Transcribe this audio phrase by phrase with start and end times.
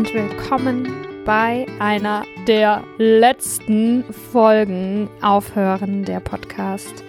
[0.00, 0.88] und willkommen
[1.26, 7.04] bei einer der letzten Folgen Aufhören der Podcast.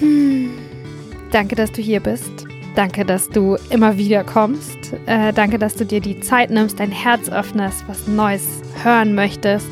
[0.00, 0.50] Hm.
[1.30, 2.44] Danke, dass du hier bist.
[2.74, 4.94] Danke, dass du immer wieder kommst.
[5.06, 9.70] Äh, danke, dass du dir die Zeit nimmst, dein Herz öffnest, was Neues hören möchtest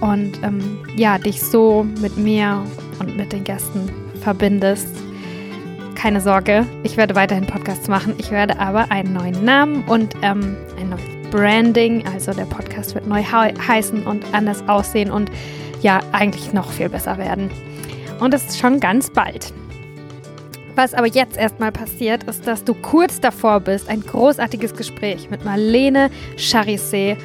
[0.00, 2.64] und ähm, ja, dich so mit mir
[2.98, 3.90] und mit den Gästen
[4.22, 4.88] verbindest.
[5.96, 8.14] Keine Sorge, ich werde weiterhin Podcasts machen.
[8.16, 10.56] Ich werde aber einen neuen Namen und ähm,
[11.30, 15.30] Branding, also der Podcast wird neu heißen und anders aussehen und
[15.80, 17.50] ja, eigentlich noch viel besser werden.
[18.20, 19.52] Und das ist schon ganz bald.
[20.76, 25.44] Was aber jetzt erstmal passiert, ist, dass du kurz davor bist, ein großartiges Gespräch mit
[25.44, 27.16] Marlene Charissé,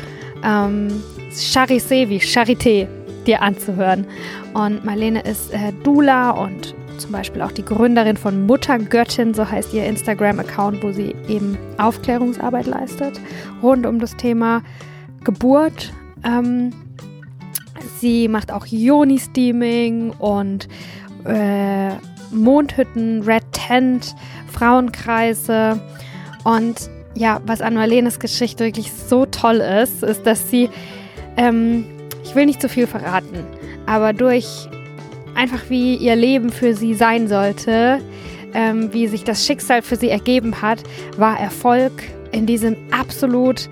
[0.43, 2.87] ähm, Charissé wie Charité,
[3.25, 4.05] dir anzuhören.
[4.53, 9.73] Und Marlene ist äh, Dula und zum Beispiel auch die Gründerin von Muttergöttin, so heißt
[9.73, 13.19] ihr Instagram-Account, wo sie eben Aufklärungsarbeit leistet
[13.61, 14.61] rund um das Thema
[15.23, 15.93] Geburt.
[16.23, 16.71] Ähm,
[17.99, 20.67] sie macht auch Yoni-Steaming und
[21.25, 21.91] äh,
[22.31, 24.15] Mondhütten, Red Tent,
[24.51, 25.79] Frauenkreise.
[26.43, 30.69] Und ja, was an Marlenes Geschichte wirklich so toll ist, ist, dass sie,
[31.37, 31.85] ähm,
[32.23, 33.45] ich will nicht zu viel verraten,
[33.85, 34.67] aber durch
[35.35, 37.99] einfach wie ihr Leben für sie sein sollte,
[38.53, 40.81] ähm, wie sich das Schicksal für sie ergeben hat,
[41.17, 41.91] war Erfolg
[42.31, 43.69] in diesem absolut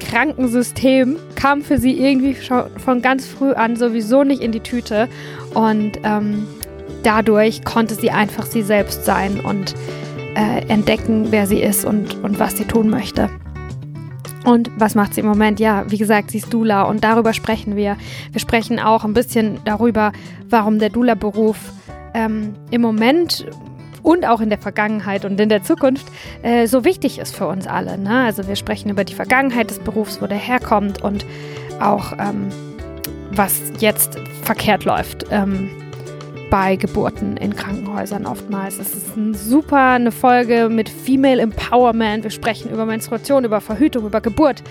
[0.00, 4.60] kranken System, kam für sie irgendwie schon von ganz früh an sowieso nicht in die
[4.60, 5.08] Tüte.
[5.54, 6.46] Und ähm,
[7.02, 9.74] dadurch konnte sie einfach sie selbst sein und
[10.34, 13.30] äh, entdecken, wer sie ist und, und was sie tun möchte.
[14.46, 15.58] Und was macht sie im Moment?
[15.58, 17.96] Ja, wie gesagt, sie ist Dula und darüber sprechen wir.
[18.30, 20.12] Wir sprechen auch ein bisschen darüber,
[20.48, 21.58] warum der Dula-Beruf
[22.14, 23.44] ähm, im Moment
[24.04, 26.06] und auch in der Vergangenheit und in der Zukunft
[26.42, 27.98] äh, so wichtig ist für uns alle.
[27.98, 28.22] Ne?
[28.22, 31.26] Also wir sprechen über die Vergangenheit des Berufs, wo der herkommt und
[31.80, 32.48] auch ähm,
[33.32, 35.26] was jetzt verkehrt läuft.
[35.32, 35.70] Ähm,
[36.50, 38.78] bei Geburten in Krankenhäusern oftmals.
[38.78, 42.24] Es ist ein super eine Folge mit Female Empowerment.
[42.24, 44.62] Wir sprechen über Menstruation, über Verhütung, über Geburt.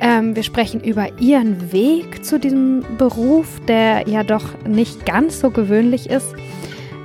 [0.00, 5.50] Ähm, wir sprechen über ihren Weg zu diesem Beruf, der ja doch nicht ganz so
[5.50, 6.34] gewöhnlich ist.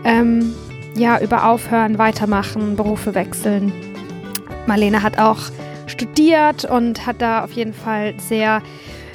[0.03, 0.53] Ähm,
[0.95, 3.71] ja, über Aufhören, Weitermachen, Berufe wechseln.
[4.65, 5.39] Marlene hat auch
[5.85, 8.61] studiert und hat da auf jeden Fall sehr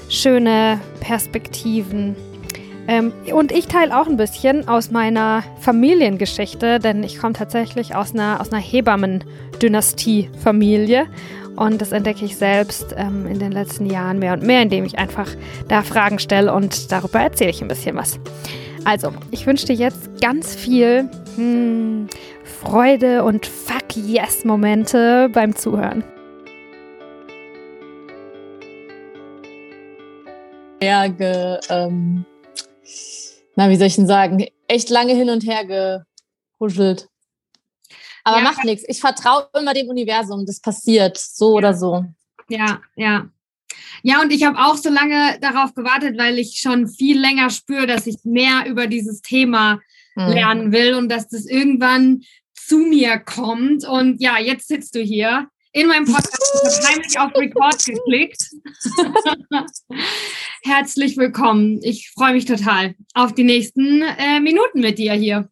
[0.08, 2.14] schöne Perspektiven
[2.88, 8.12] ähm, und ich teile auch ein bisschen aus meiner Familiengeschichte, denn ich komme tatsächlich aus
[8.12, 11.06] einer, aus einer Hebammen-Dynastie-Familie.
[11.54, 14.98] Und das entdecke ich selbst ähm, in den letzten Jahren mehr und mehr, indem ich
[14.98, 15.28] einfach
[15.69, 18.19] da Fragen stelle und darüber erzähle ich ein bisschen was.
[18.84, 22.09] Also, ich wünsche dir jetzt ganz viel hm,
[22.42, 26.03] Freude und Fuck Yes-Momente beim Zuhören.
[30.81, 32.25] Berge, ähm,
[33.62, 36.04] na, wie soll ich denn sagen, echt lange hin und her
[36.58, 37.08] gehuschelt.
[38.24, 38.84] Aber ja, macht nichts.
[38.88, 40.46] Ich vertraue immer dem Universum.
[40.46, 41.58] Das passiert so ja.
[41.58, 42.04] oder so.
[42.48, 43.28] Ja, ja.
[44.02, 47.86] Ja, und ich habe auch so lange darauf gewartet, weil ich schon viel länger spüre,
[47.86, 49.80] dass ich mehr über dieses Thema
[50.14, 50.28] hm.
[50.28, 52.22] lernen will und dass das irgendwann
[52.54, 53.86] zu mir kommt.
[53.86, 56.38] Und ja, jetzt sitzt du hier in meinem Podcast.
[56.55, 58.50] Ich habe heimlich auf Record geklickt.
[60.62, 61.81] Herzlich willkommen.
[61.83, 65.49] Ich freue mich total auf die nächsten äh, Minuten mit dir hier.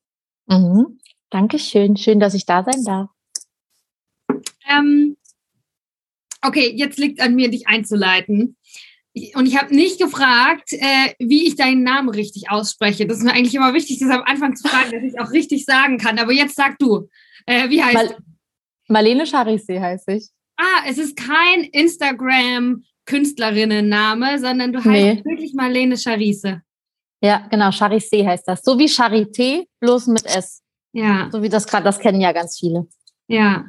[0.47, 0.99] Mhm.
[1.31, 1.97] Dankeschön.
[1.97, 3.09] Schön, dass ich da sein darf.
[4.69, 5.17] Ähm,
[6.43, 8.57] okay, jetzt liegt an mir, dich einzuleiten.
[9.35, 13.07] Und ich habe nicht gefragt, äh, wie ich deinen Namen richtig ausspreche.
[13.07, 15.65] Das ist mir eigentlich immer wichtig, das am Anfang zu fragen, dass ich auch richtig
[15.65, 16.19] sagen kann.
[16.19, 17.09] Aber jetzt sag du,
[17.47, 18.30] äh, wie heißt Mal du?
[18.91, 20.29] Marlene Charisse heiße ich.
[20.57, 25.23] Ah, es ist kein Instagram-Künstlerinnenname, sondern du heißt nee.
[25.25, 26.61] wirklich Marlene Charisse.
[27.23, 28.63] Ja, genau, Charisse heißt das.
[28.63, 30.63] So wie Charité, bloß mit S.
[30.93, 31.31] Ja.
[31.31, 32.87] So wie das gerade, das kennen ja ganz viele.
[33.29, 33.65] Ja,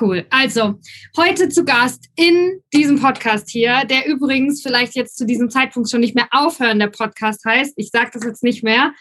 [0.00, 0.26] Cool.
[0.28, 0.80] Also,
[1.16, 6.00] heute zu Gast in diesem Podcast hier, der übrigens vielleicht jetzt zu diesem Zeitpunkt schon
[6.00, 7.74] nicht mehr aufhören, der Podcast heißt.
[7.76, 8.92] Ich sage das jetzt nicht mehr.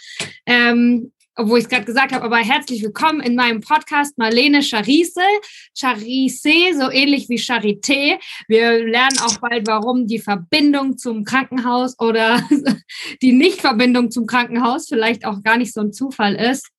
[0.46, 5.22] Ähm, obwohl ich es gerade gesagt habe, aber herzlich willkommen in meinem Podcast Marlene Charisse.
[5.76, 8.20] Charisse, so ähnlich wie Charité.
[8.48, 12.48] Wir lernen auch bald, warum die Verbindung zum Krankenhaus oder
[13.22, 16.70] die Nichtverbindung zum Krankenhaus vielleicht auch gar nicht so ein Zufall ist.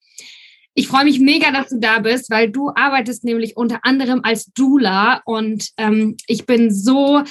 [0.77, 4.47] Ich freue mich mega, dass du da bist, weil du arbeitest nämlich unter anderem als
[4.47, 7.23] Doula und ähm, ich bin so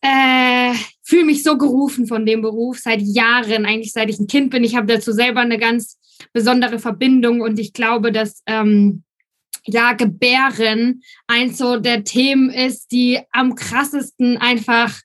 [0.00, 4.50] äh, fühle mich so gerufen von dem Beruf seit Jahren, eigentlich seit ich ein Kind
[4.50, 4.64] bin.
[4.64, 5.98] Ich habe dazu selber eine ganz
[6.32, 9.04] besondere Verbindung und ich glaube, dass ähm,
[9.64, 14.98] ja, Gebären eins so der Themen ist, die am krassesten einfach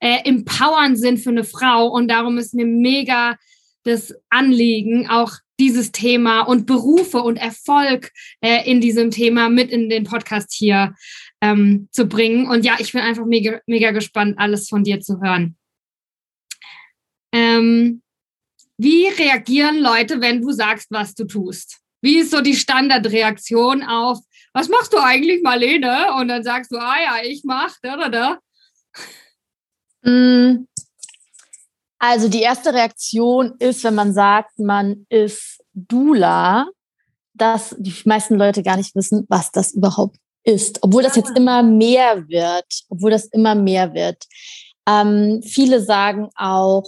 [0.00, 1.86] äh, empowern sind für eine Frau.
[1.88, 3.36] Und darum ist mir mega
[3.84, 8.10] das Anliegen, auch dieses Thema und Berufe und Erfolg
[8.40, 10.94] äh, in diesem Thema mit in den Podcast hier
[11.40, 12.48] ähm, zu bringen.
[12.48, 15.56] Und ja, ich bin einfach mega, mega gespannt, alles von dir zu hören.
[17.32, 18.02] Ähm,
[18.78, 21.80] wie reagieren Leute, wenn du sagst, was du tust?
[22.02, 24.18] Wie ist so die Standardreaktion auf,
[24.52, 26.14] was machst du eigentlich, Marlene?
[26.14, 28.38] Und dann sagst du, ah ja, ich mach, da, da, da.
[30.10, 30.66] Mm.
[31.98, 36.70] Also die erste Reaktion ist, wenn man sagt, man ist Dula,
[37.34, 40.78] dass die meisten Leute gar nicht wissen, was das überhaupt ist.
[40.82, 44.24] Obwohl das jetzt immer mehr wird, obwohl das immer mehr wird.
[44.86, 46.86] Ähm, viele sagen auch,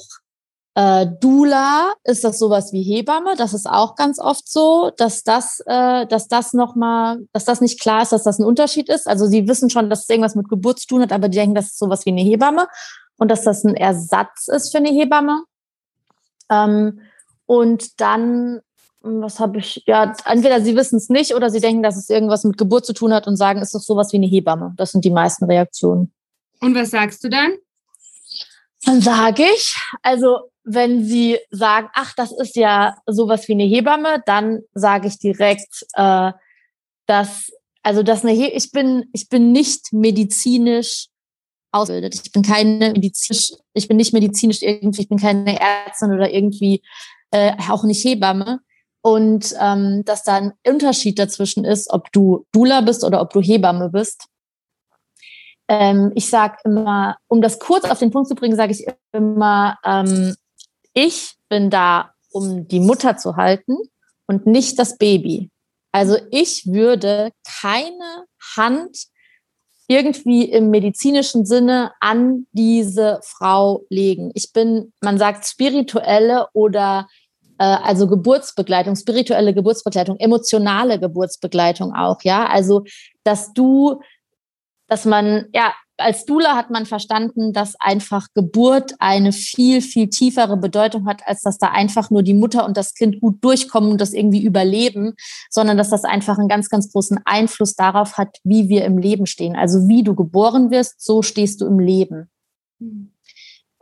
[0.74, 3.36] äh, Dula ist das sowas wie Hebamme.
[3.36, 7.60] Das ist auch ganz oft so, dass das, äh, dass das noch mal, dass das
[7.60, 9.06] nicht klar ist, dass das ein Unterschied ist.
[9.06, 11.54] Also sie wissen schon, dass es irgendwas mit Geburt zu tun hat, aber die denken,
[11.54, 12.68] das ist sowas wie eine Hebamme
[13.18, 15.44] und dass das ein Ersatz ist für eine Hebamme.
[16.50, 17.00] Ähm,
[17.44, 18.60] und dann,
[19.02, 22.44] was habe ich, ja, entweder sie wissen es nicht oder sie denken, dass es irgendwas
[22.44, 24.74] mit Geburt zu tun hat und sagen, es ist sowas wie eine Hebamme.
[24.76, 26.12] Das sind die meisten Reaktionen.
[26.60, 27.52] Und was sagst du dann?
[28.84, 34.22] Dann sage ich, also wenn sie sagen, ach, das ist ja sowas wie eine Hebamme,
[34.26, 36.32] dann sage ich direkt, äh,
[37.06, 37.50] dass
[37.82, 41.08] also dass eine He ich bin ich bin nicht medizinisch
[41.72, 42.14] ausgebildet.
[42.14, 46.82] Ich bin keine medizinisch, ich bin nicht medizinisch irgendwie, ich bin keine Ärztin oder irgendwie
[47.30, 48.60] äh, auch nicht Hebamme.
[49.02, 53.40] Und ähm, dass da ein Unterschied dazwischen ist, ob du Dula bist oder ob du
[53.40, 54.26] Hebamme bist.
[55.68, 59.78] Ähm, ich sage immer, um das kurz auf den Punkt zu bringen, sage ich immer,
[59.84, 60.34] ähm,
[60.94, 63.76] ich bin da, um die Mutter zu halten
[64.26, 65.50] und nicht das Baby.
[65.92, 68.26] Also ich würde keine
[68.56, 69.06] Hand
[69.88, 74.30] irgendwie im medizinischen Sinne an diese Frau legen.
[74.34, 77.08] Ich bin, man sagt spirituelle oder
[77.58, 82.46] also Geburtsbegleitung, spirituelle Geburtsbegleitung, emotionale Geburtsbegleitung auch, ja.
[82.46, 82.84] Also,
[83.24, 84.00] dass du,
[84.88, 90.56] dass man, ja, als Dula hat man verstanden, dass einfach Geburt eine viel, viel tiefere
[90.56, 94.00] Bedeutung hat, als dass da einfach nur die Mutter und das Kind gut durchkommen und
[94.00, 95.14] das irgendwie überleben,
[95.50, 99.26] sondern dass das einfach einen ganz, ganz großen Einfluss darauf hat, wie wir im Leben
[99.26, 99.56] stehen.
[99.56, 102.30] Also wie du geboren wirst, so stehst du im Leben.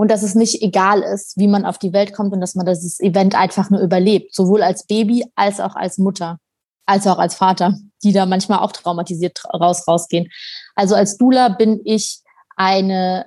[0.01, 2.65] Und dass es nicht egal ist, wie man auf die Welt kommt und dass man
[2.65, 6.39] dieses Event einfach nur überlebt, sowohl als Baby als auch als Mutter
[6.87, 10.29] als auch als Vater, die da manchmal auch traumatisiert raus rausgehen.
[10.75, 12.23] Also als Dula bin ich
[12.57, 13.27] eine,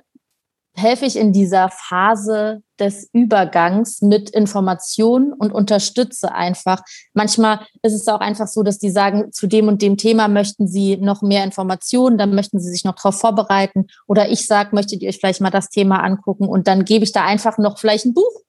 [0.76, 6.82] helfe ich in dieser Phase des Übergangs mit Informationen und unterstütze einfach.
[7.12, 10.66] Manchmal ist es auch einfach so, dass die sagen, zu dem und dem Thema möchten
[10.66, 13.86] sie noch mehr Informationen, dann möchten sie sich noch darauf vorbereiten.
[14.08, 17.12] Oder ich sage, möchtet ihr euch vielleicht mal das Thema angucken und dann gebe ich
[17.12, 18.42] da einfach noch vielleicht ein Buch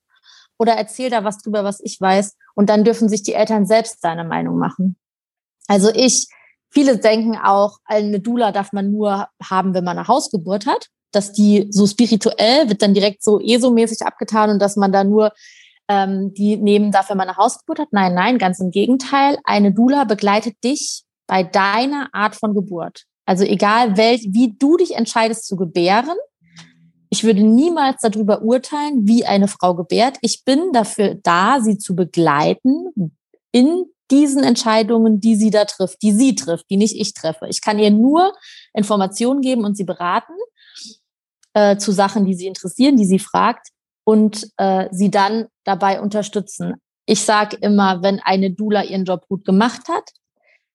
[0.57, 2.35] oder erzähle da was drüber, was ich weiß.
[2.55, 4.95] Und dann dürfen sich die Eltern selbst seine Meinung machen.
[5.67, 6.27] Also ich,
[6.69, 11.31] viele denken auch, eine Dula darf man nur haben, wenn man eine Hausgeburt hat, dass
[11.31, 15.31] die so spirituell wird dann direkt so ESO-mäßig abgetan und dass man da nur
[15.87, 17.87] ähm, die nehmen darf, wenn man eine Hausgeburt hat.
[17.91, 19.37] Nein, nein, ganz im Gegenteil.
[19.43, 23.03] Eine Dula begleitet dich bei deiner Art von Geburt.
[23.25, 26.15] Also egal, wel, wie du dich entscheidest zu gebären,
[27.09, 30.17] ich würde niemals darüber urteilen, wie eine Frau gebärt.
[30.21, 33.13] Ich bin dafür da, sie zu begleiten
[33.51, 37.47] in diesen Entscheidungen, die sie da trifft, die sie trifft, die nicht ich treffe.
[37.47, 38.33] Ich kann ihr nur
[38.73, 40.33] Informationen geben und sie beraten
[41.55, 43.69] äh, zu Sachen, die sie interessieren, die sie fragt
[44.03, 46.75] und äh, sie dann dabei unterstützen.
[47.07, 50.11] Ich sage immer, wenn eine Dula ihren Job gut gemacht hat,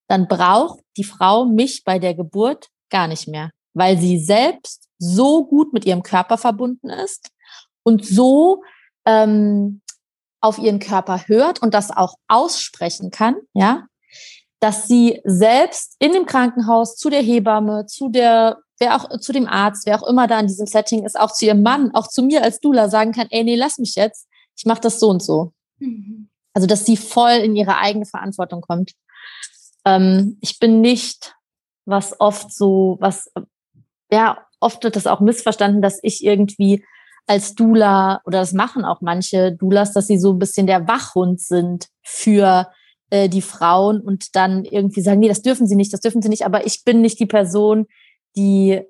[0.08, 5.46] dann braucht die Frau mich bei der Geburt gar nicht mehr, weil sie selbst so
[5.46, 7.30] gut mit ihrem Körper verbunden ist
[7.84, 8.62] und so
[9.06, 9.80] ähm,
[10.40, 13.86] auf ihren Körper hört und das auch aussprechen kann, ja,
[14.60, 19.46] dass sie selbst in dem Krankenhaus zu der Hebamme, zu der, wer auch, zu dem
[19.46, 22.22] Arzt, wer auch immer da in diesem Setting ist, auch zu ihrem Mann, auch zu
[22.22, 25.22] mir als Dula sagen kann, ey, nee, lass mich jetzt, ich mache das so und
[25.22, 25.52] so.
[25.78, 26.28] Mhm.
[26.52, 28.92] Also, dass sie voll in ihre eigene Verantwortung kommt.
[29.84, 31.36] Ähm, ich bin nicht,
[31.84, 33.30] was oft so, was,
[34.10, 36.84] ja, oft wird das auch missverstanden, dass ich irgendwie
[37.26, 41.40] als Dula oder das machen auch manche Dulas, dass sie so ein bisschen der Wachhund
[41.40, 42.68] sind für
[43.10, 46.28] äh, die Frauen und dann irgendwie sagen, nee, das dürfen sie nicht, das dürfen sie
[46.28, 47.86] nicht, aber ich bin nicht die Person,
[48.36, 48.82] die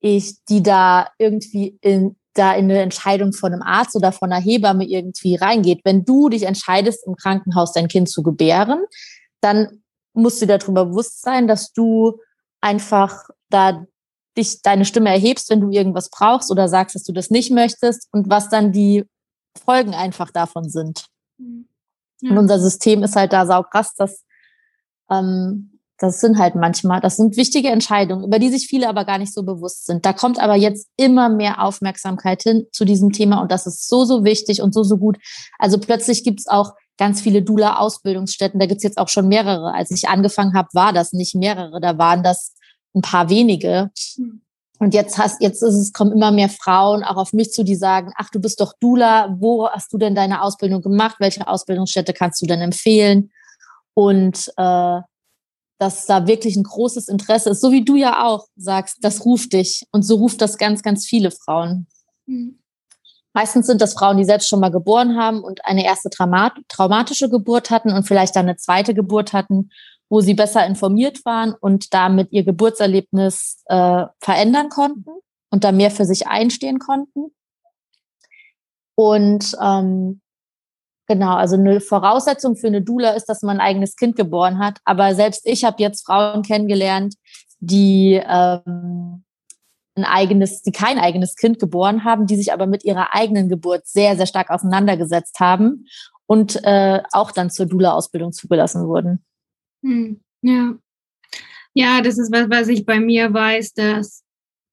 [0.00, 4.42] ich, die da irgendwie in, da in eine Entscheidung von einem Arzt oder von einer
[4.42, 5.80] Hebamme irgendwie reingeht.
[5.84, 8.84] Wenn du dich entscheidest, im Krankenhaus dein Kind zu gebären,
[9.40, 12.20] dann musst du dir darüber bewusst sein, dass du
[12.60, 13.84] einfach da
[14.36, 18.08] dich deine Stimme erhebst, wenn du irgendwas brauchst oder sagst, dass du das nicht möchtest
[18.12, 19.04] und was dann die
[19.64, 21.06] Folgen einfach davon sind.
[21.38, 21.68] Mhm.
[22.20, 22.30] Ja.
[22.30, 24.24] Und unser System ist halt da saukrass, dass
[25.10, 29.18] ähm, das sind halt manchmal, das sind wichtige Entscheidungen, über die sich viele aber gar
[29.18, 30.06] nicht so bewusst sind.
[30.06, 34.04] Da kommt aber jetzt immer mehr Aufmerksamkeit hin zu diesem Thema und das ist so,
[34.04, 35.18] so wichtig und so, so gut.
[35.58, 39.74] Also plötzlich gibt es auch ganz viele Dula-Ausbildungsstätten, da gibt es jetzt auch schon mehrere.
[39.74, 42.54] Als ich angefangen habe, war das nicht mehrere, da waren das
[42.94, 43.90] ein paar wenige.
[44.80, 47.74] Und jetzt hast, jetzt ist es, kommen immer mehr Frauen auch auf mich zu, die
[47.74, 51.16] sagen, ach, du bist doch Dula, wo hast du denn deine Ausbildung gemacht?
[51.18, 53.30] Welche Ausbildungsstätte kannst du denn empfehlen?
[53.94, 55.00] Und äh,
[55.78, 59.52] dass da wirklich ein großes Interesse ist, so wie du ja auch sagst, das ruft
[59.52, 59.86] dich.
[59.92, 61.86] Und so ruft das ganz, ganz viele Frauen.
[62.26, 62.58] Mhm.
[63.32, 67.28] Meistens sind das Frauen, die selbst schon mal geboren haben und eine erste Traumat traumatische
[67.28, 69.70] Geburt hatten und vielleicht dann eine zweite Geburt hatten,
[70.08, 75.10] wo sie besser informiert waren und damit ihr Geburtserlebnis äh, verändern konnten
[75.50, 77.32] und da mehr für sich einstehen konnten.
[78.96, 80.20] Und ähm,
[81.08, 84.78] Genau, also eine Voraussetzung für eine Dula ist, dass man ein eigenes Kind geboren hat.
[84.84, 87.14] Aber selbst ich habe jetzt Frauen kennengelernt,
[87.60, 89.24] die ähm,
[89.96, 93.86] ein eigenes, die kein eigenes Kind geboren haben, die sich aber mit ihrer eigenen Geburt
[93.86, 95.86] sehr, sehr stark auseinandergesetzt haben
[96.26, 99.24] und äh, auch dann zur Dula-Ausbildung zugelassen wurden.
[99.82, 100.74] Hm, ja.
[101.72, 104.24] Ja, das ist was, was ich bei mir weiß, dass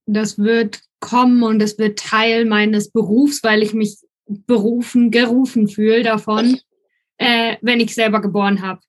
[0.06, 6.04] das wird kommen und es wird Teil meines Berufs, weil ich mich berufen, gerufen fühle
[6.04, 6.60] davon,
[7.18, 8.82] äh, wenn ich selber geboren habe.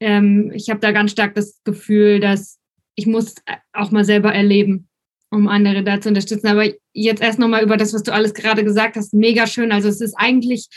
[0.00, 2.58] Ähm, ich habe da ganz stark das Gefühl, dass
[2.94, 3.36] ich muss
[3.72, 4.88] auch mal selber erleben,
[5.30, 6.48] um andere da zu unterstützen.
[6.48, 9.14] Aber jetzt erst nochmal über das, was du alles gerade gesagt hast.
[9.14, 9.70] Mega schön.
[9.70, 10.68] Also es ist eigentlich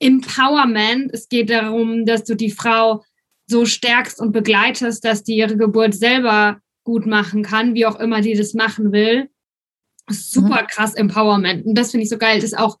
[0.00, 1.12] Empowerment.
[1.12, 3.04] Es geht darum, dass du die Frau
[3.46, 8.22] so stärkst und begleitest, dass die ihre Geburt selber gut machen kann, wie auch immer
[8.22, 9.28] die das machen will.
[10.08, 10.66] Super mhm.
[10.68, 11.66] krass Empowerment.
[11.66, 12.36] Und das finde ich so geil.
[12.36, 12.78] Das ist auch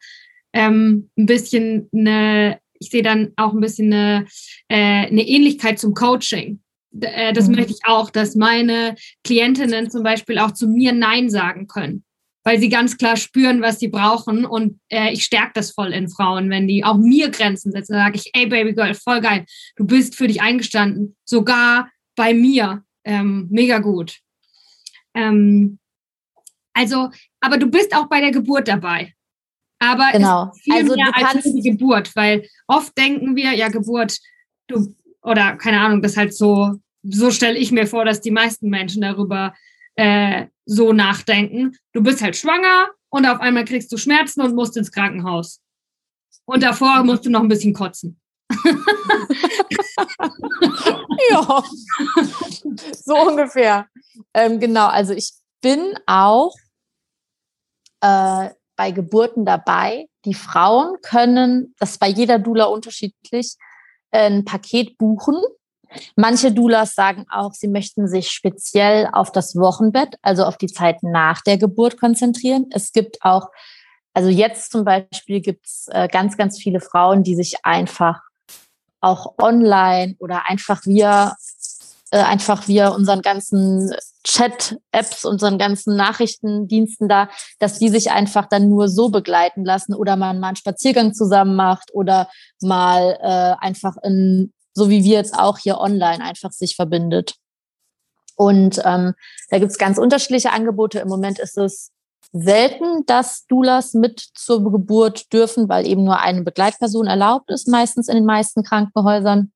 [0.52, 4.26] ähm, ein bisschen eine, ich sehe dann auch ein bisschen eine,
[4.68, 6.60] äh, eine Ähnlichkeit zum Coaching.
[7.00, 7.56] Äh, das mhm.
[7.56, 12.04] möchte ich auch, dass meine Klientinnen zum Beispiel auch zu mir Nein sagen können,
[12.44, 14.44] weil sie ganz klar spüren, was sie brauchen.
[14.44, 17.92] Und äh, ich stärke das voll in Frauen, wenn die auch mir Grenzen setzen.
[17.92, 19.44] Da sage ich, ey Baby Girl, voll geil,
[19.76, 22.82] du bist für dich eingestanden, sogar bei mir.
[23.04, 24.18] Ähm, mega gut.
[25.14, 25.78] Ähm,
[26.74, 29.14] also, aber du bist auch bei der Geburt dabei.
[29.78, 30.52] Aber genau.
[30.62, 34.18] viel also mehr als die Geburt, weil oft denken wir, ja, Geburt,
[34.66, 38.70] du, oder keine Ahnung, das halt so, so stelle ich mir vor, dass die meisten
[38.70, 39.54] Menschen darüber
[39.94, 41.76] äh, so nachdenken.
[41.92, 45.60] Du bist halt schwanger und auf einmal kriegst du Schmerzen und musst ins Krankenhaus.
[46.44, 48.20] Und davor musst du noch ein bisschen kotzen.
[51.30, 51.62] ja,
[53.04, 53.86] so ungefähr.
[54.32, 56.54] Ähm, genau, also ich bin auch
[58.00, 60.06] äh, bei Geburten dabei.
[60.24, 63.56] Die Frauen können, das ist bei jeder Dula unterschiedlich,
[64.12, 65.36] ein Paket buchen.
[66.16, 71.02] Manche Doulas sagen auch, sie möchten sich speziell auf das Wochenbett, also auf die Zeit
[71.02, 72.66] nach der Geburt konzentrieren.
[72.70, 73.48] Es gibt auch,
[74.14, 78.20] also jetzt zum Beispiel gibt es äh, ganz, ganz viele Frauen, die sich einfach
[79.00, 81.34] auch online oder einfach via
[82.10, 83.92] äh, einfach via unseren ganzen
[84.24, 90.16] Chat-Apps, unseren ganzen Nachrichtendiensten da, dass die sich einfach dann nur so begleiten lassen oder
[90.16, 92.28] man mal einen Spaziergang zusammen macht oder
[92.60, 97.34] mal äh, einfach in, so wie wir jetzt auch hier online einfach sich verbindet.
[98.36, 99.14] Und ähm,
[99.50, 101.00] da gibt's ganz unterschiedliche Angebote.
[101.00, 101.90] Im Moment ist es
[102.32, 108.08] selten, dass Doulas mit zur Geburt dürfen, weil eben nur eine Begleitperson erlaubt ist, meistens
[108.08, 109.52] in den meisten Krankenhäusern.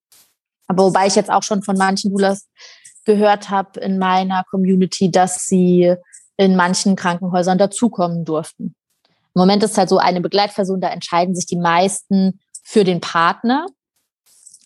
[0.72, 2.48] Aber wobei ich jetzt auch schon von manchen Doulas
[3.04, 5.94] gehört habe in meiner Community, dass sie
[6.38, 8.74] in manchen Krankenhäusern dazukommen durften.
[9.34, 13.66] Im Moment ist halt so eine Begleitperson, da entscheiden sich die meisten für den Partner.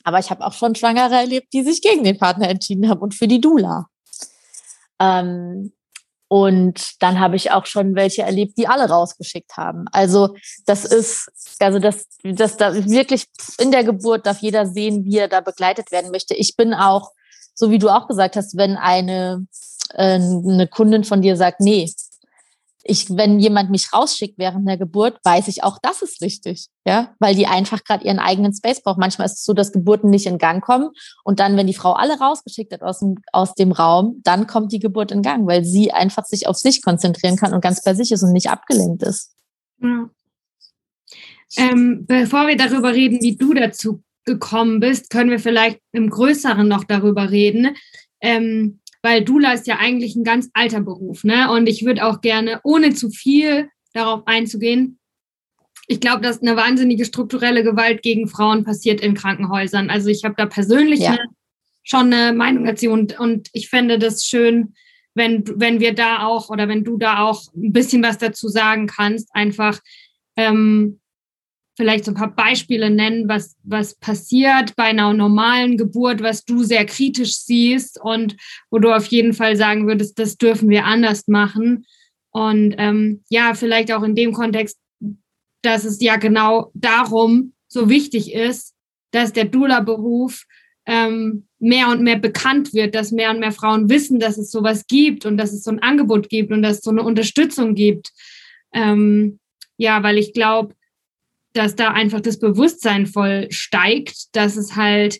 [0.04, 3.14] Aber ich habe auch schon Schwangere erlebt, die sich gegen den Partner entschieden haben und
[3.14, 3.86] für die Dula.
[5.00, 5.72] Ähm,
[6.28, 9.84] und dann habe ich auch schon welche erlebt, die alle rausgeschickt haben.
[9.92, 10.34] Also
[10.66, 11.30] das ist,
[11.60, 13.26] also das, das da wirklich
[13.58, 16.34] in der Geburt darf jeder sehen, wie er da begleitet werden möchte.
[16.34, 17.12] Ich bin auch,
[17.54, 19.46] so wie du auch gesagt hast, wenn eine,
[19.94, 21.92] äh, eine Kundin von dir sagt, nee,
[22.88, 27.14] ich, wenn jemand mich rausschickt während der Geburt, weiß ich auch, das ist richtig, ja,
[27.18, 28.98] weil die einfach gerade ihren eigenen Space braucht.
[28.98, 30.90] Manchmal ist es so, dass Geburten nicht in Gang kommen
[31.24, 34.72] und dann, wenn die Frau alle rausgeschickt hat aus dem, aus dem Raum, dann kommt
[34.72, 37.94] die Geburt in Gang, weil sie einfach sich auf sich konzentrieren kann und ganz bei
[37.94, 39.32] sich ist und nicht abgelenkt ist.
[39.80, 40.08] Ja.
[41.56, 46.66] Ähm, bevor wir darüber reden, wie du dazu gekommen bist, können wir vielleicht im Größeren
[46.66, 47.76] noch darüber reden.
[48.20, 51.48] Ähm, weil Dula ist ja eigentlich ein ganz alter Beruf, ne?
[51.52, 54.98] Und ich würde auch gerne, ohne zu viel darauf einzugehen,
[55.86, 59.90] ich glaube, dass eine wahnsinnige strukturelle Gewalt gegen Frauen passiert in Krankenhäusern.
[59.90, 61.10] Also ich habe da persönlich ja.
[61.10, 61.20] eine,
[61.84, 64.74] schon eine Meinung dazu und, und ich fände das schön,
[65.14, 68.88] wenn, wenn wir da auch oder wenn du da auch ein bisschen was dazu sagen
[68.88, 69.78] kannst, einfach
[70.36, 70.98] ähm,
[71.76, 76.62] vielleicht so ein paar Beispiele nennen, was, was passiert bei einer normalen Geburt, was du
[76.62, 78.36] sehr kritisch siehst und
[78.70, 81.84] wo du auf jeden Fall sagen würdest, das dürfen wir anders machen.
[82.30, 84.78] Und ähm, ja, vielleicht auch in dem Kontext,
[85.62, 88.74] dass es ja genau darum so wichtig ist,
[89.10, 90.44] dass der Dula-Beruf
[90.86, 94.86] ähm, mehr und mehr bekannt wird, dass mehr und mehr Frauen wissen, dass es sowas
[94.86, 98.12] gibt und dass es so ein Angebot gibt und dass es so eine Unterstützung gibt.
[98.72, 99.40] Ähm,
[99.76, 100.74] ja, weil ich glaube,
[101.56, 105.18] dass da einfach das Bewusstsein voll steigt, dass es halt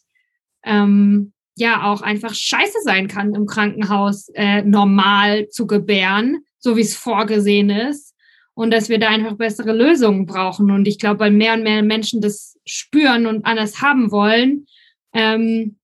[0.64, 6.82] ähm, ja auch einfach scheiße sein kann, im Krankenhaus äh, normal zu gebären, so wie
[6.82, 8.14] es vorgesehen ist.
[8.54, 10.70] Und dass wir da einfach bessere Lösungen brauchen.
[10.70, 14.66] Und ich glaube, weil mehr und mehr Menschen das spüren und anders haben wollen,
[15.12, 15.76] ähm,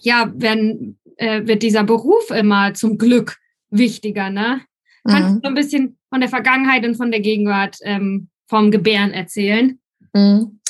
[0.00, 3.36] ja, werden, äh, wird dieser Beruf immer zum Glück
[3.70, 4.30] wichtiger.
[4.30, 4.60] Ne?
[5.04, 5.10] Mhm.
[5.10, 9.12] Kannst du so ein bisschen von der Vergangenheit und von der Gegenwart ähm, vom Gebären
[9.12, 9.80] erzählen?
[10.12, 10.60] Mhm.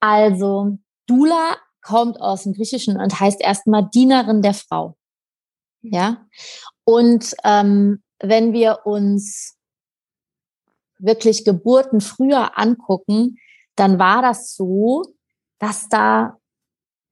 [0.00, 4.96] Also, Dula kommt aus dem Griechischen und heißt erstmal Dienerin der Frau.
[5.82, 5.92] Mhm.
[5.92, 6.26] Ja.
[6.84, 9.56] Und ähm, wenn wir uns
[10.98, 13.36] wirklich Geburten früher angucken,
[13.76, 15.02] dann war das so,
[15.58, 16.36] dass da,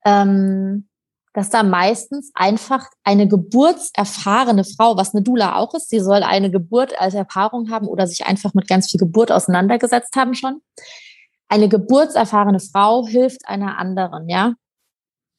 [0.04, 0.87] ähm,
[1.34, 6.50] dass da meistens einfach eine geburtserfahrene Frau, was eine Dula auch ist, sie soll eine
[6.50, 10.60] Geburt als Erfahrung haben oder sich einfach mit ganz viel Geburt auseinandergesetzt haben schon.
[11.48, 14.54] Eine geburtserfahrene Frau hilft einer anderen, ja.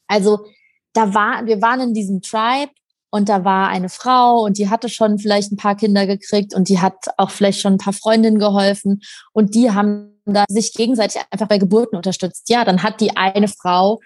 [0.08, 0.46] Also
[0.94, 2.72] da war, wir waren in diesem Tribe
[3.12, 6.70] und da war eine Frau und die hatte schon vielleicht ein paar Kinder gekriegt und
[6.70, 9.02] die hat auch vielleicht schon ein paar Freundinnen geholfen
[9.34, 12.50] und die haben da sich gegenseitig einfach bei Geburten unterstützt.
[12.50, 14.00] Ja, dann hat die eine Frau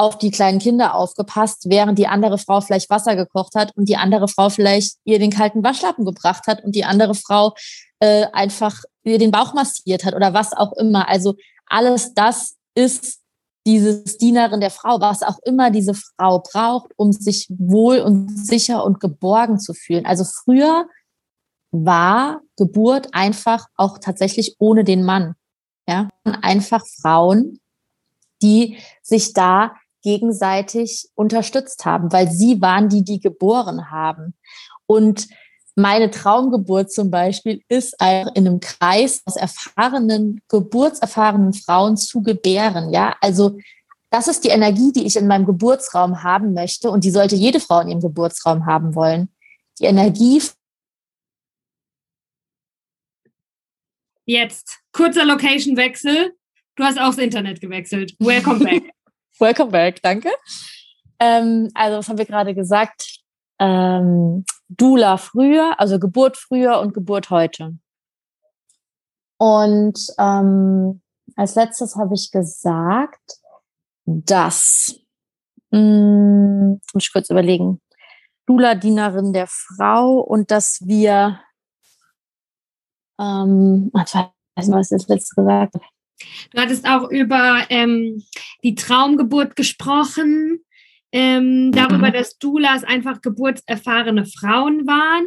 [0.00, 3.98] auf die kleinen Kinder aufgepasst, während die andere Frau vielleicht Wasser gekocht hat und die
[3.98, 7.52] andere Frau vielleicht ihr den kalten Waschlappen gebracht hat und die andere Frau
[7.98, 11.06] äh, einfach ihr den Bauch massiert hat oder was auch immer.
[11.06, 11.34] Also
[11.66, 13.18] alles das ist
[13.66, 18.82] dieses Dienerin der Frau, was auch immer diese Frau braucht, um sich wohl und sicher
[18.84, 20.06] und geborgen zu fühlen.
[20.06, 20.86] Also früher
[21.72, 25.34] war Geburt einfach auch tatsächlich ohne den Mann.
[25.86, 27.60] Ja, einfach Frauen,
[28.42, 34.34] die sich da gegenseitig unterstützt haben, weil sie waren die, die geboren haben.
[34.86, 35.28] Und
[35.76, 42.92] meine Traumgeburt zum Beispiel ist einfach in einem Kreis aus erfahrenen, geburtserfahrenen Frauen zu gebären.
[42.92, 43.58] Ja, also
[44.10, 47.60] das ist die Energie, die ich in meinem Geburtsraum haben möchte und die sollte jede
[47.60, 49.28] Frau in ihrem Geburtsraum haben wollen.
[49.78, 50.42] Die Energie.
[54.26, 56.34] Jetzt kurzer Location-Wechsel.
[56.76, 58.14] Du hast auch das Internet gewechselt.
[58.18, 58.82] Welcome back.
[59.40, 60.28] Welcome back, danke.
[61.18, 63.20] Ähm, also, was haben wir gerade gesagt?
[63.58, 67.78] Ähm, Dula früher, also Geburt früher und Geburt heute.
[69.38, 71.00] Und ähm,
[71.36, 73.38] als letztes habe ich gesagt,
[74.04, 75.00] dass,
[75.70, 77.80] mh, hm, muss ich kurz überlegen,
[78.44, 81.40] Dula-Dienerin der Frau und dass wir,
[83.18, 85.84] ähm, ich weiß nicht, was ich das letzte gesagt habe.
[86.52, 88.22] Du hattest auch über ähm,
[88.62, 90.60] die Traumgeburt gesprochen,
[91.12, 92.12] ähm, darüber, mhm.
[92.12, 95.26] dass Doulas einfach geburtserfahrene Frauen waren.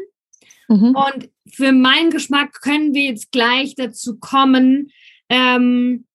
[0.69, 0.95] Mhm.
[0.95, 4.91] Und für meinen Geschmack können wir jetzt gleich dazu kommen,
[5.29, 6.05] ähm,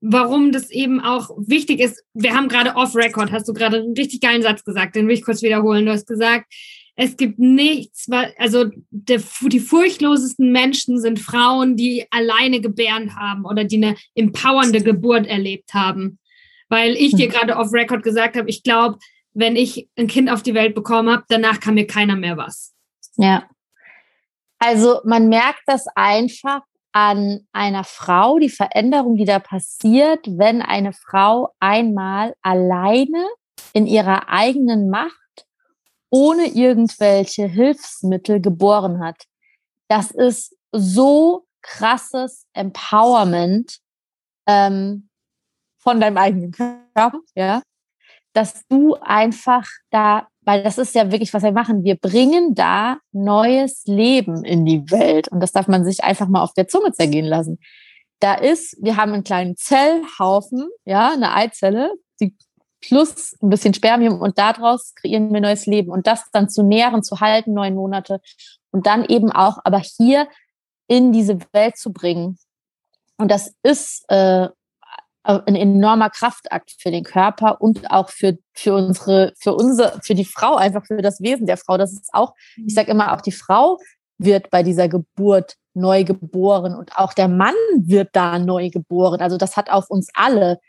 [0.00, 2.02] warum das eben auch wichtig ist.
[2.12, 5.24] Wir haben gerade off-Record, hast du gerade einen richtig geilen Satz gesagt, den will ich
[5.24, 5.86] kurz wiederholen.
[5.86, 6.52] Du hast gesagt,
[6.96, 13.64] es gibt nichts, also der, die furchtlosesten Menschen sind Frauen, die alleine gebären haben oder
[13.64, 16.18] die eine empowernde Geburt erlebt haben
[16.68, 17.32] weil ich dir hm.
[17.32, 18.98] gerade off Record gesagt habe, ich glaube,
[19.32, 22.74] wenn ich ein Kind auf die Welt bekommen habe, danach kann mir keiner mehr was.
[23.16, 23.48] Ja.
[24.58, 30.92] Also man merkt das einfach an einer Frau, die Veränderung, die da passiert, wenn eine
[30.92, 33.26] Frau einmal alleine
[33.72, 35.18] in ihrer eigenen Macht
[36.14, 39.24] ohne irgendwelche Hilfsmittel geboren hat.
[39.88, 43.78] Das ist so krasses Empowerment.
[44.46, 45.08] Ähm,
[45.84, 47.62] von deinem eigenen Körper, ja,
[48.32, 52.98] dass du einfach da, weil das ist ja wirklich, was wir machen, wir bringen da
[53.12, 56.92] neues Leben in die Welt und das darf man sich einfach mal auf der Zunge
[56.92, 57.58] zergehen lassen.
[58.20, 62.34] da ist, wir haben einen kleinen Zellhaufen, ja, eine Eizelle, die
[62.88, 67.02] plus ein bisschen Spermium und daraus kreieren wir neues Leben und das dann zu nähren,
[67.02, 68.20] zu halten, neun Monate
[68.70, 70.28] und dann eben auch, aber hier
[70.86, 72.38] in diese Welt zu bringen.
[73.16, 74.48] Und das ist äh,
[75.22, 80.26] ein enormer Kraftakt für den Körper und auch für, für unsere, für unsere, für die
[80.26, 81.78] Frau, einfach für das Wesen der Frau.
[81.78, 83.78] Das ist auch, ich sage immer, auch die Frau
[84.18, 89.20] wird bei dieser Geburt neu geboren und auch der Mann wird da neu geboren.
[89.20, 90.60] Also das hat auf uns alle,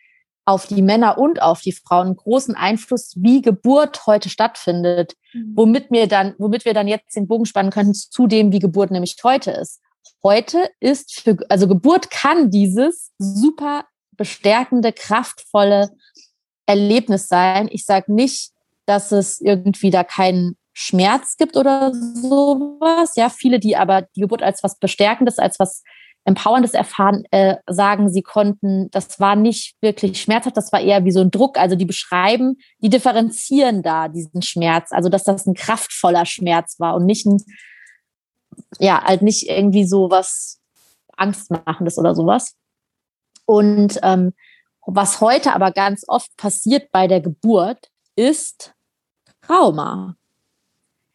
[0.46, 5.54] auf die Männer und auf die Frauen großen Einfluss, wie Geburt heute stattfindet, mhm.
[5.56, 8.92] womit wir dann, womit wir dann jetzt den Bogen spannen können zu dem, wie Geburt
[8.92, 9.82] nämlich heute ist.
[10.24, 15.90] Heute ist für, also Geburt kann dieses super bestärkende, kraftvolle
[16.68, 17.68] Erlebnis sein.
[17.72, 18.52] Ich sage nicht,
[18.86, 23.16] dass es irgendwie da keinen Schmerz gibt oder sowas.
[23.16, 25.84] Ja, viele, die aber die Geburt als was Bestärkendes, als was
[26.26, 31.12] Empowerndes erfahren, äh, sagen, sie konnten, das war nicht wirklich schmerzhaft, das war eher wie
[31.12, 31.60] so ein Druck.
[31.60, 34.92] Also die beschreiben, die differenzieren da diesen Schmerz.
[34.92, 37.38] Also dass das ein kraftvoller Schmerz war und nicht ein,
[38.80, 40.60] ja, halt nicht irgendwie so was
[41.16, 42.56] Angstmachendes oder sowas.
[43.46, 44.34] Und ähm,
[44.88, 48.74] was heute aber ganz oft passiert bei der Geburt, ist
[49.42, 50.16] Trauma.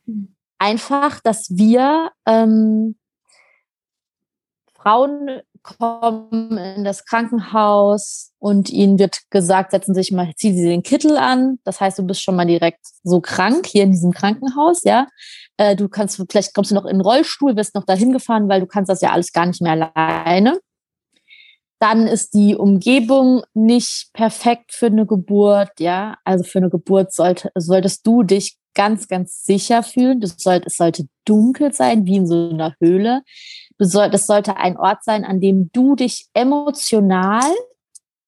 [0.06, 0.36] Hm.
[0.58, 2.94] Einfach, dass wir ähm,
[4.82, 10.64] Frauen kommen in das Krankenhaus und ihnen wird gesagt, setzen Sie sich mal, ziehen Sie
[10.64, 11.58] den Kittel an.
[11.64, 15.06] Das heißt, du bist schon mal direkt so krank hier in diesem Krankenhaus, ja.
[15.58, 18.60] Äh, du kannst, vielleicht kommst du noch in den Rollstuhl, wirst noch dahin gefahren, weil
[18.60, 20.58] du kannst das ja alles gar nicht mehr alleine.
[21.78, 26.16] Dann ist die Umgebung nicht perfekt für eine Geburt, ja.
[26.24, 30.20] Also für eine Geburt sollte, solltest du dich ganz, ganz sicher fühlen.
[30.24, 33.22] Sollte, es sollte dunkel sein, wie in so einer Höhle.
[33.78, 37.50] Das sollte ein Ort sein, an dem du dich emotional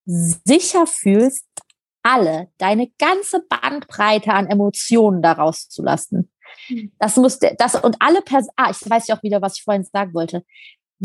[0.05, 1.47] sicher fühlst,
[2.03, 6.33] alle, deine ganze Bandbreite an Emotionen daraus zu lassen.
[6.67, 6.93] Hm.
[6.99, 9.85] Das muss, das und alle Personen, ah, ich weiß ja auch wieder, was ich vorhin
[9.85, 10.45] sagen wollte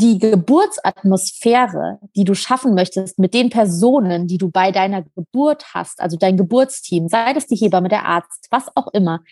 [0.00, 6.00] die Geburtsatmosphäre, die du schaffen möchtest mit den Personen, die du bei deiner Geburt hast,
[6.00, 9.24] also dein Geburtsteam, sei das die Hebamme, der Arzt, was auch immer,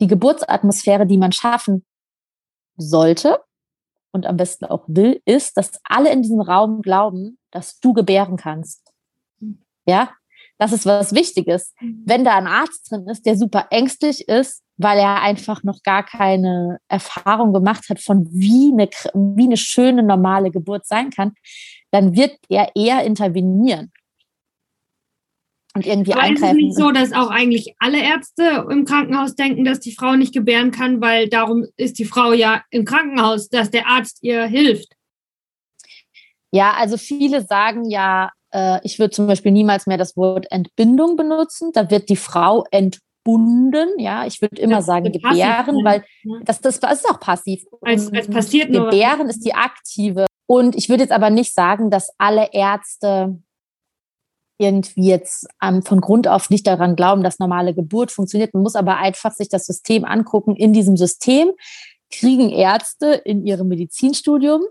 [0.00, 1.84] die Geburtsatmosphäre, die man schaffen
[2.76, 3.40] sollte
[4.12, 8.36] und am besten auch will, ist, dass alle in diesem Raum glauben, dass du gebären
[8.36, 8.92] kannst.
[9.86, 10.12] Ja,
[10.58, 11.74] das ist was Wichtiges.
[11.80, 12.02] Mhm.
[12.06, 16.04] Wenn da ein Arzt drin ist, der super ängstlich ist, weil er einfach noch gar
[16.04, 21.32] keine Erfahrung gemacht hat von wie eine, wie eine schöne normale Geburt sein kann,
[21.90, 23.92] dann wird er eher intervenieren
[25.76, 26.58] und irgendwie Aber eingreifen.
[26.58, 30.16] Ist es nicht so, dass auch eigentlich alle Ärzte im Krankenhaus denken, dass die Frau
[30.16, 34.46] nicht gebären kann, weil darum ist die Frau ja im Krankenhaus, dass der Arzt ihr
[34.46, 34.94] hilft?
[36.50, 41.16] Ja, also viele sagen ja, äh, ich würde zum Beispiel niemals mehr das Wort Entbindung
[41.16, 41.72] benutzen.
[41.74, 43.98] Da wird die Frau entbunden gebunden.
[43.98, 46.04] Ja, ich würde immer das sagen gebären, weil
[46.44, 47.64] das, das, das ist auch passiv.
[47.82, 48.90] Es, es passiert nur.
[48.90, 50.26] Gebären ist die aktive.
[50.46, 53.38] Und ich würde jetzt aber nicht sagen, dass alle Ärzte
[54.58, 58.54] irgendwie jetzt ähm, von Grund auf nicht daran glauben, dass normale Geburt funktioniert.
[58.54, 60.56] Man muss aber einfach sich das System angucken.
[60.56, 61.50] In diesem System
[62.10, 64.62] kriegen Ärzte in ihrem Medizinstudium,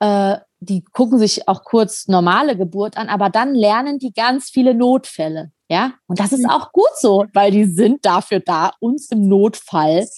[0.00, 4.74] äh, die gucken sich auch kurz normale Geburt an, aber dann lernen die ganz viele
[4.74, 5.52] Notfälle.
[5.68, 6.50] Ja, und das ist mhm.
[6.50, 10.08] auch gut so, weil die sind dafür da, uns im Notfall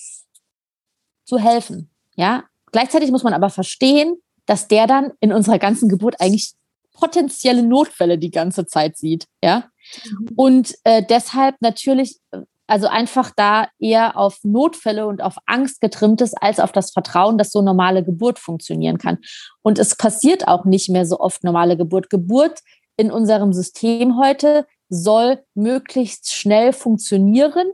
[1.25, 1.91] zu helfen.
[2.17, 6.55] Ja, gleichzeitig muss man aber verstehen, dass der dann in unserer ganzen Geburt eigentlich
[6.93, 9.27] potenzielle Notfälle die ganze Zeit sieht.
[9.43, 9.71] Ja,
[10.05, 10.29] mhm.
[10.37, 12.19] und äh, deshalb natürlich,
[12.67, 17.39] also einfach da eher auf Notfälle und auf Angst getrimmt ist, als auf das Vertrauen,
[17.39, 19.19] dass so normale Geburt funktionieren kann.
[19.63, 22.11] Und es passiert auch nicht mehr so oft normale Geburt.
[22.11, 22.61] Geburt
[22.99, 27.73] in unserem System heute soll möglichst schnell funktionieren,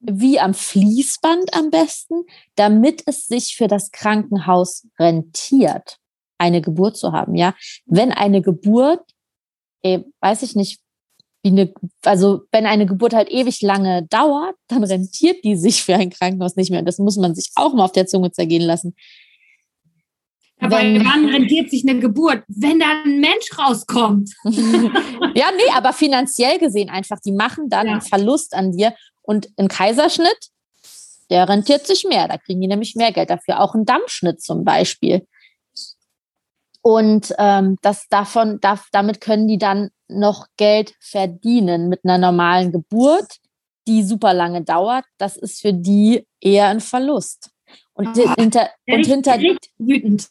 [0.00, 2.24] wie am Fließband am besten,
[2.56, 5.98] damit es sich für das Krankenhaus rentiert,
[6.38, 7.34] eine Geburt zu haben.
[7.34, 7.54] Ja,
[7.86, 9.02] wenn eine Geburt,
[9.82, 10.80] eh, weiß ich nicht,
[11.42, 11.72] wie eine,
[12.04, 16.56] also wenn eine Geburt halt ewig lange dauert, dann rentiert die sich für ein Krankenhaus
[16.56, 16.82] nicht mehr.
[16.82, 18.94] das muss man sich auch mal auf der Zunge zergehen lassen.
[20.60, 22.42] Aber wenn, wann rentiert sich eine Geburt?
[22.48, 24.30] Wenn da ein Mensch rauskommt.
[24.44, 27.92] ja, nee, aber finanziell gesehen einfach, die machen dann ja.
[27.92, 28.94] einen Verlust an dir.
[29.22, 30.50] Und ein Kaiserschnitt,
[31.30, 32.28] der rentiert sich mehr.
[32.28, 33.60] Da kriegen die nämlich mehr Geld dafür.
[33.60, 35.26] Auch ein Dammschnitt zum Beispiel.
[36.82, 42.72] Und ähm, das davon, darf, damit können die dann noch Geld verdienen mit einer normalen
[42.72, 43.38] Geburt,
[43.88, 45.04] die super lange dauert.
[45.16, 47.50] Das ist für die eher ein Verlust.
[47.94, 49.38] Und, oh, hinter, und hinter
[49.78, 50.28] wütend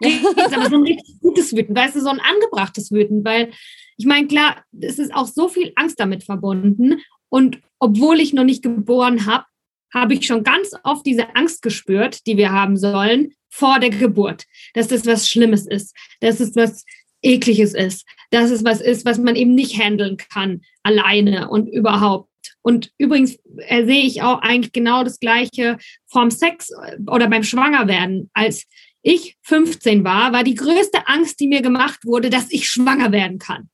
[0.00, 3.52] aber so ein richtig gutes Wüten, weißt du, so ein angebrachtes Wüten, weil
[3.96, 7.00] ich meine, klar, es ist auch so viel Angst damit verbunden.
[7.28, 9.44] Und obwohl ich noch nicht geboren habe,
[9.92, 14.44] habe ich schon ganz oft diese Angst gespürt, die wir haben sollen, vor der Geburt.
[14.74, 16.84] Dass das was Schlimmes ist, dass es was
[17.22, 22.28] Ekliges ist, dass es was ist, was man eben nicht handeln kann, alleine und überhaupt.
[22.62, 26.70] Und übrigens äh, sehe ich auch eigentlich genau das Gleiche vom Sex
[27.06, 28.30] oder beim Schwangerwerden.
[28.34, 28.66] Als
[29.04, 33.38] ich 15 war, war die größte Angst, die mir gemacht wurde, dass ich schwanger werden
[33.38, 33.68] kann.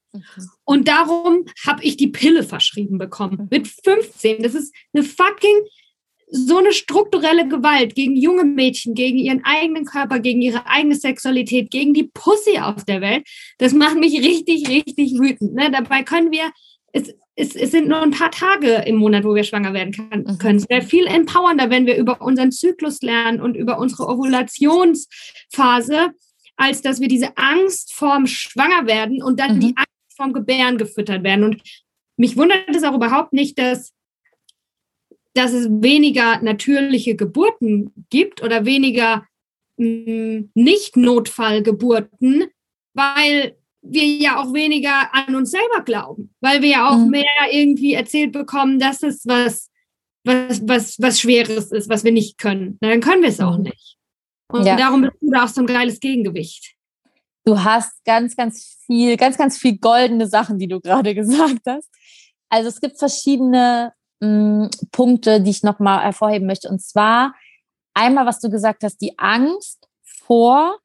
[0.64, 3.42] Und darum habe ich die Pille verschrieben bekommen.
[3.42, 3.48] Mhm.
[3.50, 4.42] Mit 15.
[4.42, 5.62] Das ist eine fucking
[6.32, 11.70] so eine strukturelle Gewalt gegen junge Mädchen, gegen ihren eigenen Körper, gegen ihre eigene Sexualität,
[11.70, 13.26] gegen die Pussy auf der Welt,
[13.58, 15.54] das macht mich richtig, richtig wütend.
[15.54, 15.72] Ne?
[15.72, 16.52] Dabei können wir,
[16.92, 20.24] es, es, es sind nur ein paar Tage im Monat, wo wir schwanger werden kann,
[20.24, 20.38] mhm.
[20.38, 20.58] können.
[20.58, 26.10] Es wäre viel empowernder, wenn wir über unseren Zyklus lernen und über unsere Ovulationsphase,
[26.56, 29.60] als dass wir diese Angst vorm Schwangerwerden und dann mhm.
[29.60, 31.44] die Angst vorm Gebären gefüttert werden.
[31.44, 31.62] Und
[32.16, 33.92] mich wundert es auch überhaupt nicht, dass
[35.32, 39.24] dass es weniger natürliche Geburten gibt oder weniger
[39.78, 42.48] hm, Nicht-Notfallgeburten,
[42.94, 47.10] weil wir ja auch weniger an uns selber glauben, weil wir ja auch mhm.
[47.10, 49.70] mehr irgendwie erzählt bekommen, dass es was,
[50.24, 52.78] was, was, was Schweres ist, was wir nicht können.
[52.80, 53.64] Na, dann können wir es auch mhm.
[53.64, 53.96] nicht.
[54.48, 54.76] Und ja.
[54.76, 56.74] darum bist du da auch so ein geiles Gegengewicht.
[57.44, 61.88] Du hast ganz, ganz viel, ganz, ganz viel goldene Sachen, die du gerade gesagt hast.
[62.48, 66.68] Also es gibt verschiedene mh, Punkte, die ich nochmal hervorheben möchte.
[66.68, 67.34] Und zwar
[67.94, 70.78] einmal, was du gesagt hast, die Angst vor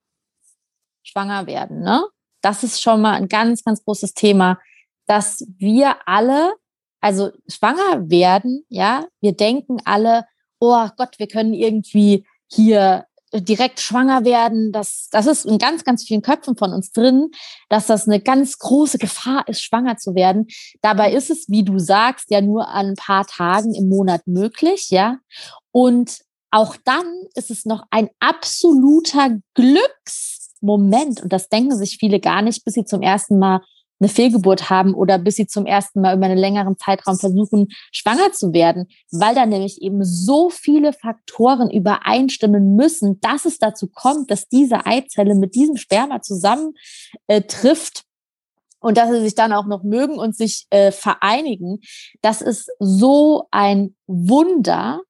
[1.03, 1.81] schwanger werden.
[1.81, 2.03] Ne?
[2.45, 4.60] Das ist schon mal ein ganz, ganz großes Thema,
[5.08, 6.53] dass wir alle,
[7.01, 10.25] also schwanger werden, ja, wir denken alle,
[10.60, 16.03] oh Gott, wir können irgendwie hier direkt schwanger werden, das, das ist in ganz, ganz
[16.03, 17.31] vielen Köpfen von uns drin,
[17.67, 20.45] dass das eine ganz große Gefahr ist, schwanger zu werden.
[20.84, 24.91] Dabei ist es, wie du sagst, ja nur an ein paar Tagen im Monat möglich,
[24.91, 25.17] ja.
[25.71, 26.19] Und
[26.51, 29.31] auch dann ist es noch ein absoluter
[30.65, 31.21] Glücksmoment.
[31.21, 33.62] Und das denken sich viele gar nicht, bis sie zum ersten Mal
[33.99, 38.34] eine Fehlgeburt haben oder bis sie zum ersten Mal über einen längeren Zeitraum versuchen, schwanger
[38.34, 44.30] zu werden, weil da nämlich eben so viele Faktoren übereinstimmen müssen, dass es dazu kommt,
[44.32, 46.73] dass diese Eizelle mit diesem Sperma zusammen
[47.28, 47.41] äh,
[48.82, 51.80] und dass sie sich dann auch noch mögen und sich äh, vereinigen.
[52.21, 55.01] Das ist so ein Wunder.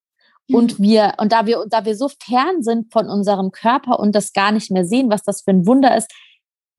[0.51, 4.33] Und wir, und da wir, da wir so fern sind von unserem Körper und das
[4.33, 6.11] gar nicht mehr sehen, was das für ein Wunder ist,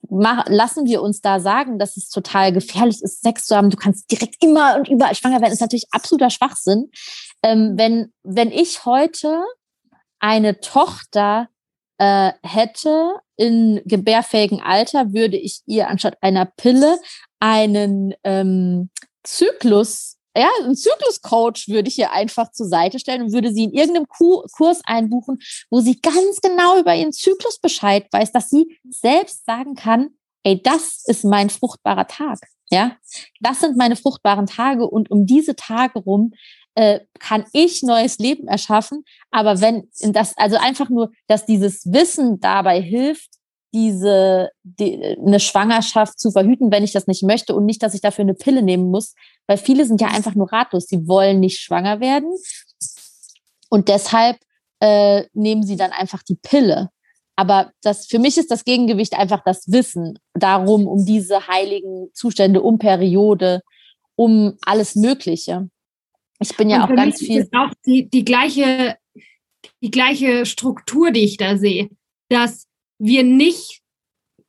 [0.09, 3.71] lassen wir uns da sagen, dass es total gefährlich ist, Sex zu haben.
[3.71, 5.47] Du kannst direkt immer und überall schwanger werden.
[5.47, 6.91] Das ist natürlich absoluter Schwachsinn.
[7.43, 9.43] Ähm, wenn, wenn ich heute
[10.21, 11.49] eine Tochter
[11.99, 16.99] äh, hätte in gebärfähigen Alter, würde ich ihr anstatt einer Pille
[17.41, 18.91] einen ähm,
[19.25, 23.73] Zyklus ja, einen Zykluscoach würde ich ihr einfach zur Seite stellen und würde sie in
[23.73, 25.39] irgendeinem Kurs einbuchen,
[25.71, 30.11] wo sie ganz genau über ihren Zyklus Bescheid weiß, dass sie selbst sagen kann,
[30.45, 32.39] ey, das ist mein fruchtbarer Tag.
[32.71, 32.97] Ja,
[33.41, 36.33] das sind meine fruchtbaren Tage und um diese Tage rum
[36.75, 39.05] äh, kann ich neues Leben erschaffen.
[39.31, 43.31] Aber wenn das, also einfach nur, dass dieses Wissen dabei hilft,
[43.73, 48.01] diese die, eine Schwangerschaft zu verhüten, wenn ich das nicht möchte und nicht, dass ich
[48.01, 49.15] dafür eine Pille nehmen muss,
[49.47, 50.87] weil viele sind ja einfach nur ratlos.
[50.87, 52.31] Sie wollen nicht schwanger werden
[53.69, 54.39] und deshalb
[54.81, 56.91] äh, nehmen sie dann einfach die Pille.
[57.37, 62.63] Aber das für mich ist das Gegengewicht einfach das Wissen darum, um diese heiligen Zustände,
[62.63, 63.63] um Periode,
[64.15, 65.69] um alles Mögliche.
[66.41, 67.43] Ich bin ja auch ganz viel.
[67.43, 68.97] Ist auch die, die gleiche,
[69.83, 71.91] die gleiche Struktur, die ich da sehe,
[72.29, 72.67] dass
[72.99, 73.83] wir nicht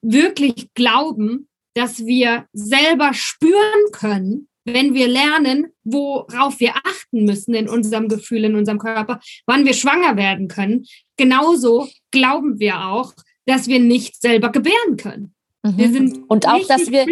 [0.01, 7.69] wirklich glauben, dass wir selber spüren können, wenn wir lernen, worauf wir achten müssen in
[7.69, 10.85] unserem Gefühl, in unserem Körper, wann wir schwanger werden können.
[11.15, 13.13] Genauso glauben wir auch,
[13.45, 15.33] dass wir nicht selber gebären können.
[15.63, 15.77] Mhm.
[15.77, 17.05] Wir sind und auch, dass wir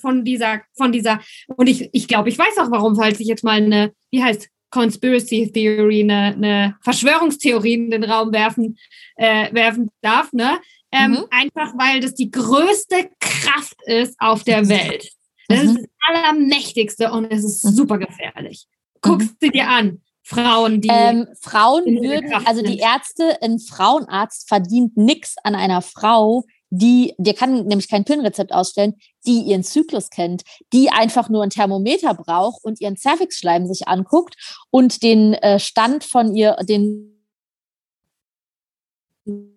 [0.00, 1.20] von dieser, von dieser,
[1.56, 4.48] und ich, ich glaube, ich weiß auch warum, falls ich jetzt mal eine, wie heißt
[4.70, 8.78] Conspiracy Theory, eine, eine Verschwörungstheorie in den Raum werfen,
[9.16, 10.58] äh, werfen darf, ne?
[10.92, 11.24] Ähm, mhm.
[11.30, 15.08] Einfach weil das die größte Kraft ist auf der Welt.
[15.50, 15.70] Das mhm.
[15.70, 17.70] ist das Allermächtigste und es ist mhm.
[17.70, 18.66] super gefährlich.
[19.00, 19.36] Guckst mhm.
[19.40, 20.00] sie dir an.
[20.22, 20.88] Frauen, die.
[20.88, 27.34] Ähm, Frauen würden, also die Ärzte, ein Frauenarzt verdient nichts an einer Frau, die, der
[27.34, 28.94] kann nämlich kein Pillenrezept ausstellen,
[29.26, 34.36] die ihren Zyklus kennt, die einfach nur ein Thermometer braucht und ihren Cervixschleim sich anguckt
[34.70, 37.26] und den äh, Stand von ihr, den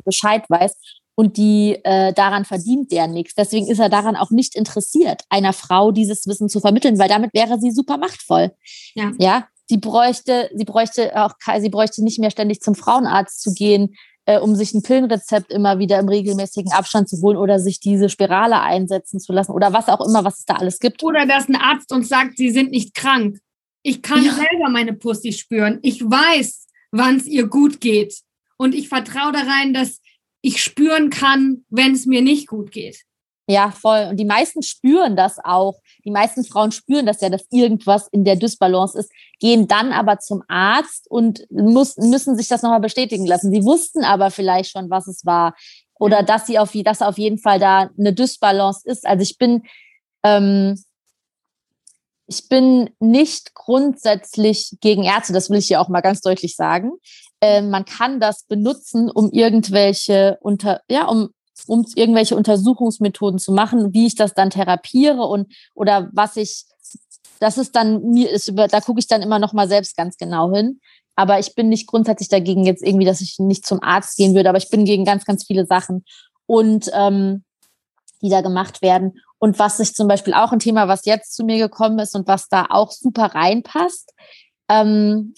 [0.03, 0.75] Bescheid weiß
[1.15, 3.35] und die äh, daran verdient der nichts.
[3.35, 7.33] Deswegen ist er daran auch nicht interessiert, einer Frau dieses Wissen zu vermitteln, weil damit
[7.33, 8.51] wäre sie super machtvoll.
[8.95, 9.11] Ja.
[9.17, 9.47] ja?
[9.67, 13.95] Sie bräuchte, sie bräuchte auch, sie bräuchte nicht mehr ständig zum Frauenarzt zu gehen,
[14.25, 18.09] äh, um sich ein Pillenrezept immer wieder im regelmäßigen Abstand zu holen oder sich diese
[18.09, 21.03] Spirale einsetzen zu lassen oder was auch immer, was es da alles gibt.
[21.03, 23.39] Oder dass ein Arzt uns sagt, sie sind nicht krank.
[23.83, 24.33] Ich kann ja.
[24.33, 25.79] selber meine Pussy spüren.
[25.81, 28.15] Ich weiß, wann es ihr gut geht.
[28.57, 29.99] Und ich vertraue da rein, dass
[30.43, 33.03] ich spüren kann, wenn es mir nicht gut geht.
[33.47, 34.07] Ja, voll.
[34.09, 35.79] Und die meisten spüren das auch.
[36.05, 40.19] Die meisten Frauen spüren das ja, dass irgendwas in der Dysbalance ist, gehen dann aber
[40.19, 43.51] zum Arzt und muss, müssen sich das nochmal bestätigen lassen.
[43.51, 45.55] Sie wussten aber vielleicht schon, was es war.
[45.99, 49.05] Oder dass sie auf, dass auf jeden Fall da eine Dysbalance ist.
[49.05, 49.63] Also ich bin,
[50.23, 50.81] ähm,
[52.27, 56.91] ich bin nicht grundsätzlich gegen Ärzte, das will ich hier auch mal ganz deutlich sagen.
[57.43, 61.31] Äh, man kann das benutzen, um irgendwelche unter, ja, um
[61.67, 66.65] um irgendwelche Untersuchungsmethoden zu machen, wie ich das dann therapiere und oder was ich,
[67.39, 70.17] das ist dann mir ist über, da gucke ich dann immer noch mal selbst ganz
[70.17, 70.79] genau hin.
[71.15, 74.49] Aber ich bin nicht grundsätzlich dagegen jetzt irgendwie, dass ich nicht zum Arzt gehen würde,
[74.49, 76.05] aber ich bin gegen ganz, ganz viele Sachen
[76.47, 77.43] und ähm,
[78.21, 79.19] die da gemacht werden.
[79.37, 82.27] Und was sich zum Beispiel auch ein Thema, was jetzt zu mir gekommen ist und
[82.27, 84.13] was da auch super reinpasst.
[84.69, 85.33] Ähm,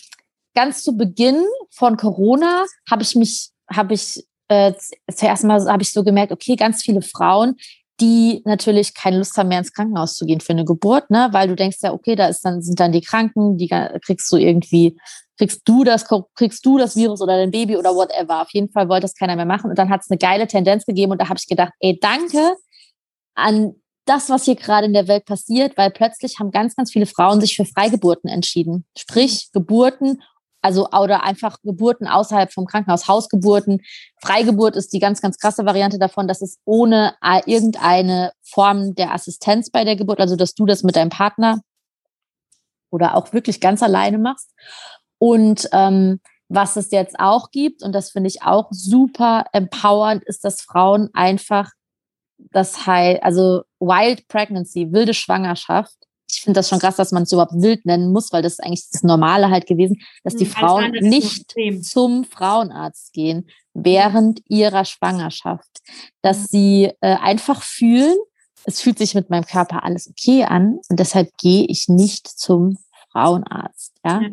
[0.55, 4.73] ganz zu Beginn von Corona habe ich mich, habe ich äh,
[5.13, 7.55] zuerst mal habe ich so gemerkt, okay, ganz viele Frauen,
[8.01, 11.29] die natürlich keine Lust haben, mehr ins Krankenhaus zu gehen für eine Geburt, ne?
[11.31, 14.37] Weil du denkst ja, okay, da ist dann, sind dann die Kranken, die kriegst du
[14.37, 14.97] irgendwie,
[15.37, 18.41] kriegst du das, kriegst du das Virus oder dein Baby oder whatever.
[18.41, 19.69] Auf jeden Fall wollte das keiner mehr machen.
[19.69, 22.55] Und dann hat es eine geile Tendenz gegeben und da habe ich gedacht, ey, danke
[23.33, 27.05] an das, was hier gerade in der Welt passiert, weil plötzlich haben ganz, ganz viele
[27.05, 28.85] Frauen sich für Freigeburten entschieden.
[28.97, 30.21] Sprich, Geburten,
[30.65, 33.81] also oder einfach Geburten außerhalb vom Krankenhaus, Hausgeburten.
[34.19, 39.13] Freigeburt ist die ganz, ganz krasse Variante davon, dass es ohne äh, irgendeine Form der
[39.13, 41.61] Assistenz bei der Geburt, also dass du das mit deinem Partner
[42.89, 44.51] oder auch wirklich ganz alleine machst.
[45.19, 50.43] Und ähm, was es jetzt auch gibt, und das finde ich auch super empowernd, ist,
[50.43, 51.71] dass Frauen einfach
[52.37, 55.95] das heißt, also Wild Pregnancy, wilde Schwangerschaft.
[56.35, 58.63] Ich finde das schon krass, dass man es überhaupt wild nennen muss, weil das ist
[58.63, 64.85] eigentlich das Normale halt gewesen, dass die hm, Frauen nicht zum Frauenarzt gehen während ihrer
[64.85, 65.81] Schwangerschaft.
[66.21, 66.47] Dass mhm.
[66.49, 68.15] sie äh, einfach fühlen,
[68.65, 72.77] es fühlt sich mit meinem Körper alles okay an und deshalb gehe ich nicht zum
[73.11, 73.93] Frauenarzt.
[74.03, 74.21] Ja?
[74.21, 74.29] ja?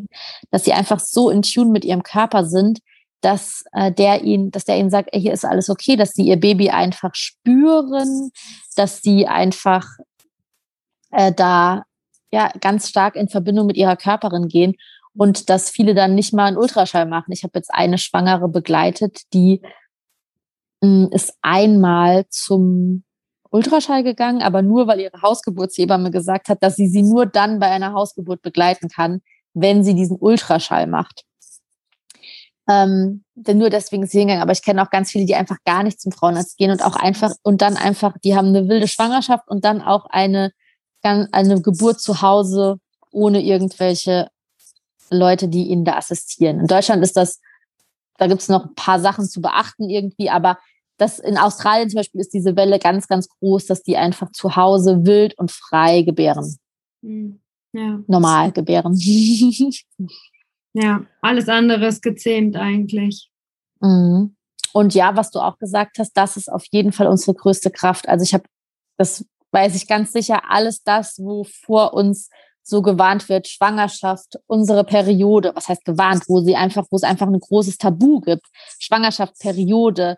[0.51, 2.81] Dass sie einfach so in Tune mit ihrem Körper sind,
[3.21, 6.25] dass äh, der ihnen, dass der ihnen sagt, ey, hier ist alles okay, dass sie
[6.25, 8.31] ihr Baby einfach spüren,
[8.75, 9.87] dass sie einfach
[11.13, 11.85] äh, da
[12.33, 14.75] ja ganz stark in Verbindung mit ihrer Körperin gehen
[15.15, 17.33] und dass viele dann nicht mal einen Ultraschall machen.
[17.33, 19.61] Ich habe jetzt eine Schwangere begleitet, die
[20.81, 23.05] mh, hm, ist einmal zum
[23.51, 27.67] Ultraschall gegangen, aber nur weil ihre Hausgeburtshebamme gesagt hat, dass sie sie nur dann bei
[27.67, 29.21] einer Hausgeburt begleiten kann,
[29.53, 31.25] wenn sie diesen Ultraschall macht.
[32.69, 34.43] Ähm, denn nur deswegen ist sie hingegangen.
[34.43, 36.97] Aber ich kenne auch ganz viele, die einfach gar nicht zum Frauenarzt gehen und auch
[36.97, 40.53] einfach und dann einfach, die haben eine wilde Schwangerschaft und dann auch eine,
[41.03, 42.79] eine Geburt zu Hause
[43.11, 44.29] ohne irgendwelche
[45.11, 46.61] Leute, die ihnen da assistieren.
[46.61, 47.41] In Deutschland ist das,
[48.19, 50.59] da gibt es noch ein paar Sachen zu beachten irgendwie, aber
[50.97, 54.57] das in Australien zum Beispiel ist diese Welle ganz, ganz groß, dass die einfach zu
[54.57, 56.57] Hause wild und frei gebären.
[57.03, 57.41] Hm,
[57.73, 58.01] ja.
[58.07, 58.97] Normal gebären.
[60.75, 63.31] Ja, alles andere ist gezähmt eigentlich.
[63.81, 64.35] Mhm.
[64.73, 68.09] Und ja, was du auch gesagt hast, das ist auf jeden Fall unsere größte Kraft.
[68.09, 68.45] Also ich habe,
[68.97, 72.29] das weiß ich ganz sicher, alles das, wovor uns
[72.63, 77.27] so gewarnt wird, Schwangerschaft, unsere Periode, was heißt gewarnt, wo sie einfach, wo es einfach
[77.27, 78.47] ein großes Tabu gibt,
[78.79, 80.17] Schwangerschaft, Periode,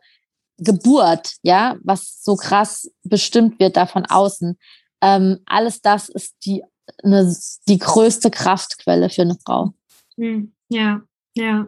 [0.58, 4.58] Geburt, ja, was so krass bestimmt wird da von außen.
[5.00, 6.62] Ähm, alles das ist die,
[7.02, 7.34] eine,
[7.66, 9.72] die größte Kraftquelle für eine Frau.
[10.16, 11.02] Hm, ja,
[11.34, 11.66] ja.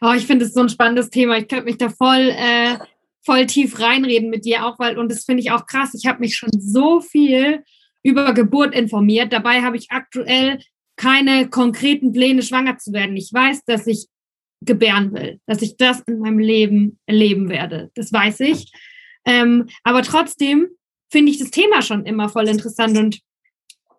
[0.00, 1.36] Oh, ich finde es so ein spannendes Thema.
[1.36, 2.78] Ich könnte mich da voll, äh,
[3.26, 5.92] voll tief reinreden mit dir auch, weil, und das finde ich auch krass.
[5.94, 7.64] Ich habe mich schon so viel
[8.02, 9.32] über Geburt informiert.
[9.32, 10.60] Dabei habe ich aktuell
[10.96, 13.16] keine konkreten Pläne, schwanger zu werden.
[13.16, 14.06] Ich weiß, dass ich
[14.62, 17.90] gebären will, dass ich das in meinem Leben erleben werde.
[17.94, 18.70] Das weiß ich.
[19.26, 20.68] Ähm, aber trotzdem
[21.10, 23.18] finde ich das Thema schon immer voll interessant und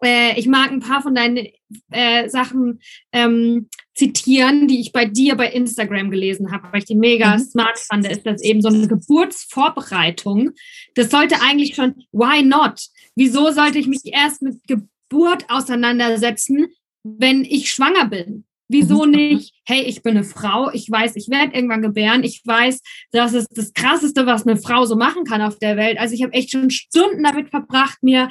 [0.04, 1.48] äh, ich mag ein paar von deinen
[1.92, 2.80] äh, Sachen
[3.12, 7.40] ähm, zitieren, die ich bei dir bei Instagram gelesen habe, weil ich die mega mhm.
[7.40, 8.08] smart fand.
[8.08, 10.52] Ist das eben so eine Geburtsvorbereitung?
[10.96, 12.80] Das sollte eigentlich schon, why not?
[13.16, 16.68] Wieso sollte ich mich erst mit Geburt auseinandersetzen,
[17.04, 18.46] wenn ich schwanger bin?
[18.70, 19.12] Wieso mhm.
[19.12, 19.54] nicht?
[19.66, 22.82] Hey, ich bin eine Frau, ich weiß, ich werde irgendwann gebären, ich weiß,
[23.12, 25.98] das ist das Krasseste, was eine Frau so machen kann auf der Welt.
[25.98, 28.30] Also ich habe echt schon Stunden damit verbracht, mir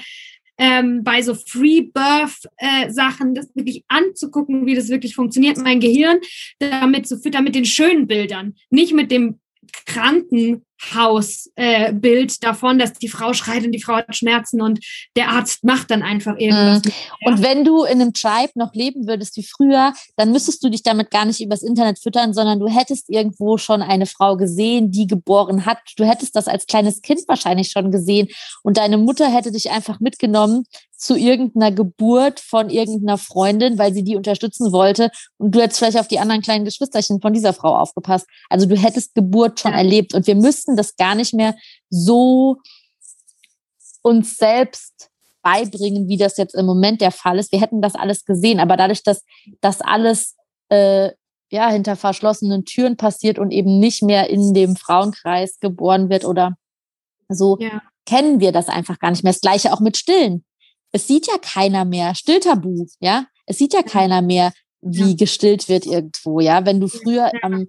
[0.59, 6.19] ähm, bei so Free-Birth-Sachen äh, das wirklich anzugucken, wie das wirklich funktioniert, mein Gehirn
[6.59, 9.41] damit zu füttern, mit den schönen Bildern, nicht mit dem
[9.87, 14.81] Krankenhausbild äh, davon, dass die Frau schreit und die Frau hat Schmerzen und
[15.17, 16.85] der Arzt macht dann einfach irgendwas.
[16.85, 16.93] Mhm.
[17.25, 20.83] Und wenn du in einem Tribe noch leben würdest wie früher, dann müsstest du dich
[20.83, 25.07] damit gar nicht übers Internet füttern, sondern du hättest irgendwo schon eine Frau gesehen, die
[25.07, 25.79] geboren hat.
[25.97, 28.29] Du hättest das als kleines Kind wahrscheinlich schon gesehen
[28.63, 30.65] und deine Mutter hätte dich einfach mitgenommen
[30.97, 35.11] zu irgendeiner Geburt von irgendeiner Freundin, weil sie die unterstützen wollte.
[35.37, 38.27] Und du hättest vielleicht auf die anderen kleinen Geschwisterchen von dieser Frau aufgepasst.
[38.49, 39.79] Also du hättest Geburt schon ja.
[39.79, 40.15] erlebt.
[40.15, 41.55] Und wir müssten das gar nicht mehr
[41.91, 42.57] so
[44.03, 45.11] uns selbst
[45.43, 47.53] beibringen, wie das jetzt im Moment der Fall ist.
[47.53, 48.59] Wir hätten das alles gesehen.
[48.59, 49.23] Aber dadurch, dass
[49.61, 50.35] das alles
[50.71, 51.11] äh,
[51.51, 56.57] ja, hinter verschlossenen Türen passiert und eben nicht mehr in dem Frauenkreis geboren wird oder
[57.29, 57.83] so, ja.
[58.07, 59.33] kennen wir das einfach gar nicht mehr.
[59.33, 60.46] Das gleiche auch mit Stillen
[60.97, 63.27] es sieht ja keiner mehr, Stilltabu, ja.
[63.45, 66.65] Es sieht ja keiner mehr, wie gestillt wird irgendwo, ja.
[66.65, 67.67] Wenn du früher am,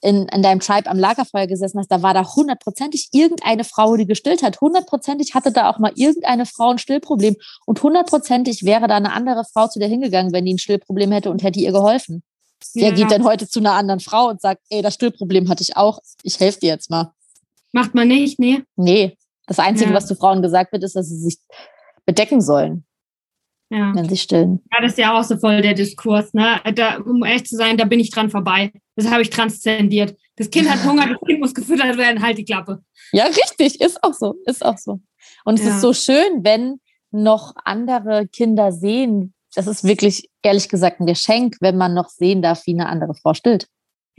[0.00, 4.06] in, in deinem Tribe am Lagerfeuer gesessen hast, da war da hundertprozentig irgendeine Frau, die
[4.06, 4.62] gestillt hat.
[4.62, 7.36] Hundertprozentig hatte da auch mal irgendeine Frau ein Stillproblem.
[7.66, 11.30] Und hundertprozentig wäre da eine andere Frau zu dir hingegangen, wenn die ein Stillproblem hätte
[11.30, 12.22] und hätte ihr geholfen.
[12.72, 12.86] Ja.
[12.86, 15.76] Wer geht denn heute zu einer anderen Frau und sagt, ey, das Stillproblem hatte ich
[15.76, 17.12] auch, ich helfe dir jetzt mal.
[17.72, 18.62] Macht man nicht, nee.
[18.76, 19.18] Nee.
[19.46, 19.96] Das Einzige, ja.
[19.96, 21.38] was zu Frauen gesagt wird, ist, dass sie sich
[22.06, 22.84] bedecken sollen.
[23.72, 23.92] Ja.
[23.94, 24.60] Wenn sie stillen.
[24.72, 26.34] Ja, das ist ja auch so voll der Diskurs.
[26.34, 26.60] Ne?
[26.74, 28.72] Da, um ehrlich zu sein, da bin ich dran vorbei.
[28.96, 30.16] Das habe ich transzendiert.
[30.36, 32.82] Das Kind hat Hunger, das Kind muss gefüttert werden, halt die Klappe.
[33.12, 35.00] Ja, richtig, ist auch so, ist auch so.
[35.44, 35.74] Und es ja.
[35.74, 36.80] ist so schön, wenn
[37.12, 39.34] noch andere Kinder sehen.
[39.54, 43.14] Das ist wirklich, ehrlich gesagt, ein Geschenk, wenn man noch sehen darf, wie eine andere
[43.14, 43.68] Frau stillt.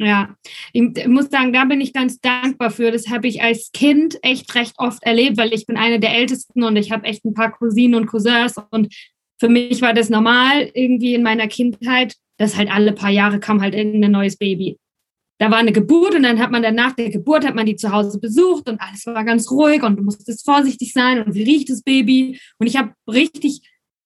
[0.04, 0.36] Ja,
[0.74, 2.92] ich muss sagen, da bin ich ganz dankbar für.
[2.92, 6.64] Das habe ich als Kind echt recht oft erlebt, weil ich bin eine der Ältesten
[6.64, 8.92] und ich habe echt ein paar Cousinen und Cousins und
[9.40, 13.62] für mich war das normal irgendwie in meiner Kindheit, dass halt alle paar Jahre kam
[13.62, 14.80] halt irgendein neues Baby.
[15.40, 17.76] Da war eine Geburt und dann hat man dann nach der Geburt hat man die
[17.76, 21.44] zu Hause besucht und alles war ganz ruhig und du musstest vorsichtig sein und wie
[21.44, 22.40] riecht das Baby?
[22.58, 23.62] Und ich habe richtig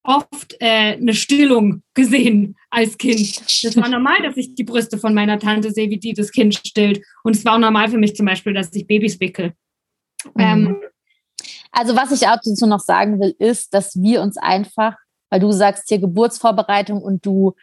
[0.06, 3.42] oft äh, eine Stillung gesehen als Kind.
[3.64, 6.56] Das war normal, dass ich die Brüste von meiner Tante sehe, wie die das Kind
[6.56, 7.04] stillt.
[7.24, 9.54] Und es war auch normal für mich zum Beispiel, dass ich Babys wickel.
[10.36, 10.42] Mhm.
[10.42, 10.78] Ähm,
[11.72, 14.96] also was ich auch dazu noch sagen will, ist, dass wir uns einfach,
[15.30, 17.54] weil du sagst hier Geburtsvorbereitung und du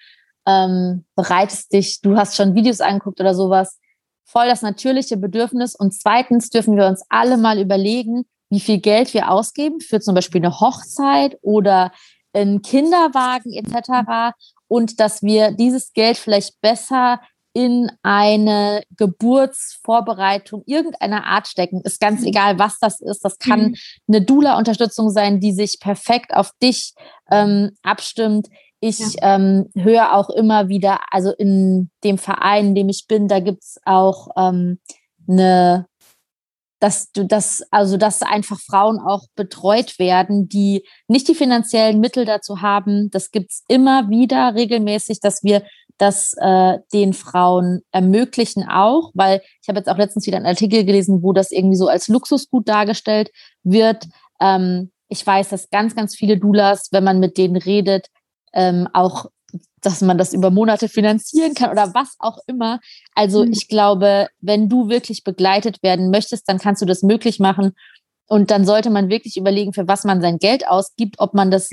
[0.47, 3.78] ähm, bereitest dich, du hast schon Videos angeguckt oder sowas,
[4.24, 5.74] voll das natürliche Bedürfnis.
[5.74, 10.14] Und zweitens dürfen wir uns alle mal überlegen, wie viel Geld wir ausgeben für zum
[10.14, 11.90] Beispiel eine Hochzeit oder
[12.33, 14.35] in Kinderwagen etc.
[14.68, 17.20] Und dass wir dieses Geld vielleicht besser
[17.55, 21.83] in eine Geburtsvorbereitung irgendeiner Art stecken.
[21.83, 22.28] Ist ganz mhm.
[22.28, 23.24] egal, was das ist.
[23.24, 23.74] Das kann mhm.
[24.09, 26.95] eine Dula-Unterstützung sein, die sich perfekt auf dich
[27.30, 28.49] ähm, abstimmt.
[28.80, 29.37] Ich ja.
[29.37, 33.78] ähm, höre auch immer wieder, also in dem Verein, in dem ich bin, da gibt's
[33.85, 34.80] auch ähm,
[35.28, 35.87] eine
[36.83, 42.24] dass du das, also dass einfach Frauen auch betreut werden, die nicht die finanziellen Mittel
[42.24, 43.09] dazu haben.
[43.12, 45.62] Das gibt's immer wieder regelmäßig, dass wir
[45.99, 50.85] das äh, den Frauen ermöglichen auch, weil ich habe jetzt auch letztens wieder einen Artikel
[50.85, 53.30] gelesen, wo das irgendwie so als Luxusgut dargestellt
[53.62, 54.09] wird.
[54.41, 58.09] Ähm, ich weiß, dass ganz, ganz viele Doulas, wenn man mit denen redet,
[58.55, 59.26] ähm, auch
[59.83, 62.80] dass man das über Monate finanzieren kann oder was auch immer.
[63.14, 63.53] Also mhm.
[63.53, 67.72] ich glaube, wenn du wirklich begleitet werden möchtest, dann kannst du das möglich machen.
[68.26, 71.68] Und dann sollte man wirklich überlegen, für was man sein Geld ausgibt, ob man das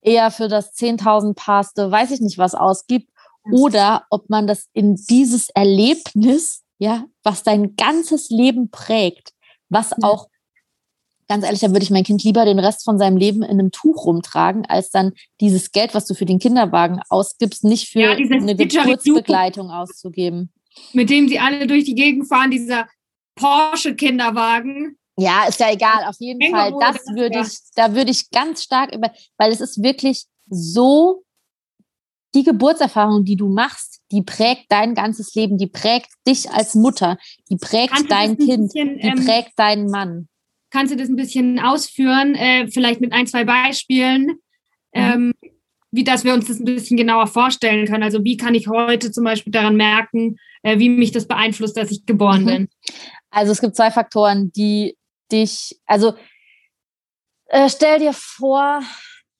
[0.00, 3.10] eher für das 10.000 Paste, weiß ich nicht was ausgibt,
[3.50, 9.32] oder ob man das in dieses Erlebnis, ja, was dein ganzes Leben prägt,
[9.68, 10.28] was auch
[11.28, 13.70] ganz ehrlich, da würde ich mein Kind lieber den Rest von seinem Leben in einem
[13.70, 18.10] Tuch rumtragen, als dann dieses Geld, was du für den Kinderwagen ausgibst, nicht für ja,
[18.12, 20.52] eine Geburtsbegleitung auszugeben.
[20.92, 22.88] Mit dem sie alle durch die Gegend fahren, dieser
[23.36, 24.96] Porsche-Kinderwagen.
[25.16, 26.04] Ja, ist ja egal.
[26.06, 29.82] Auf jeden Fall, das würde ich, da würde ich ganz stark über, weil es ist
[29.82, 31.24] wirklich so,
[32.34, 37.18] die Geburtserfahrung, die du machst, die prägt dein ganzes Leben, die prägt dich als Mutter,
[37.50, 40.28] die prägt Kannst dein Kind, bisschen, die ähm, prägt deinen Mann.
[40.70, 44.38] Kannst du das ein bisschen ausführen, äh, vielleicht mit ein, zwei Beispielen,
[44.92, 45.32] ähm,
[45.90, 48.02] wie dass wir uns das ein bisschen genauer vorstellen können?
[48.02, 51.90] Also wie kann ich heute zum Beispiel daran merken, äh, wie mich das beeinflusst, dass
[51.90, 52.46] ich geboren mhm.
[52.46, 52.68] bin?
[53.30, 54.96] Also es gibt zwei Faktoren, die
[55.32, 56.14] dich, also
[57.46, 58.82] äh, stell dir vor,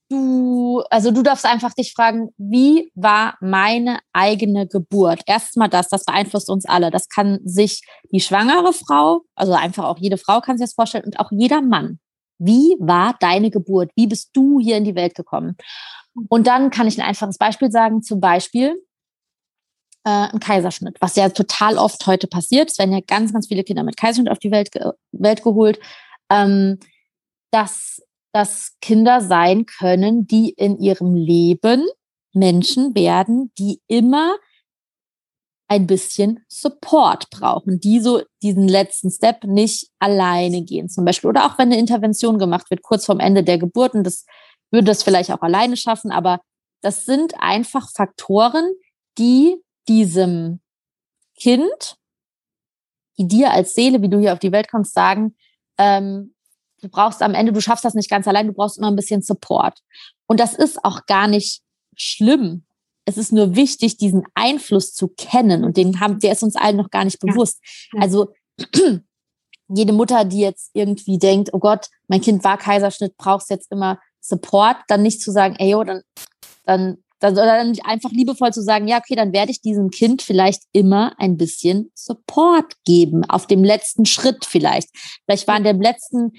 [0.09, 5.22] du, also du darfst einfach dich fragen, wie war meine eigene Geburt?
[5.26, 6.90] Erstmal das, das beeinflusst uns alle.
[6.90, 7.82] Das kann sich
[8.12, 11.62] die schwangere Frau, also einfach auch jede Frau kann sich das vorstellen und auch jeder
[11.62, 11.98] Mann.
[12.38, 13.90] Wie war deine Geburt?
[13.96, 15.56] Wie bist du hier in die Welt gekommen?
[16.28, 18.82] Und dann kann ich ein einfaches Beispiel sagen, zum Beispiel
[20.04, 22.70] äh, ein Kaiserschnitt, was ja total oft heute passiert.
[22.70, 25.78] Es werden ja ganz, ganz viele Kinder mit Kaiserschnitt auf die Welt, ge Welt geholt.
[26.30, 26.78] Ähm,
[27.50, 28.02] dass
[28.32, 31.86] das Kinder sein können, die in ihrem Leben
[32.32, 34.36] Menschen werden, die immer
[35.68, 41.28] ein bisschen Support brauchen, die so diesen letzten Step nicht alleine gehen zum Beispiel.
[41.28, 44.24] Oder auch wenn eine Intervention gemacht wird, kurz vorm Ende der Geburt, und das
[44.70, 46.40] würde das vielleicht auch alleine schaffen, aber
[46.80, 48.72] das sind einfach Faktoren,
[49.18, 49.56] die
[49.88, 50.60] diesem
[51.38, 51.96] Kind,
[53.18, 55.36] die dir als Seele, wie du hier auf die Welt kommst, sagen,
[55.76, 56.34] ähm,
[56.80, 59.22] du brauchst am Ende, du schaffst das nicht ganz allein, du brauchst immer ein bisschen
[59.22, 59.80] Support.
[60.26, 61.62] Und das ist auch gar nicht
[61.96, 62.64] schlimm.
[63.04, 66.76] Es ist nur wichtig, diesen Einfluss zu kennen und den haben, der ist uns allen
[66.76, 67.60] noch gar nicht bewusst.
[67.94, 68.02] Ja.
[68.02, 68.32] Also
[69.68, 73.98] jede Mutter, die jetzt irgendwie denkt, oh Gott, mein Kind war Kaiserschnitt, brauchst jetzt immer
[74.20, 76.02] Support, dann nicht zu sagen, ey, yo, dann,
[76.64, 80.62] dann dann, dann einfach liebevoll zu sagen, ja, okay, dann werde ich diesem Kind vielleicht
[80.72, 84.88] immer ein bisschen Support geben, auf dem letzten Schritt vielleicht.
[85.24, 86.32] Vielleicht war in der letzten,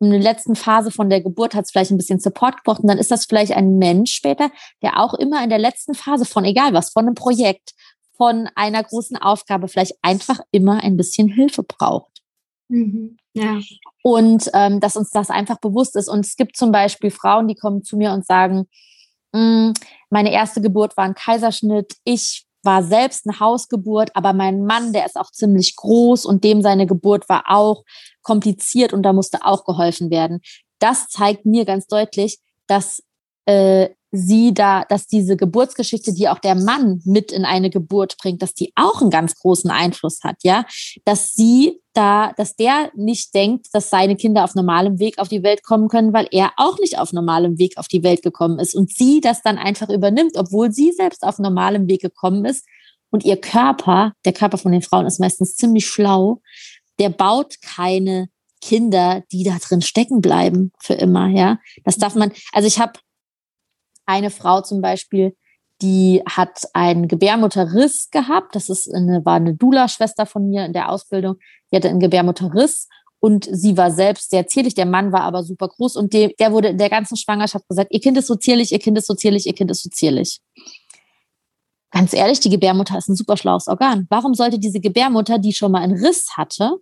[0.00, 2.88] in der letzten Phase von der Geburt hat es vielleicht ein bisschen Support gebraucht und
[2.88, 4.50] dann ist das vielleicht ein Mensch später,
[4.82, 7.72] der auch immer in der letzten Phase von egal was, von einem Projekt,
[8.16, 12.22] von einer großen Aufgabe vielleicht einfach immer ein bisschen Hilfe braucht.
[12.68, 13.16] Mhm.
[13.34, 13.60] Ja.
[14.02, 16.08] Und ähm, dass uns das einfach bewusst ist.
[16.08, 18.66] Und es gibt zum Beispiel Frauen, die kommen zu mir und sagen,
[20.10, 21.96] meine erste Geburt war ein Kaiserschnitt.
[22.04, 26.62] Ich war selbst eine Hausgeburt, aber mein Mann, der ist auch ziemlich groß und dem
[26.62, 27.84] seine Geburt war auch
[28.22, 30.40] kompliziert und da musste auch geholfen werden.
[30.80, 33.02] Das zeigt mir ganz deutlich, dass
[33.46, 38.42] äh, sie da, dass diese Geburtsgeschichte, die auch der Mann mit in eine Geburt bringt,
[38.42, 40.64] dass die auch einen ganz großen Einfluss hat, ja,
[41.04, 45.42] dass sie da, dass der nicht denkt, dass seine Kinder auf normalem Weg auf die
[45.42, 48.74] Welt kommen können, weil er auch nicht auf normalem Weg auf die Welt gekommen ist
[48.74, 52.66] und sie das dann einfach übernimmt, obwohl sie selbst auf normalem Weg gekommen ist
[53.10, 56.40] und ihr Körper, der Körper von den Frauen ist meistens ziemlich schlau,
[56.98, 58.28] der baut keine
[58.60, 61.58] Kinder, die da drin stecken bleiben für immer, ja.
[61.84, 62.98] Das darf man, also ich habe
[64.06, 65.36] eine Frau zum Beispiel,
[65.82, 68.54] die hat einen Gebärmutterriss gehabt.
[68.54, 71.36] Das ist eine, war eine Dula-Schwester von mir in der Ausbildung.
[71.70, 72.88] Die hatte einen Gebärmutterriss
[73.20, 74.74] und sie war selbst sehr zierlich.
[74.74, 77.92] Der Mann war aber super groß und der, der wurde in der ganzen Schwangerschaft gesagt,
[77.92, 80.40] ihr Kind ist so zierlich, ihr Kind ist so zierlich, ihr Kind ist so zierlich.
[81.90, 84.06] Ganz ehrlich, die Gebärmutter ist ein super schlaues Organ.
[84.10, 86.76] Warum sollte diese Gebärmutter, die schon mal einen Riss hatte,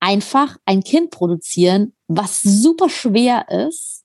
[0.00, 4.03] einfach ein Kind produzieren, was super schwer ist,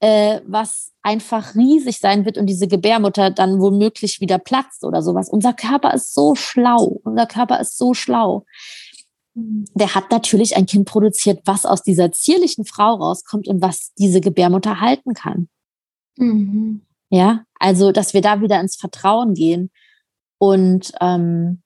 [0.00, 5.28] äh, was einfach riesig sein wird und diese Gebärmutter dann womöglich wieder platzt oder sowas.
[5.28, 7.00] Unser Körper ist so schlau.
[7.04, 8.44] Unser Körper ist so schlau.
[9.34, 14.20] Der hat natürlich ein Kind produziert, was aus dieser zierlichen Frau rauskommt und was diese
[14.20, 15.48] Gebärmutter halten kann.
[16.16, 16.82] Mhm.
[17.10, 19.70] Ja, also, dass wir da wieder ins Vertrauen gehen
[20.38, 21.62] und ähm,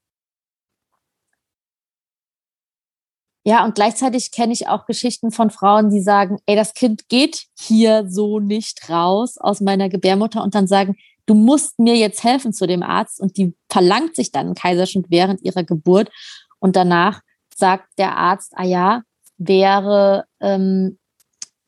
[3.45, 7.47] Ja, und gleichzeitig kenne ich auch Geschichten von Frauen, die sagen, ey, das Kind geht
[7.59, 12.53] hier so nicht raus aus meiner Gebärmutter und dann sagen, du musst mir jetzt helfen
[12.53, 16.11] zu dem Arzt und die verlangt sich dann einen Kaiserschnitt während ihrer Geburt
[16.59, 17.21] und danach
[17.57, 19.03] sagt der Arzt, ah ja,
[19.39, 20.99] wäre, ähm,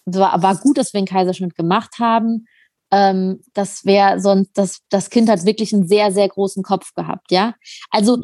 [0.05, 2.47] war, war gut, dass wir einen Kaiserschnitt gemacht haben.
[2.91, 7.31] Ähm, das wäre sonst, das, das Kind hat wirklich einen sehr, sehr großen Kopf gehabt,
[7.31, 7.55] ja.
[7.91, 8.23] Also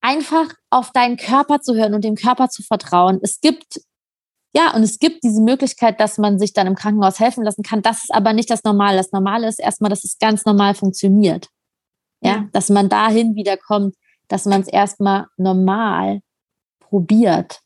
[0.00, 3.18] einfach auf deinen Körper zu hören und dem Körper zu vertrauen.
[3.22, 3.80] Es gibt
[4.52, 7.82] ja, und es gibt diese Möglichkeit, dass man sich dann im Krankenhaus helfen lassen kann.
[7.82, 8.96] Das ist aber nicht das Normale.
[8.96, 11.48] Das Normale ist erstmal, dass es ganz normal funktioniert.
[12.20, 12.48] Ja, ja.
[12.52, 13.94] dass man dahin wiederkommt,
[14.28, 16.20] dass man es erstmal normal
[16.80, 17.60] probiert.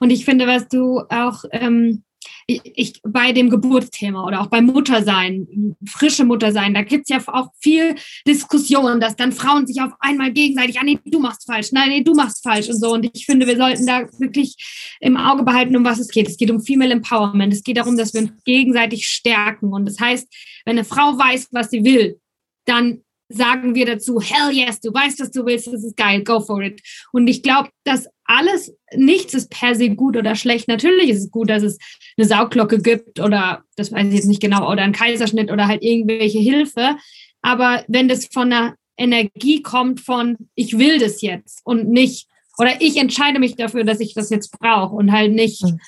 [0.00, 2.04] Und ich finde, was du auch ähm,
[2.46, 7.48] ich, bei dem Geburtsthema oder auch beim Muttersein, frische Muttersein, da gibt es ja auch
[7.60, 7.96] viel
[8.26, 12.02] Diskussion, dass dann Frauen sich auf einmal gegenseitig, ah nee, du machst falsch, nein, nee,
[12.02, 12.92] du machst falsch und so.
[12.92, 14.56] Und ich finde, wir sollten da wirklich
[15.00, 16.28] im Auge behalten, um was es geht.
[16.28, 17.52] Es geht um Female Empowerment.
[17.52, 19.72] Es geht darum, dass wir uns gegenseitig stärken.
[19.72, 20.26] Und das heißt,
[20.64, 22.20] wenn eine Frau weiß, was sie will,
[22.64, 26.40] dann sagen wir dazu, hell yes, du weißt, was du willst, das ist geil, go
[26.40, 26.80] for it.
[27.12, 30.68] Und ich glaube, dass alles, nichts ist per se gut oder schlecht.
[30.68, 31.78] Natürlich ist es gut, dass es
[32.16, 35.82] eine Sauglocke gibt oder, das weiß ich jetzt nicht genau, oder einen Kaiserschnitt oder halt
[35.82, 36.96] irgendwelche Hilfe.
[37.42, 42.80] Aber wenn das von einer Energie kommt von, ich will das jetzt und nicht, oder
[42.80, 45.80] ich entscheide mich dafür, dass ich das jetzt brauche und halt nicht, mhm.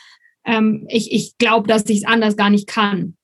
[0.44, 3.16] ähm, ich, ich glaube, dass ich es anders gar nicht kann.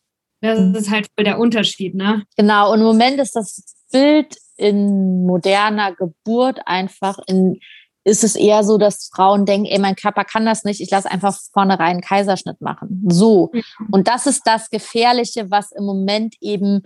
[0.45, 2.25] Das ist halt voll der Unterschied, ne?
[2.37, 7.59] Genau, und im Moment ist das Bild in moderner Geburt einfach in
[8.07, 11.11] ist es eher so, dass Frauen denken, ey, mein Körper kann das nicht, ich lasse
[11.11, 13.03] einfach vornherein einen Kaiserschnitt machen.
[13.09, 13.51] So.
[13.53, 13.63] Mhm.
[13.91, 16.83] Und das ist das Gefährliche, was im Moment eben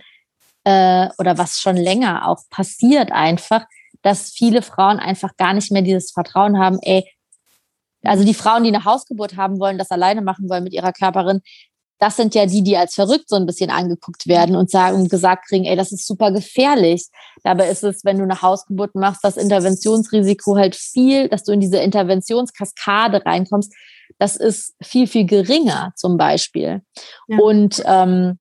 [0.63, 3.65] äh, oder was schon länger auch passiert einfach,
[4.01, 7.03] dass viele Frauen einfach gar nicht mehr dieses Vertrauen haben, ey,
[8.03, 11.41] also die Frauen, die eine Hausgeburt haben wollen, das alleine machen wollen mit ihrer Körperin,
[11.99, 15.09] das sind ja die, die als verrückt so ein bisschen angeguckt werden und sagen und
[15.09, 17.07] gesagt kriegen, ey, das ist super gefährlich.
[17.43, 21.59] Dabei ist es, wenn du eine Hausgeburt machst, das Interventionsrisiko halt viel, dass du in
[21.59, 23.73] diese Interventionskaskade reinkommst,
[24.17, 26.81] das ist viel, viel geringer zum Beispiel.
[27.27, 27.37] Ja.
[27.37, 28.39] Und ähm,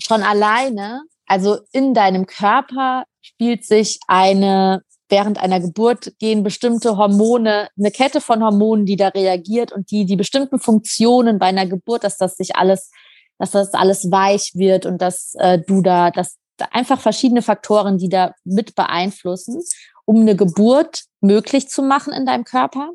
[0.00, 7.68] schon alleine, also in deinem Körper spielt sich eine während einer Geburt gehen bestimmte Hormone,
[7.78, 12.04] eine Kette von Hormonen, die da reagiert und die die bestimmten Funktionen bei einer Geburt,
[12.04, 12.90] dass das sich alles,
[13.38, 17.98] dass das alles weich wird und dass äh, du da, dass da einfach verschiedene Faktoren,
[17.98, 19.62] die da mit beeinflussen,
[20.04, 22.90] um eine Geburt möglich zu machen in deinem Körper.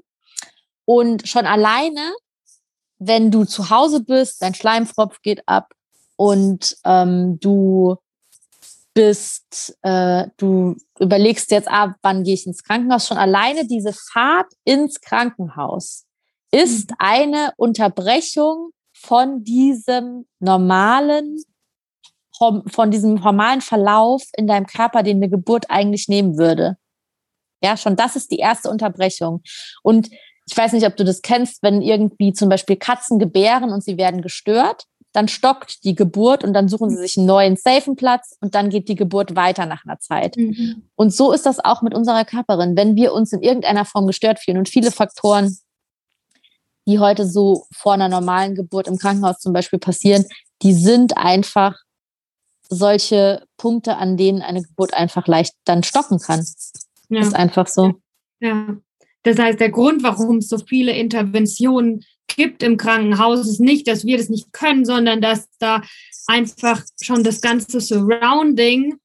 [0.86, 2.14] Und schon alleine,
[3.00, 5.74] wenn du zu Hause bist, dein Schleimfropf geht ab
[6.16, 7.96] und ähm, du
[8.94, 13.08] bist, äh, du überlegst jetzt ab, wann gehe ich ins Krankenhaus.
[13.08, 16.06] Schon alleine diese Fahrt ins Krankenhaus
[16.52, 16.96] ist mhm.
[17.00, 21.44] eine Unterbrechung von diesem normalen,
[22.38, 26.78] von diesem normalen Verlauf in deinem Körper, den eine Geburt eigentlich nehmen würde.
[27.64, 29.42] Ja, schon das ist die erste Unterbrechung.
[29.82, 30.10] Und
[30.46, 33.98] ich weiß nicht, ob du das kennst, wenn irgendwie zum Beispiel Katzen gebären und sie
[33.98, 38.36] werden gestört dann stockt die Geburt und dann suchen sie sich einen neuen safen Platz
[38.42, 40.36] und dann geht die Geburt weiter nach einer Zeit.
[40.36, 40.90] Mhm.
[40.96, 42.76] Und so ist das auch mit unserer Körperin.
[42.76, 45.56] Wenn wir uns in irgendeiner Form gestört fühlen und viele Faktoren,
[46.88, 50.26] die heute so vor einer normalen Geburt im Krankenhaus zum Beispiel passieren,
[50.64, 51.78] die sind einfach
[52.68, 56.46] solche Punkte, an denen eine Geburt einfach leicht dann stocken kann.
[57.10, 57.22] Ja.
[57.22, 57.94] Ist einfach so.
[58.40, 58.76] Ja.
[59.22, 62.04] Das heißt, der Grund, warum es so viele Interventionen
[62.36, 65.82] gibt im Krankenhaus, ist nicht, dass wir das nicht können, sondern dass da
[66.28, 68.96] einfach schon das ganze Surrounding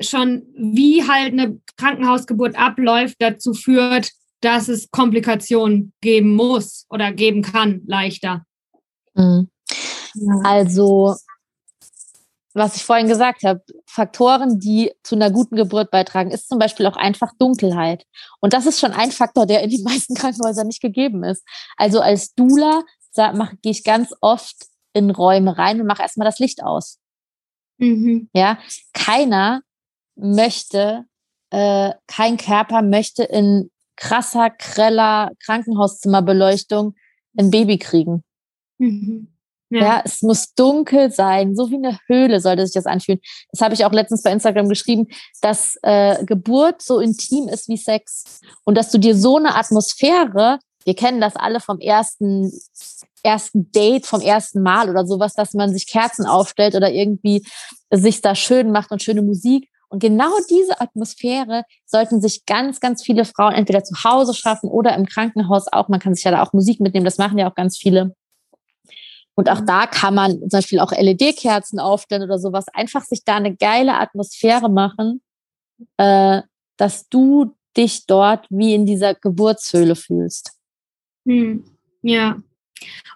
[0.00, 4.10] schon wie halt eine Krankenhausgeburt abläuft, dazu führt,
[4.40, 8.44] dass es Komplikationen geben muss oder geben kann, leichter.
[9.14, 9.48] Mhm.
[10.44, 11.16] Also
[12.54, 16.86] was ich vorhin gesagt habe, Faktoren, die zu einer guten Geburt beitragen, ist zum Beispiel
[16.86, 18.04] auch einfach Dunkelheit.
[18.40, 21.44] Und das ist schon ein Faktor, der in den meisten Krankenhäusern nicht gegeben ist.
[21.76, 22.82] Also als Dula
[23.14, 24.56] gehe ich ganz oft
[24.94, 26.98] in Räume rein und mache erstmal das Licht aus.
[27.78, 28.28] Mhm.
[28.32, 28.58] Ja,
[28.92, 29.62] keiner
[30.14, 31.04] möchte,
[31.50, 36.94] äh, kein Körper möchte in krasser, greller Krankenhauszimmerbeleuchtung
[37.38, 38.24] ein Baby kriegen.
[38.78, 39.31] Mhm.
[39.72, 39.80] Ja.
[39.80, 40.02] ja.
[40.04, 43.20] es muss dunkel sein, so wie eine Höhle sollte sich das anfühlen.
[43.50, 45.06] Das habe ich auch letztens bei Instagram geschrieben,
[45.40, 50.58] dass äh, Geburt so intim ist wie Sex und dass du dir so eine Atmosphäre,
[50.84, 52.52] wir kennen das alle vom ersten
[53.24, 57.46] ersten Date, vom ersten Mal oder sowas, dass man sich Kerzen aufstellt oder irgendwie
[57.92, 59.68] sich da schön macht und schöne Musik.
[59.88, 64.96] Und genau diese Atmosphäre sollten sich ganz, ganz viele Frauen entweder zu Hause schaffen oder
[64.96, 65.88] im Krankenhaus auch.
[65.88, 68.16] Man kann sich ja da auch Musik mitnehmen, das machen ja auch ganz viele
[69.34, 69.66] und auch mhm.
[69.66, 72.66] da kann man zum Beispiel auch LED-Kerzen aufstellen oder sowas.
[72.72, 75.22] Einfach sich da eine geile Atmosphäre machen,
[75.96, 76.42] äh,
[76.76, 80.52] dass du dich dort wie in dieser Geburtshöhle fühlst.
[81.26, 81.64] Hm.
[82.02, 82.42] Ja.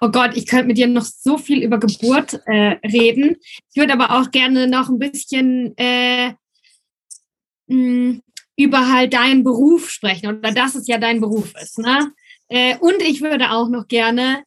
[0.01, 3.37] Oh Gott, ich könnte mit dir noch so viel über Geburt äh, reden.
[3.73, 6.29] Ich würde aber auch gerne noch ein bisschen äh,
[7.67, 8.23] mh, hm,
[8.57, 11.79] über halt deinen Beruf sprechen oder dass es ja dein Beruf ist.
[11.79, 12.13] Ne?
[12.49, 14.45] Äh, und ich würde auch noch gerne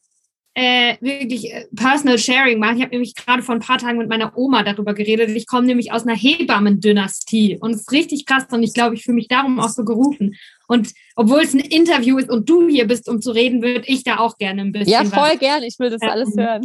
[0.54, 2.76] äh, wirklich äh, Personal Sharing machen.
[2.76, 5.30] Ich habe nämlich gerade vor ein paar Tagen mit meiner Oma darüber geredet.
[5.30, 9.04] Ich komme nämlich aus einer Hebammen-Dynastie und es ist richtig krass und ich glaube, ich
[9.04, 10.36] fühle mich darum auch so gerufen.
[10.66, 14.02] Und obwohl es ein Interview ist und du hier bist, um zu reden, würde ich
[14.02, 14.92] da auch gerne ein bisschen.
[14.92, 15.62] Ja, voll gern.
[15.62, 16.62] Ich will das ähm, alles hören.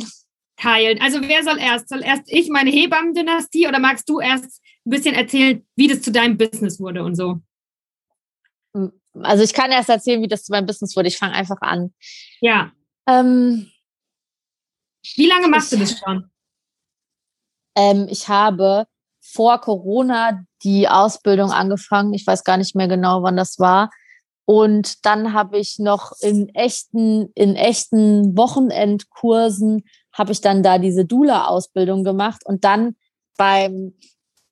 [0.57, 1.01] Teilen.
[1.01, 1.89] Also wer soll erst?
[1.89, 6.11] Soll erst ich meine Hebammen-Dynastie oder magst du erst ein bisschen erzählen, wie das zu
[6.11, 7.39] deinem Business wurde und so?
[9.21, 11.07] Also ich kann erst erzählen, wie das zu meinem Business wurde.
[11.07, 11.93] Ich fange einfach an.
[12.41, 12.71] Ja.
[13.07, 13.69] Ähm,
[15.15, 16.31] wie lange machst ich, du das schon?
[17.75, 18.87] Ähm, ich habe
[19.21, 22.13] vor Corona die Ausbildung angefangen.
[22.13, 23.89] Ich weiß gar nicht mehr genau, wann das war.
[24.45, 29.83] Und dann habe ich noch in echten, in echten Wochenendkursen
[30.13, 32.45] habe ich dann da diese Dula-Ausbildung gemacht.
[32.45, 32.95] Und dann
[33.37, 33.93] beim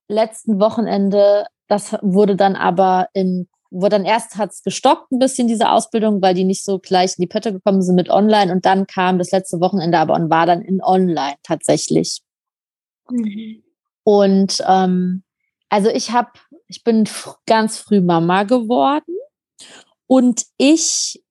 [0.08, 5.48] letzten Wochenende, das wurde dann aber in wo dann erst hat es gestockt ein bisschen
[5.48, 8.66] diese Ausbildung, weil die nicht so gleich in die Pötte gekommen sind mit Online und
[8.66, 12.22] dann kam das letzte Wochenende aber und war dann in Online tatsächlich.
[13.10, 13.64] Mhm.
[14.04, 15.24] Und ähm,
[15.70, 16.32] also ich habe,
[16.68, 17.10] ich bin
[17.48, 19.18] ganz früh Mama geworden
[20.06, 21.24] und ich,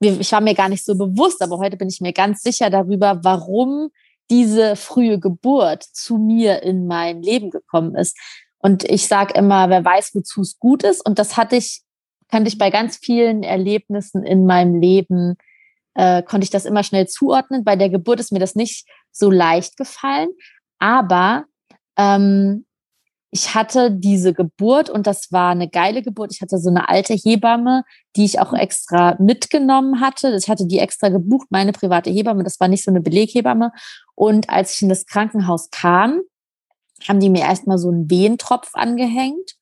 [0.00, 3.20] ich war mir gar nicht so bewusst, aber heute bin ich mir ganz sicher darüber,
[3.24, 3.90] warum
[4.30, 8.18] diese frühe Geburt zu mir in mein Leben gekommen ist.
[8.64, 11.06] Und ich sage immer, wer weiß, wozu es gut ist.
[11.06, 11.82] Und das hatte ich,
[12.30, 15.36] kannte ich bei ganz vielen Erlebnissen in meinem Leben,
[15.92, 17.62] äh, konnte ich das immer schnell zuordnen.
[17.62, 20.30] Bei der Geburt ist mir das nicht so leicht gefallen.
[20.78, 21.44] Aber
[21.98, 22.64] ähm,
[23.30, 26.32] ich hatte diese Geburt und das war eine geile Geburt.
[26.32, 27.82] Ich hatte so eine alte Hebamme,
[28.16, 30.34] die ich auch extra mitgenommen hatte.
[30.38, 32.44] Ich hatte die extra gebucht, meine private Hebamme.
[32.44, 33.72] Das war nicht so eine Beleghebamme.
[34.14, 36.22] Und als ich in das Krankenhaus kam,
[37.08, 39.56] haben die mir erstmal so einen Wehentropf angehängt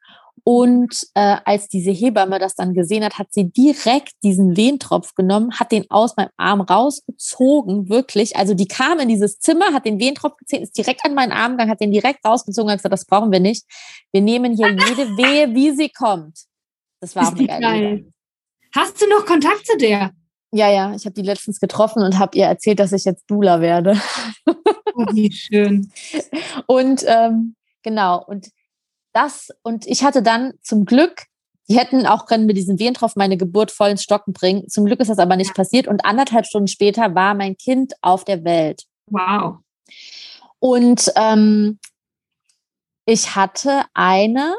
[0.44, 5.52] und äh, als diese Hebamme das dann gesehen hat, hat sie direkt diesen Wehentropf genommen,
[5.58, 8.36] hat den aus meinem Arm rausgezogen, wirklich.
[8.36, 11.52] Also die kam in dieses Zimmer, hat den Wehentropf gezählt, ist direkt an meinen Arm
[11.52, 13.64] gegangen, hat den direkt rausgezogen und gesagt, das brauchen wir nicht.
[14.10, 16.40] Wir nehmen hier jede Wehe, wie sie kommt.
[17.00, 18.12] Das war ist auch eine geile geil.
[18.74, 20.10] Hast du noch Kontakt zu der?
[20.50, 23.60] Ja, ja, ich habe die letztens getroffen und habe ihr erzählt, dass ich jetzt Dula
[23.60, 24.00] werde.
[24.94, 25.92] Oh, wie schön.
[26.66, 28.48] Und ähm, genau, und
[29.12, 31.24] das, und ich hatte dann zum Glück,
[31.68, 34.68] die hätten auch können mit diesem Wehentropf meine Geburt voll ins Stocken bringen.
[34.68, 35.54] Zum Glück ist das aber nicht ja.
[35.54, 35.86] passiert.
[35.86, 38.84] Und anderthalb Stunden später war mein Kind auf der Welt.
[39.06, 39.58] Wow.
[40.58, 41.78] Und ähm,
[43.06, 44.54] ich hatte eine,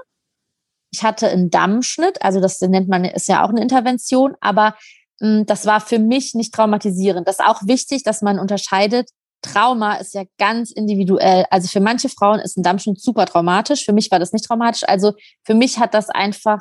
[0.92, 4.76] ich hatte einen Dammschnitt, also das nennt man, ist ja auch eine Intervention, aber
[5.20, 7.28] hm, das war für mich nicht traumatisierend.
[7.28, 9.10] Das ist auch wichtig, dass man unterscheidet,
[9.44, 11.46] Trauma ist ja ganz individuell.
[11.52, 13.86] Also für manche Frauen ist ein Dammschnitt super traumatisch.
[13.86, 14.84] Für mich war das nicht traumatisch.
[14.88, 15.14] Also
[15.44, 16.60] für mich hat das einfach,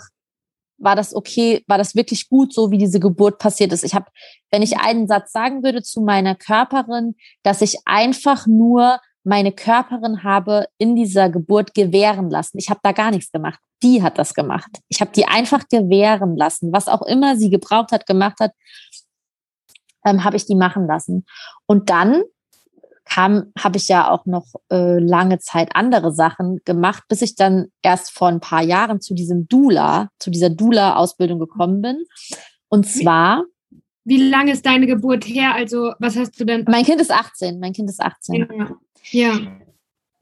[0.78, 3.84] war das okay, war das wirklich gut, so wie diese Geburt passiert ist.
[3.84, 4.06] Ich habe,
[4.50, 10.24] wenn ich einen Satz sagen würde zu meiner Körperin, dass ich einfach nur meine Körperin
[10.24, 12.58] habe in dieser Geburt gewähren lassen.
[12.58, 13.60] Ich habe da gar nichts gemacht.
[13.82, 14.70] Die hat das gemacht.
[14.88, 16.72] Ich habe die einfach gewähren lassen.
[16.72, 18.52] Was auch immer sie gebraucht hat, gemacht hat,
[20.04, 21.24] ähm, habe ich die machen lassen.
[21.66, 22.22] Und dann
[23.04, 27.66] kam, habe ich ja auch noch äh, lange Zeit andere Sachen gemacht, bis ich dann
[27.82, 32.04] erst vor ein paar Jahren zu diesem Dula, zu dieser Dula-Ausbildung gekommen bin.
[32.68, 33.44] Und zwar.
[34.04, 35.54] Wie, wie lange ist deine Geburt her?
[35.54, 36.64] Also, was hast du denn?
[36.68, 37.60] Mein Kind ist 18.
[37.60, 38.48] Mein Kind ist 18.
[38.50, 38.70] Ja.
[39.10, 39.40] ja.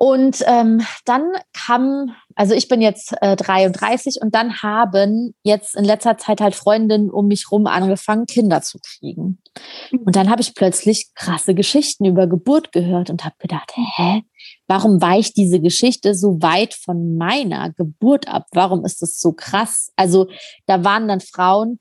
[0.02, 5.84] Und ähm, dann kam, also ich bin jetzt äh, 33 und dann haben jetzt in
[5.84, 9.42] letzter Zeit halt Freundinnen um mich rum angefangen, Kinder zu kriegen.
[9.90, 9.98] Mhm.
[9.98, 14.22] Und dann habe ich plötzlich krasse Geschichten über Geburt gehört und habe gedacht, hä,
[14.66, 18.46] warum weicht diese Geschichte so weit von meiner Geburt ab?
[18.52, 19.92] Warum ist das so krass?
[19.96, 20.30] Also
[20.64, 21.78] da waren dann Frauen,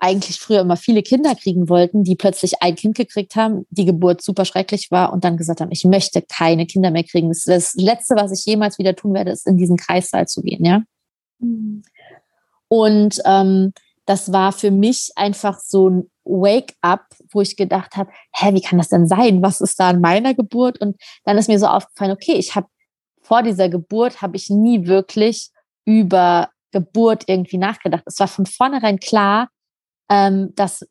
[0.00, 4.22] eigentlich früher immer viele Kinder kriegen wollten, die plötzlich ein Kind gekriegt haben, die Geburt
[4.22, 7.28] super schrecklich war und dann gesagt haben, ich möchte keine Kinder mehr kriegen.
[7.28, 10.64] Das, das Letzte, was ich jemals wieder tun werde, ist in diesen Kreissaal zu gehen,
[10.64, 10.82] ja.
[11.38, 11.82] Mhm.
[12.68, 13.72] Und ähm,
[14.06, 18.78] das war für mich einfach so ein Wake-up, wo ich gedacht habe, hä, wie kann
[18.78, 19.42] das denn sein?
[19.42, 20.80] Was ist da an meiner Geburt?
[20.80, 22.66] Und dann ist mir so aufgefallen, okay, ich habe
[23.22, 25.50] vor dieser Geburt habe ich nie wirklich
[25.84, 28.02] über Geburt irgendwie nachgedacht.
[28.06, 29.48] Es war von vornherein klar,
[30.08, 30.86] ähm, dass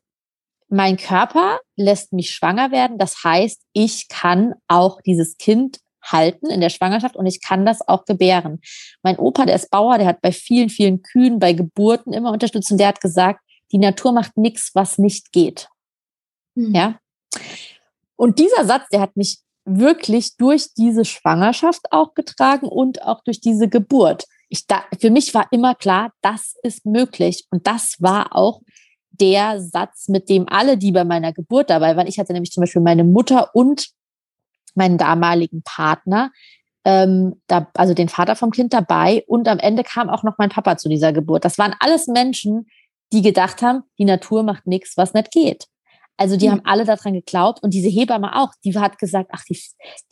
[0.68, 2.98] mein Körper lässt mich schwanger werden.
[2.98, 7.86] Das heißt, ich kann auch dieses Kind halten in der Schwangerschaft und ich kann das
[7.86, 8.60] auch gebären.
[9.02, 12.70] Mein Opa, der ist Bauer, der hat bei vielen, vielen Kühen, bei Geburten immer unterstützt
[12.70, 13.40] und der hat gesagt,
[13.72, 15.68] die Natur macht nichts, was nicht geht.
[16.54, 16.74] Mhm.
[16.74, 16.98] Ja.
[18.16, 23.40] Und dieser Satz, der hat mich wirklich durch diese Schwangerschaft auch getragen und auch durch
[23.40, 24.24] diese Geburt.
[24.48, 27.46] Ich da, für mich war immer klar, das ist möglich.
[27.50, 28.60] Und das war auch
[29.20, 32.62] der Satz, mit dem alle, die bei meiner Geburt dabei waren, ich hatte nämlich zum
[32.62, 33.88] Beispiel meine Mutter und
[34.74, 36.30] meinen damaligen Partner,
[36.84, 40.50] ähm, da, also den Vater vom Kind dabei und am Ende kam auch noch mein
[40.50, 41.44] Papa zu dieser Geburt.
[41.44, 42.66] Das waren alles Menschen,
[43.12, 45.66] die gedacht haben, die Natur macht nichts, was nicht geht.
[46.16, 46.52] Also die mhm.
[46.52, 49.60] haben alle daran geglaubt und diese Hebamme auch, die hat gesagt, ach, die,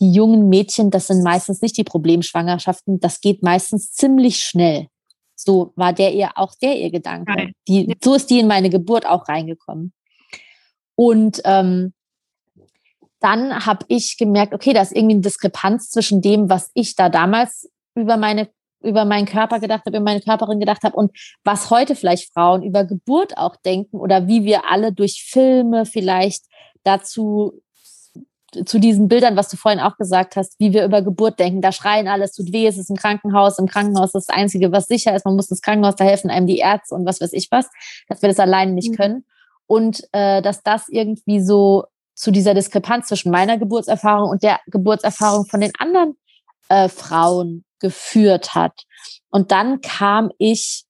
[0.01, 4.89] die jungen Mädchen, das sind meistens nicht die Problemschwangerschaften, das geht meistens ziemlich schnell.
[5.43, 7.53] So war der ihr auch der ihr Gedanke.
[7.69, 9.93] Die, so ist die in meine Geburt auch reingekommen.
[10.95, 11.93] Und ähm,
[13.21, 17.09] dann habe ich gemerkt, okay, da ist irgendwie eine Diskrepanz zwischen dem, was ich da
[17.09, 18.49] damals über meine
[18.85, 22.65] über meinen Körper gedacht habe, über meine Körperin gedacht habe und was heute vielleicht Frauen
[22.65, 26.47] über Geburt auch denken oder wie wir alle durch Filme vielleicht
[26.83, 27.63] dazu
[28.65, 31.63] zu diesen Bildern, was du vorhin auch gesagt hast, wie wir über Geburt denken.
[31.63, 33.59] Da schreien alles, tut weh, es ist ein Krankenhaus.
[33.59, 35.25] Im Krankenhaus ist das Einzige, was sicher ist.
[35.25, 37.69] Man muss das Krankenhaus, da helfen einem die Ärzte und was weiß ich was,
[38.09, 38.97] dass wir das alleine nicht mhm.
[38.97, 39.25] können.
[39.67, 41.85] Und äh, dass das irgendwie so
[42.15, 46.17] zu dieser Diskrepanz zwischen meiner Geburtserfahrung und der Geburtserfahrung von den anderen
[46.69, 48.85] äh, Frauen geführt hat.
[49.31, 50.85] Und dann kam ich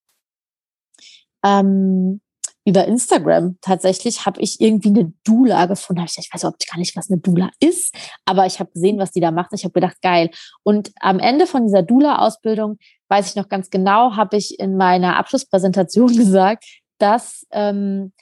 [1.45, 2.21] ähm,
[2.65, 6.05] über Instagram tatsächlich habe ich irgendwie eine Dula gefunden.
[6.05, 7.95] Ich, weiß überhaupt gar nicht, was eine Dula ist,
[8.25, 9.53] aber ich habe gesehen, was die da macht.
[9.53, 10.31] Ich habe gedacht, geil.
[10.63, 15.17] Und am Ende von dieser Dula-Ausbildung, weiß ich noch ganz genau, habe ich in meiner
[15.17, 16.65] Abschlusspräsentation gesagt,
[16.99, 18.13] dass ähm,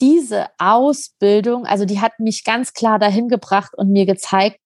[0.00, 4.60] diese Ausbildung, also die hat mich ganz klar dahin gebracht und mir gezeigt,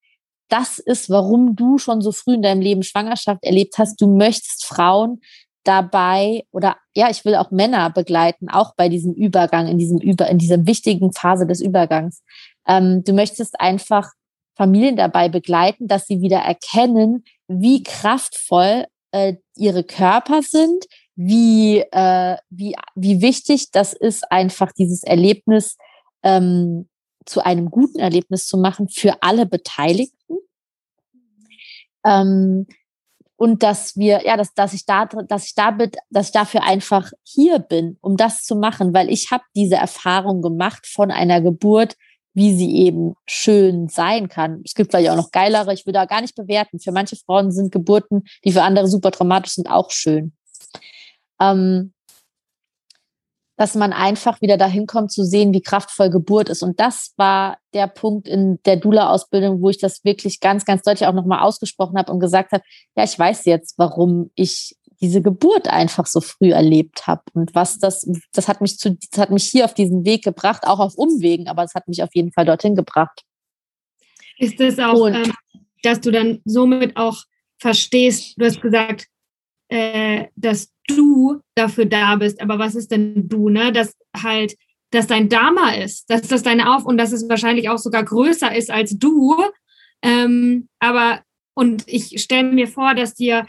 [0.49, 3.99] das ist, warum du schon so früh in deinem Leben Schwangerschaft erlebt hast.
[3.99, 5.23] Du möchtest Frauen
[5.65, 10.29] dabei oder ja, ich will auch Männer begleiten, auch bei diesem Übergang, in diesem Über,
[10.29, 12.23] in dieser wichtigen Phase des Übergangs.
[12.67, 14.11] Ähm, du möchtest einfach
[14.57, 22.37] Familien dabei begleiten, dass sie wieder erkennen, wie kraftvoll äh, ihre Körper sind, wie, äh,
[22.51, 25.77] wie, wie wichtig das ist, einfach dieses Erlebnis
[26.23, 26.89] ähm,
[27.25, 30.39] zu einem guten Erlebnis zu machen für alle Beteiligten.
[32.05, 32.67] Ähm,
[33.43, 36.63] und dass wir, ja, dass, dass ich da, dass ich da bin, dass ich dafür
[36.63, 41.41] einfach hier bin, um das zu machen, weil ich habe diese Erfahrung gemacht von einer
[41.41, 41.97] Geburt,
[42.35, 44.63] wie sie eben schön sein kann.
[44.65, 46.79] Es gibt vielleicht auch noch geilere, ich will da gar nicht bewerten.
[46.79, 50.35] Für manche Frauen sind Geburten, die für andere super traumatisch sind, auch schön.
[51.41, 51.95] Ähm,
[53.63, 56.65] dass man einfach wieder dahin kommt zu sehen, wie kraftvoll Geburt ist.
[56.65, 61.07] Und das war der Punkt in der Dula-Ausbildung, wo ich das wirklich ganz, ganz deutlich
[61.07, 62.65] auch nochmal ausgesprochen habe und gesagt habe,
[62.97, 67.79] ja, ich weiß jetzt, warum ich diese Geburt einfach so früh erlebt habe und was
[67.79, 70.97] das, das hat mich zu, das hat mich hier auf diesen Weg gebracht, auch auf
[70.97, 73.23] Umwegen, aber es hat mich auf jeden Fall dorthin gebracht.
[74.39, 75.33] Ist das auch, ähm,
[75.85, 77.23] dass du dann somit auch
[77.61, 79.07] verstehst, du hast gesagt,
[79.73, 82.43] äh, dass du dafür da bist.
[82.43, 83.73] Aber was ist denn du, ne?
[83.73, 84.55] Dass halt,
[84.91, 88.55] dass dein Dharma ist, dass das deine Auf und dass es wahrscheinlich auch sogar größer
[88.55, 89.35] ist als du.
[90.03, 91.23] Ähm, aber,
[91.55, 93.47] und ich stelle mir vor, dass dir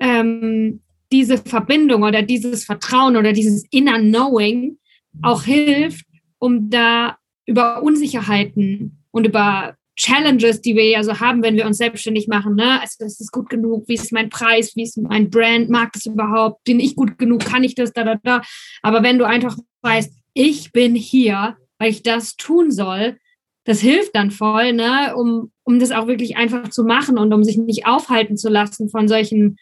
[0.00, 0.80] ähm,
[1.12, 4.78] diese Verbindung oder dieses Vertrauen oder dieses Inner Knowing
[5.20, 6.06] auch hilft,
[6.38, 11.78] um da über Unsicherheiten und über Challenges, die wir ja so haben, wenn wir uns
[11.78, 12.56] selbstständig machen.
[12.56, 12.80] Ne?
[12.80, 13.84] Also, ist es gut genug?
[13.86, 14.74] Wie ist mein Preis?
[14.74, 15.70] Wie ist mein Brand?
[15.70, 16.64] Mag das überhaupt?
[16.64, 17.44] Bin ich gut genug?
[17.44, 17.92] Kann ich das?
[17.92, 18.42] Da, da, da.
[18.82, 23.16] Aber wenn du einfach weißt, ich bin hier, weil ich das tun soll,
[23.64, 25.14] das hilft dann voll, ne?
[25.16, 28.88] um, um das auch wirklich einfach zu machen und um sich nicht aufhalten zu lassen
[28.88, 29.56] von solchen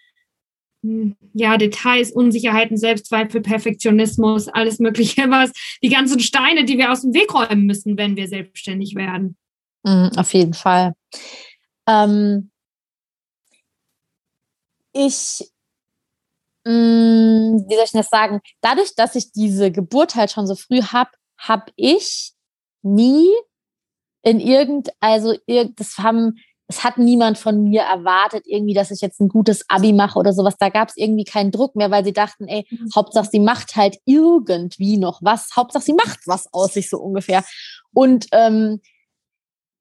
[0.82, 7.02] hm, ja, Details, Unsicherheiten, Selbstzweifel, Perfektionismus, alles Mögliche, was die ganzen Steine, die wir aus
[7.02, 9.36] dem Weg räumen müssen, wenn wir selbstständig werden.
[9.84, 10.94] Mhm, auf jeden Fall.
[11.86, 12.50] Ähm,
[14.92, 15.50] ich,
[16.64, 18.40] mh, mm, wie soll ich das sagen?
[18.60, 22.32] Dadurch, dass ich diese Geburt halt schon so früh habe, habe ich
[22.82, 23.28] nie
[24.22, 25.34] in irgend, also
[25.76, 26.36] das haben,
[26.68, 30.32] es hat niemand von mir erwartet, irgendwie, dass ich jetzt ein gutes Abi mache oder
[30.32, 30.56] sowas.
[30.58, 32.90] Da gab es irgendwie keinen Druck mehr, weil sie dachten, ey, mhm.
[32.94, 35.50] Hauptsache sie macht halt irgendwie noch was.
[35.56, 37.44] Hauptsache sie macht was aus sich so ungefähr.
[37.92, 38.80] Und ähm,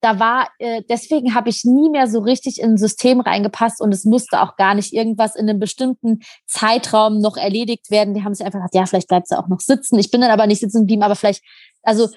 [0.01, 3.93] da war, äh, deswegen habe ich nie mehr so richtig in ein System reingepasst und
[3.93, 8.13] es musste auch gar nicht irgendwas in einem bestimmten Zeitraum noch erledigt werden.
[8.13, 9.99] Die haben sich einfach gesagt, ja, vielleicht bleibt sie auch noch sitzen.
[9.99, 11.43] Ich bin dann aber nicht sitzen geblieben, aber vielleicht,
[11.83, 12.07] also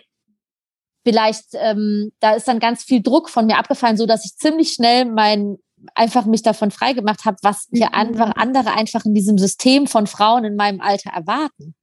[1.05, 4.72] vielleicht, ähm, da ist dann ganz viel Druck von mir abgefallen, so dass ich ziemlich
[4.72, 5.59] schnell mein
[5.95, 8.33] einfach mich davon frei gemacht habe, was hier mhm.
[8.37, 11.74] andere einfach in diesem System von Frauen in meinem Alter erwarten.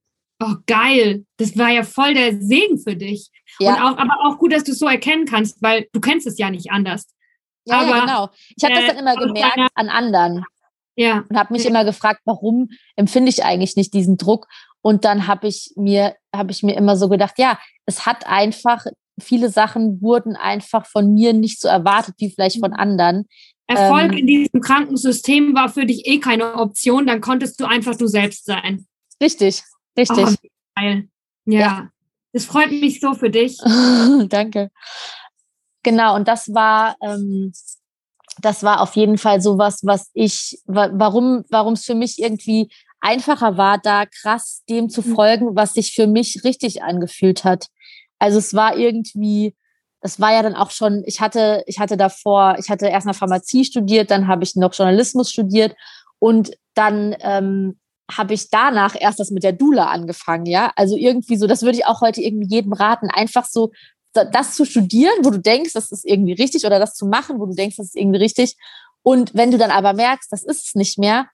[0.42, 1.26] Oh, geil.
[1.38, 3.30] Das war ja voll der Segen für dich.
[3.60, 3.74] Ja.
[3.74, 6.38] Und auch, aber auch gut, dass du es so erkennen kannst, weil du kennst es
[6.38, 7.08] ja nicht anders.
[7.66, 8.30] Ja, aber, ja genau.
[8.56, 10.46] Ich habe äh, das dann immer gemerkt deiner, an anderen.
[10.96, 11.26] Ja.
[11.30, 11.70] Und habe mich ja.
[11.70, 14.48] immer gefragt, warum empfinde ich eigentlich nicht diesen Druck?
[14.82, 18.86] Und dann habe ich mir, habe ich mir immer so gedacht, ja, es hat einfach,
[19.20, 22.78] viele Sachen wurden einfach von mir nicht so erwartet wie vielleicht von mhm.
[22.78, 23.28] anderen.
[23.68, 27.96] Erfolg ähm, in diesem Krankensystem war für dich eh keine Option, dann konntest du einfach
[27.96, 28.88] du selbst sein.
[29.22, 29.64] Richtig,
[30.00, 30.52] richtig.
[30.78, 31.60] Ja.
[31.60, 31.90] ja.
[32.32, 33.58] Es freut mich so für dich.
[34.30, 34.72] Danke.
[35.84, 37.52] Genau, und das war, ähm,
[38.42, 42.70] das war auf jeden Fall sowas, was ich, warum, warum es für mich irgendwie
[43.02, 45.16] einfacher war, da krass dem zu mhm.
[45.16, 47.68] folgen, was sich für mich richtig angefühlt hat.
[48.20, 49.56] Also es war irgendwie,
[50.02, 53.14] das war ja dann auch schon, ich hatte, ich hatte davor, ich hatte erst mal
[53.14, 55.76] Pharmazie studiert, dann habe ich noch Journalismus studiert
[56.20, 57.80] und dann ähm,
[58.12, 60.72] habe ich danach erst das mit der Dula angefangen, ja.
[60.76, 63.72] Also irgendwie so, das würde ich auch heute irgendwie jedem raten, einfach so
[64.14, 67.46] das zu studieren, wo du denkst, das ist irgendwie richtig, oder das zu machen, wo
[67.46, 68.56] du denkst, das ist irgendwie richtig.
[69.04, 71.28] Und wenn du dann aber merkst, das ist es nicht mehr,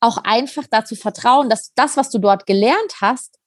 [0.00, 3.38] auch einfach dazu vertrauen, dass das, was du dort gelernt hast,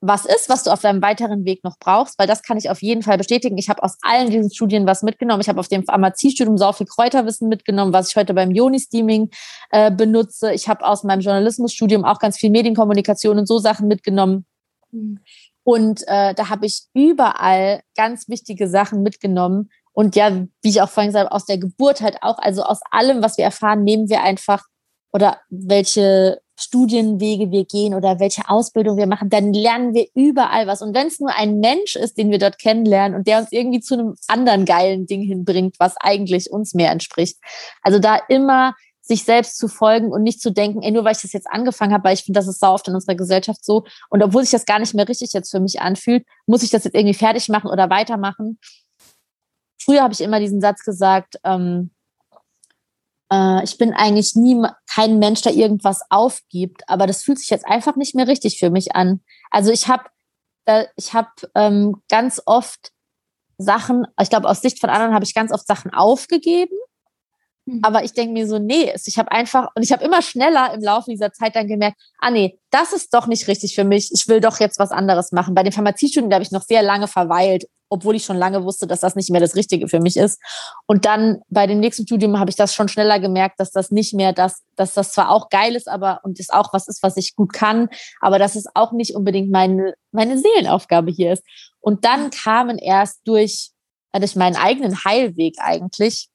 [0.00, 2.82] was ist, was du auf deinem weiteren Weg noch brauchst, weil das kann ich auf
[2.82, 3.58] jeden Fall bestätigen.
[3.58, 5.40] Ich habe aus allen diesen Studien was mitgenommen.
[5.40, 9.30] Ich habe auf dem Pharmaziestudium so viel Kräuterwissen mitgenommen, was ich heute beim Joni-Steaming
[9.70, 10.52] äh, benutze.
[10.52, 14.46] Ich habe aus meinem Journalismusstudium auch ganz viel Medienkommunikation und so Sachen mitgenommen.
[14.90, 15.20] Mhm.
[15.62, 19.70] Und äh, da habe ich überall ganz wichtige Sachen mitgenommen.
[19.92, 22.80] Und ja, wie ich auch vorhin gesagt habe, aus der Geburt halt auch, also aus
[22.90, 24.62] allem, was wir erfahren, nehmen wir einfach
[25.12, 30.80] oder welche Studienwege wir gehen oder welche Ausbildung wir machen, dann lernen wir überall was.
[30.80, 33.80] Und wenn es nur ein Mensch ist, den wir dort kennenlernen und der uns irgendwie
[33.80, 37.36] zu einem anderen geilen Ding hinbringt, was eigentlich uns mehr entspricht.
[37.82, 41.22] Also da immer sich selbst zu folgen und nicht zu denken, ey, nur weil ich
[41.22, 43.84] das jetzt angefangen habe, weil ich finde, das ist sau oft in unserer Gesellschaft so.
[44.10, 46.84] Und obwohl sich das gar nicht mehr richtig jetzt für mich anfühlt, muss ich das
[46.84, 48.58] jetzt irgendwie fertig machen oder weitermachen.
[49.80, 51.90] Früher habe ich immer diesen Satz gesagt, ähm,
[53.32, 57.66] äh, ich bin eigentlich nie kein Mensch, der irgendwas aufgibt, aber das fühlt sich jetzt
[57.66, 59.20] einfach nicht mehr richtig für mich an.
[59.50, 60.04] Also ich habe
[60.96, 62.90] ich habe ähm, ganz oft
[63.58, 66.74] Sachen, ich glaube aus Sicht von anderen habe ich ganz oft Sachen aufgegeben.
[67.66, 67.80] Mhm.
[67.82, 70.80] Aber ich denke mir so, nee, ich habe einfach, und ich habe immer schneller im
[70.80, 74.10] Laufe dieser Zeit dann gemerkt, ah nee, das ist doch nicht richtig für mich.
[74.12, 75.54] Ich will doch jetzt was anderes machen.
[75.54, 78.86] Bei den Pharmaziestudien, da habe ich noch sehr lange verweilt, obwohl ich schon lange wusste,
[78.86, 80.40] dass das nicht mehr das Richtige für mich ist.
[80.86, 84.14] Und dann bei dem nächsten Studium habe ich das schon schneller gemerkt, dass das nicht
[84.14, 87.16] mehr das, dass das zwar auch geil ist, aber und ist auch was ist, was
[87.16, 87.88] ich gut kann,
[88.20, 91.44] aber dass es auch nicht unbedingt meine, meine Seelenaufgabe hier ist.
[91.80, 93.70] Und dann kamen erst durch,
[94.12, 96.28] durch meinen eigenen Heilweg eigentlich,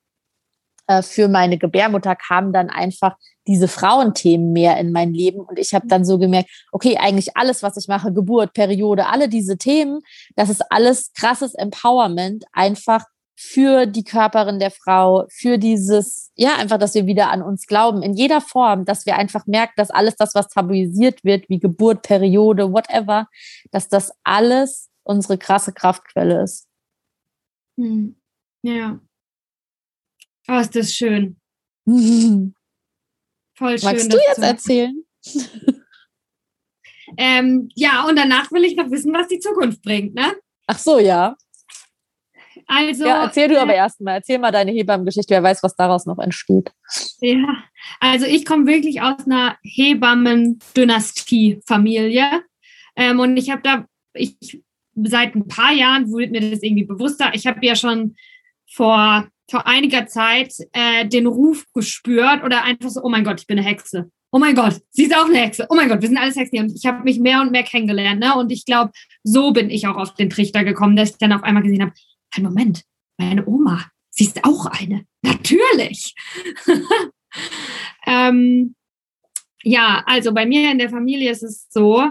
[0.91, 3.15] äh, für meine Gebärmutter kamen dann einfach
[3.47, 5.39] diese Frauenthemen mehr in mein Leben.
[5.39, 9.29] Und ich habe dann so gemerkt, okay, eigentlich alles, was ich mache, Geburt, Periode, alle
[9.29, 10.01] diese Themen,
[10.35, 16.77] das ist alles krasses Empowerment, einfach für die Körperin der Frau, für dieses, ja, einfach,
[16.77, 20.15] dass wir wieder an uns glauben, in jeder Form, dass wir einfach merken, dass alles
[20.15, 23.27] das, was tabuisiert wird, wie Geburt, Periode, whatever,
[23.71, 26.67] dass das alles unsere krasse Kraftquelle ist.
[27.79, 28.15] Hm.
[28.61, 28.99] Ja.
[30.47, 31.37] Oh, ist das schön.
[31.85, 32.53] Voll
[33.79, 33.83] schön.
[33.83, 35.03] Magst du jetzt erzählen?
[37.17, 40.35] ähm, ja, und danach will ich noch wissen, was die Zukunft bringt, ne?
[40.67, 41.35] Ach so, ja.
[42.67, 46.05] Also, ja, erzähl du äh, aber erstmal, erzähl mal deine Hebammengeschichte, wer weiß, was daraus
[46.05, 46.71] noch entsteht.
[47.19, 47.63] Ja,
[47.99, 52.43] also ich komme wirklich aus einer Hebammen-Dynastie-Familie.
[52.95, 54.61] Ähm, und ich habe da, ich
[54.95, 57.31] seit ein paar Jahren wurde mir das irgendwie bewusster.
[57.33, 58.15] Ich habe ja schon
[58.69, 63.47] vor vor einiger Zeit äh, den Ruf gespürt oder einfach so, oh mein Gott, ich
[63.47, 64.09] bin eine Hexe.
[64.31, 65.67] Oh mein Gott, sie ist auch eine Hexe.
[65.69, 66.59] Oh mein Gott, wir sind alles Hexen.
[66.59, 68.21] Und ich habe mich mehr und mehr kennengelernt.
[68.21, 68.33] Ne?
[68.35, 68.91] Und ich glaube,
[69.23, 71.91] so bin ich auch auf den Trichter gekommen, dass ich dann auf einmal gesehen habe,
[72.33, 72.83] ein Moment,
[73.17, 75.05] meine Oma, sie ist auch eine.
[75.21, 76.15] Natürlich.
[78.07, 78.75] ähm,
[79.63, 82.09] ja, also bei mir in der Familie ist es so,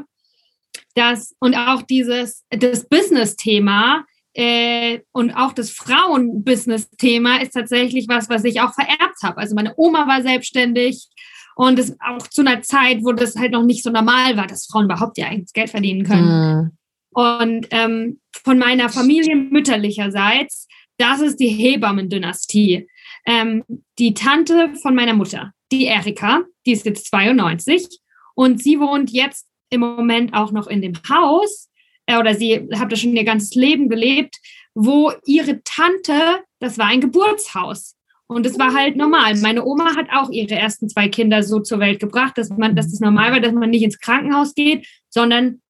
[0.95, 4.05] dass und auch dieses das Business-Thema
[4.35, 9.39] äh, und auch das Frauen-Business-Thema ist tatsächlich was, was ich auch vererbt habe.
[9.39, 11.09] Also meine Oma war selbstständig
[11.57, 14.67] und es auch zu einer Zeit, wo das halt noch nicht so normal war, dass
[14.67, 16.29] Frauen überhaupt ja eigentlich Geld verdienen können.
[16.63, 16.71] Mhm.
[17.13, 22.87] Und ähm, von meiner Familie mütterlicherseits, das ist die Hebammen-Dynastie.
[23.27, 23.65] Ähm,
[23.99, 27.89] die Tante von meiner Mutter, die Erika, die ist jetzt 92
[28.35, 31.69] und sie wohnt jetzt im Moment auch noch in dem Haus,
[32.11, 34.37] äh, oder sie hat das schon ihr ganzes Leben gelebt,
[34.75, 37.97] wo ihre Tante, das war ein Geburtshaus.
[38.27, 39.37] Und es war halt normal.
[39.39, 42.91] Meine Oma hat auch ihre ersten zwei Kinder so zur Welt gebracht, dass man, dass
[42.91, 45.61] das normal war, dass man nicht ins Krankenhaus geht, sondern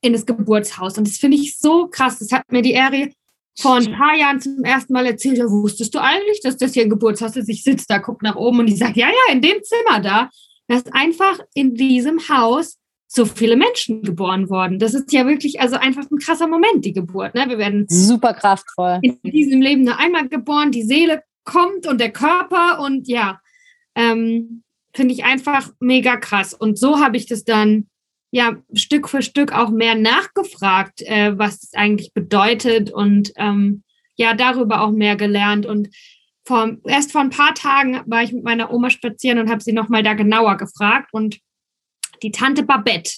[0.00, 0.96] in das Geburtshaus.
[0.96, 2.18] Und das finde ich so krass.
[2.18, 3.14] Das hat mir die Eri
[3.58, 5.36] vor ein paar Jahren zum ersten Mal erzählt.
[5.36, 7.50] Ja, wusstest du eigentlich, dass das hier ein Geburtshaus ist?
[7.50, 10.30] Ich sitze da, gucke nach oben und die sagt, ja, ja, in dem Zimmer da.
[10.68, 12.78] Das ist einfach in diesem Haus
[13.14, 14.78] so viele Menschen geboren worden.
[14.78, 17.34] Das ist ja wirklich also einfach ein krasser Moment, die Geburt.
[17.34, 17.44] Ne?
[17.46, 19.00] Wir werden super kraftvoll.
[19.02, 23.40] In diesem Leben nur einmal geboren, die Seele kommt und der Körper und ja,
[23.94, 24.62] ähm,
[24.94, 26.54] finde ich einfach mega krass.
[26.54, 27.88] Und so habe ich das dann
[28.30, 33.82] ja Stück für Stück auch mehr nachgefragt, äh, was es eigentlich bedeutet und ähm,
[34.16, 35.90] ja darüber auch mehr gelernt und
[36.44, 39.72] vor, erst vor ein paar Tagen war ich mit meiner Oma spazieren und habe sie
[39.72, 41.38] nochmal da genauer gefragt und
[42.22, 43.12] die Tante Babette,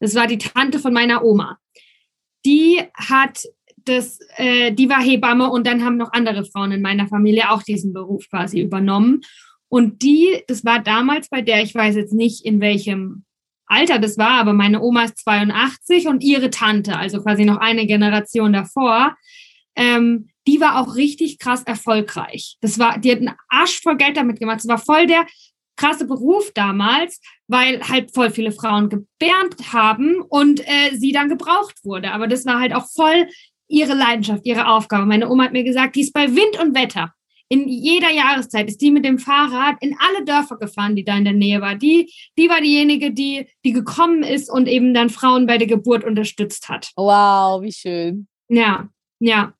[0.00, 1.58] das war die Tante von meiner Oma,
[2.44, 3.42] die hat
[3.84, 7.62] das, äh, die war Hebamme und dann haben noch andere Frauen in meiner Familie auch
[7.62, 9.20] diesen Beruf quasi übernommen.
[9.68, 13.24] Und die, das war damals bei der, ich weiß jetzt nicht in welchem
[13.66, 17.86] Alter das war, aber meine Oma ist 82 und ihre Tante, also quasi noch eine
[17.86, 19.16] Generation davor,
[19.74, 22.56] ähm, die war auch richtig krass erfolgreich.
[22.60, 24.58] Das war, die hat einen Arsch voll Geld damit gemacht.
[24.58, 25.26] Das war voll der
[25.76, 31.76] krasse Beruf damals, weil halt voll viele Frauen gebärnt haben und äh, sie dann gebraucht
[31.84, 32.12] wurde.
[32.12, 33.28] Aber das war halt auch voll
[33.68, 35.06] ihre Leidenschaft, ihre Aufgabe.
[35.06, 37.12] Meine Oma hat mir gesagt, die ist bei Wind und Wetter.
[37.48, 41.24] In jeder Jahreszeit ist die mit dem Fahrrad in alle Dörfer gefahren, die da in
[41.24, 41.76] der Nähe war.
[41.76, 46.02] Die, die war diejenige, die, die gekommen ist und eben dann Frauen bei der Geburt
[46.04, 46.90] unterstützt hat.
[46.96, 48.26] Wow, wie schön.
[48.48, 48.88] Ja,
[49.20, 49.52] ja.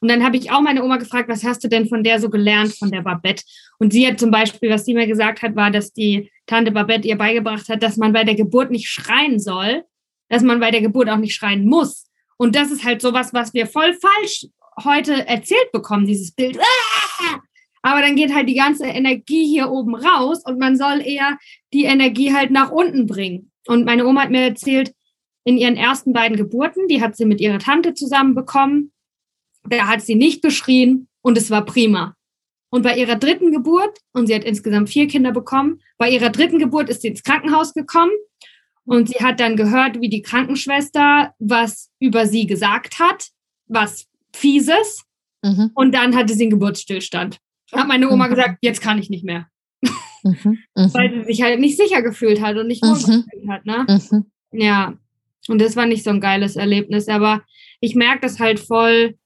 [0.00, 2.28] Und dann habe ich auch meine Oma gefragt, was hast du denn von der so
[2.28, 3.42] gelernt, von der Babette?
[3.78, 7.08] Und sie hat zum Beispiel, was sie mir gesagt hat, war, dass die Tante Babette
[7.08, 9.84] ihr beigebracht hat, dass man bei der Geburt nicht schreien soll,
[10.28, 12.06] dass man bei der Geburt auch nicht schreien muss.
[12.36, 14.46] Und das ist halt sowas, was wir voll falsch
[14.82, 16.58] heute erzählt bekommen, dieses Bild.
[17.82, 21.38] Aber dann geht halt die ganze Energie hier oben raus und man soll eher
[21.72, 23.50] die Energie halt nach unten bringen.
[23.66, 24.94] Und meine Oma hat mir erzählt,
[25.44, 28.92] in ihren ersten beiden Geburten, die hat sie mit ihrer Tante zusammen bekommen,
[29.68, 32.16] da hat sie nicht geschrien und es war prima.
[32.74, 36.58] Und bei ihrer dritten Geburt, und sie hat insgesamt vier Kinder bekommen, bei ihrer dritten
[36.58, 38.10] Geburt ist sie ins Krankenhaus gekommen
[38.84, 43.28] und sie hat dann gehört, wie die Krankenschwester was über sie gesagt hat,
[43.68, 45.04] was Fieses.
[45.44, 45.70] Mhm.
[45.76, 47.38] Und dann hatte sie einen Geburtsstillstand.
[47.70, 48.30] Hat meine Oma mhm.
[48.30, 49.46] gesagt, jetzt kann ich nicht mehr.
[50.24, 50.34] Mhm.
[50.74, 50.94] mhm.
[50.94, 53.24] Weil sie sich halt nicht sicher gefühlt hat und nicht wohl mhm.
[53.24, 53.66] gefühlt hat.
[53.66, 53.86] Ne?
[53.86, 54.26] Mhm.
[54.50, 54.94] Ja.
[55.46, 57.06] Und das war nicht so ein geiles Erlebnis.
[57.06, 57.44] Aber
[57.78, 59.16] ich merke das halt voll,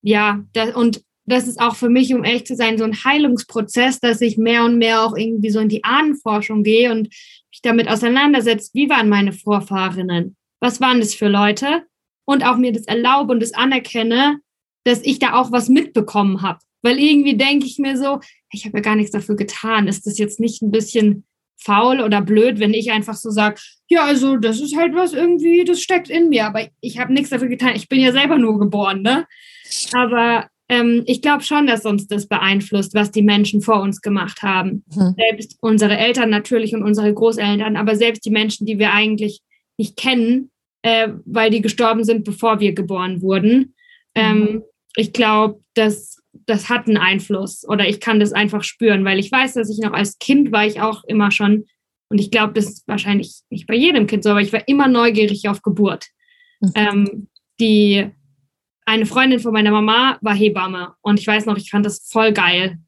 [0.00, 4.00] ja, das, und das ist auch für mich, um echt zu sein, so ein Heilungsprozess,
[4.00, 7.88] dass ich mehr und mehr auch irgendwie so in die Ahnenforschung gehe und mich damit
[7.88, 10.36] auseinandersetze, wie waren meine Vorfahrinnen?
[10.60, 11.82] Was waren das für Leute?
[12.24, 14.38] Und auch mir das erlaube und das anerkenne,
[14.84, 16.58] dass ich da auch was mitbekommen habe.
[16.82, 18.20] Weil irgendwie denke ich mir so,
[18.50, 19.88] ich habe ja gar nichts dafür getan.
[19.88, 21.24] Ist das jetzt nicht ein bisschen
[21.56, 25.64] faul oder blöd, wenn ich einfach so sage, ja, also das ist halt was irgendwie,
[25.64, 27.76] das steckt in mir, aber ich habe nichts dafür getan.
[27.76, 29.26] Ich bin ja selber nur geboren, ne?
[29.92, 34.42] Aber ähm, ich glaube schon, dass uns das beeinflusst, was die Menschen vor uns gemacht
[34.42, 34.84] haben.
[34.94, 35.14] Mhm.
[35.18, 39.42] Selbst unsere Eltern natürlich und unsere Großeltern, aber selbst die Menschen, die wir eigentlich
[39.76, 40.50] nicht kennen,
[40.80, 43.74] äh, weil die gestorben sind, bevor wir geboren wurden.
[44.14, 44.62] Ähm, mhm.
[44.96, 49.30] Ich glaube, das, das hat einen Einfluss oder ich kann das einfach spüren, weil ich
[49.30, 51.66] weiß, dass ich noch als Kind war ich auch immer schon,
[52.08, 54.88] und ich glaube, das ist wahrscheinlich nicht bei jedem Kind so, aber ich war immer
[54.88, 56.06] neugierig auf Geburt.
[56.60, 56.72] Mhm.
[56.74, 57.28] Ähm,
[57.60, 58.10] die
[58.84, 62.32] eine Freundin von meiner Mama war Hebamme und ich weiß noch, ich fand das voll
[62.32, 62.78] geil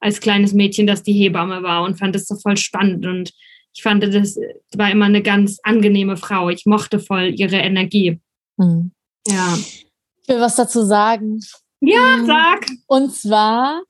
[0.00, 3.32] als kleines Mädchen, dass die Hebamme war und fand das so voll spannend und
[3.72, 4.36] ich fand das
[4.76, 6.48] war immer eine ganz angenehme Frau.
[6.48, 8.20] Ich mochte voll ihre Energie.
[8.56, 8.92] Mhm.
[9.26, 9.56] Ja.
[9.56, 11.40] Ich will was dazu sagen.
[11.80, 12.26] Ja, hm.
[12.26, 12.66] sag.
[12.86, 13.82] Und zwar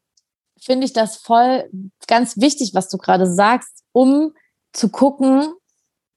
[0.60, 1.68] finde ich das voll
[2.06, 4.32] ganz wichtig, was du gerade sagst, um
[4.72, 5.52] zu gucken,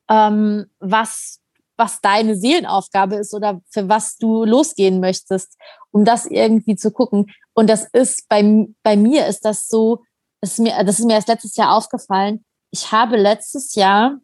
[0.10, 1.42] ähm, was
[1.78, 5.56] was deine Seelenaufgabe ist oder für was du losgehen möchtest,
[5.92, 7.28] um das irgendwie zu gucken.
[7.54, 10.04] Und das ist bei, bei mir ist das so,
[10.42, 12.44] das ist mir, das ist mir erst letztes Jahr aufgefallen.
[12.72, 14.20] Ich habe letztes Jahr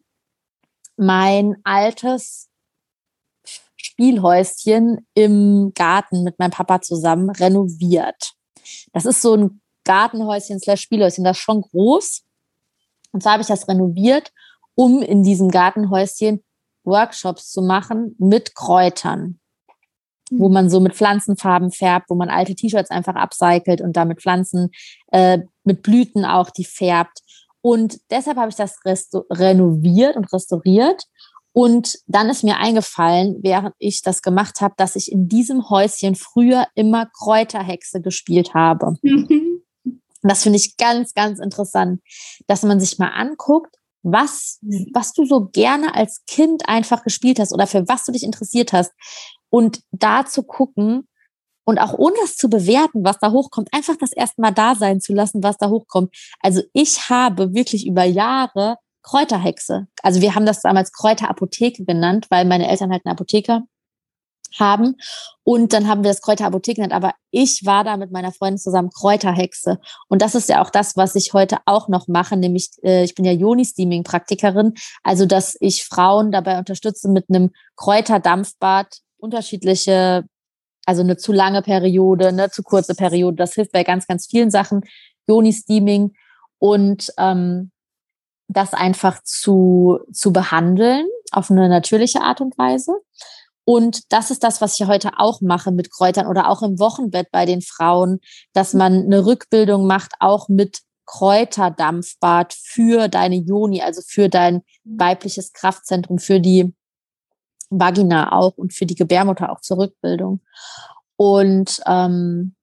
[0.98, 2.50] mein altes
[3.76, 8.34] Spielhäuschen im Garten mit meinem Papa zusammen renoviert.
[8.92, 12.24] Das ist so ein Gartenhäuschen slash Spielhäuschen, das ist schon groß.
[13.12, 14.32] Und zwar habe ich das renoviert,
[14.76, 16.44] um in diesem Gartenhäuschen
[16.84, 19.40] Workshops zu machen mit Kräutern,
[20.32, 20.54] wo mhm.
[20.54, 24.70] man so mit Pflanzenfarben färbt, wo man alte T-Shirts einfach upcycelt und damit Pflanzen
[25.12, 27.20] äh, mit Blüten auch die färbt.
[27.62, 31.04] Und deshalb habe ich das renoviert und restauriert.
[31.54, 36.16] Und dann ist mir eingefallen, während ich das gemacht habe, dass ich in diesem Häuschen
[36.16, 38.98] früher immer Kräuterhexe gespielt habe.
[39.02, 39.62] Mhm.
[40.24, 42.02] Das finde ich ganz, ganz interessant,
[42.48, 44.60] dass man sich mal anguckt, was,
[44.94, 48.74] was du so gerne als Kind einfach gespielt hast oder für was du dich interessiert
[48.74, 48.92] hast.
[49.50, 51.08] Und da zu gucken
[51.66, 55.14] und auch ohne das zu bewerten, was da hochkommt, einfach das erstmal da sein zu
[55.14, 56.14] lassen, was da hochkommt.
[56.42, 59.88] Also ich habe wirklich über Jahre Kräuterhexe.
[60.02, 63.64] Also wir haben das damals Kräuterapotheke genannt, weil meine Eltern halt eine Apotheke
[64.60, 64.96] haben.
[65.44, 66.94] Und dann haben wir das Kräuterapotheken genannt.
[66.94, 69.80] Aber ich war da mit meiner Freundin zusammen Kräuterhexe.
[70.08, 73.16] Und das ist ja auch das, was ich heute auch noch mache, nämlich äh, ich
[73.16, 74.74] bin ja Joni-Steaming-Praktikerin.
[75.04, 80.26] Also, dass ich Frauen dabei unterstütze mit einem Kräuterdampfbad unterschiedliche,
[80.86, 83.38] also eine zu lange Periode, eine zu kurze Periode.
[83.38, 84.82] Das hilft bei ganz, ganz vielen Sachen.
[85.28, 86.14] Joni-Steaming
[86.60, 87.72] und ähm,
[88.48, 92.94] das einfach zu, zu behandeln auf eine natürliche Art und Weise.
[93.66, 97.32] Und das ist das, was ich heute auch mache mit Kräutern oder auch im Wochenbett
[97.32, 98.20] bei den Frauen,
[98.54, 105.54] dass man eine Rückbildung macht, auch mit Kräuterdampfbad für deine Joni, also für dein weibliches
[105.54, 106.74] Kraftzentrum, für die
[107.70, 110.42] Vagina auch und für die Gebärmutter auch zur Rückbildung.
[111.16, 112.56] Und ähm,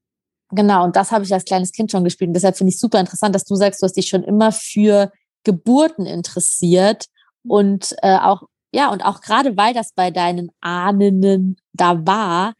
[0.50, 2.28] genau, und das habe ich als kleines Kind schon gespielt.
[2.28, 5.12] Und deshalb finde ich super interessant, dass du sagst, du hast dich schon immer für
[5.44, 7.06] Geburten interessiert
[7.46, 12.54] und äh, auch ja und auch gerade weil das bei deinen Ahnen da war,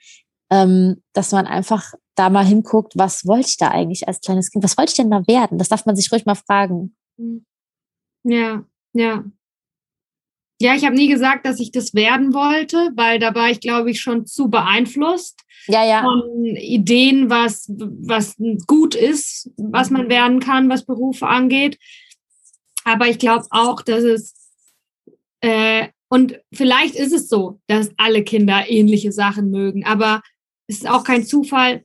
[0.51, 4.65] ähm, dass man einfach da mal hinguckt, was wollte ich da eigentlich als kleines Kind?
[4.65, 5.59] Was wollte ich denn da werden?
[5.59, 6.95] Das darf man sich ruhig mal fragen.
[8.25, 9.25] Ja, ja.
[10.63, 13.91] Ja, ich habe nie gesagt, dass ich das werden wollte, weil da war ich, glaube
[13.91, 16.03] ich, schon zu beeinflusst ja, ja.
[16.03, 20.11] von Ideen, was, was gut ist, was man mhm.
[20.11, 21.79] werden kann, was Berufe angeht.
[22.85, 24.35] Aber ich glaube auch, dass es,
[25.41, 30.23] äh, und vielleicht ist es so, dass alle Kinder ähnliche Sachen mögen, aber
[30.67, 31.85] es ist auch kein Zufall,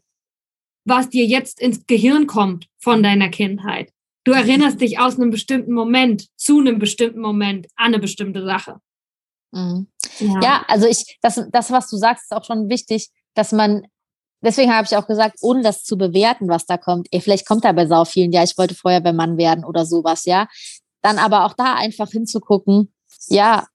[0.83, 3.91] was dir jetzt ins Gehirn kommt von deiner Kindheit.
[4.23, 8.79] Du erinnerst dich aus einem bestimmten Moment zu einem bestimmten Moment an eine bestimmte Sache.
[9.51, 9.87] Mhm.
[10.19, 10.41] Ja.
[10.41, 10.65] ja.
[10.67, 13.85] also ich, das, das, was du sagst, ist auch schon wichtig, dass man,
[14.41, 17.63] deswegen habe ich auch gesagt, ohne das zu bewerten, was da kommt, ey, vielleicht kommt
[17.63, 20.47] da bei sau vielen, ja, ich wollte Feuerwehrmann werden oder sowas, ja.
[21.03, 22.91] Dann aber auch da einfach hinzugucken,
[23.27, 23.67] ja,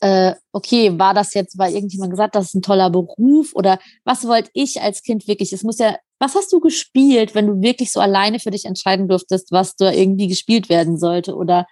[0.00, 4.26] äh, okay, war das jetzt, weil irgendjemand gesagt, das ist ein toller Beruf oder was
[4.26, 5.52] wollte ich als Kind wirklich?
[5.52, 9.08] Es muss ja was hast du gespielt, wenn du wirklich so alleine für dich entscheiden
[9.08, 11.34] durftest, was da irgendwie gespielt werden sollte?
[11.34, 11.66] Oder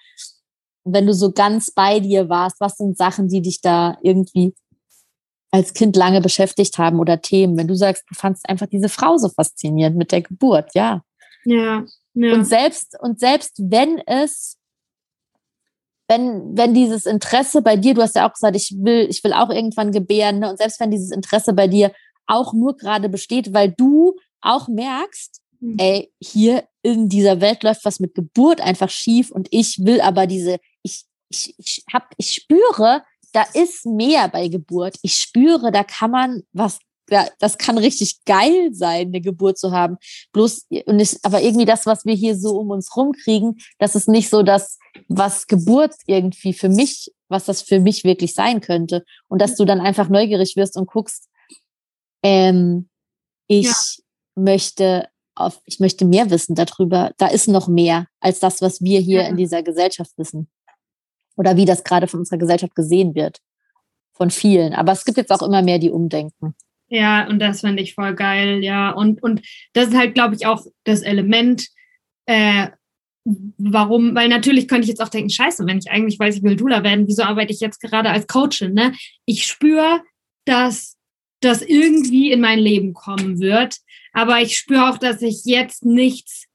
[0.85, 4.55] wenn du so ganz bei dir warst, was sind Sachen, die dich da irgendwie
[5.51, 7.57] als Kind lange beschäftigt haben oder Themen?
[7.57, 11.03] Wenn du sagst, du fandst einfach diese Frau so faszinierend mit der Geburt, ja.
[11.45, 11.85] Ja.
[12.15, 12.35] ja.
[12.35, 14.59] Und selbst, und selbst wenn es
[16.09, 19.33] wenn, wenn dieses Interesse bei dir, du hast ja auch gesagt, ich will, ich will
[19.33, 20.51] auch irgendwann gebären, ne?
[20.51, 21.93] und selbst wenn dieses Interesse bei dir
[22.27, 25.77] auch nur gerade besteht, weil du auch merkst, mhm.
[25.79, 30.27] ey, hier in dieser Welt läuft was mit Geburt einfach schief und ich will aber
[30.27, 33.03] diese, ich, ich, ich hab, ich spüre,
[33.33, 34.97] da ist mehr bei Geburt.
[35.03, 39.97] Ich spüre, da kann man was, das kann richtig geil sein, eine Geburt zu haben.
[40.33, 44.09] Bloß, und ich, aber irgendwie das, was wir hier so um uns rumkriegen, das ist
[44.09, 44.79] nicht so das,
[45.09, 49.05] was Geburt irgendwie für mich, was das für mich wirklich sein könnte.
[49.29, 51.29] Und dass du dann einfach neugierig wirst und guckst,
[52.23, 52.89] ähm,
[53.47, 54.05] ich, ja
[54.35, 57.13] möchte auf, ich möchte mehr wissen darüber.
[57.19, 59.29] Da ist noch mehr als das, was wir hier ja.
[59.29, 60.49] in dieser Gesellschaft wissen.
[61.37, 63.41] Oder wie das gerade von unserer Gesellschaft gesehen wird.
[64.13, 64.75] Von vielen.
[64.75, 66.55] Aber es gibt jetzt auch immer mehr, die umdenken.
[66.95, 68.91] Ja, und das fand ich voll geil, ja.
[68.91, 69.43] Und, und
[69.73, 71.67] das ist halt, glaube ich, auch das Element,
[72.27, 72.69] äh,
[73.25, 76.55] warum, weil natürlich könnte ich jetzt auch denken, scheiße, wenn ich eigentlich weiß, ich will
[76.55, 78.95] Dula werden, wieso arbeite ich jetzt gerade als Coachin, ne?
[79.25, 80.03] Ich spüre,
[80.45, 80.97] dass
[81.41, 83.79] das irgendwie in mein Leben kommen wird,
[84.13, 86.47] aber ich spüre auch, dass ich jetzt nichts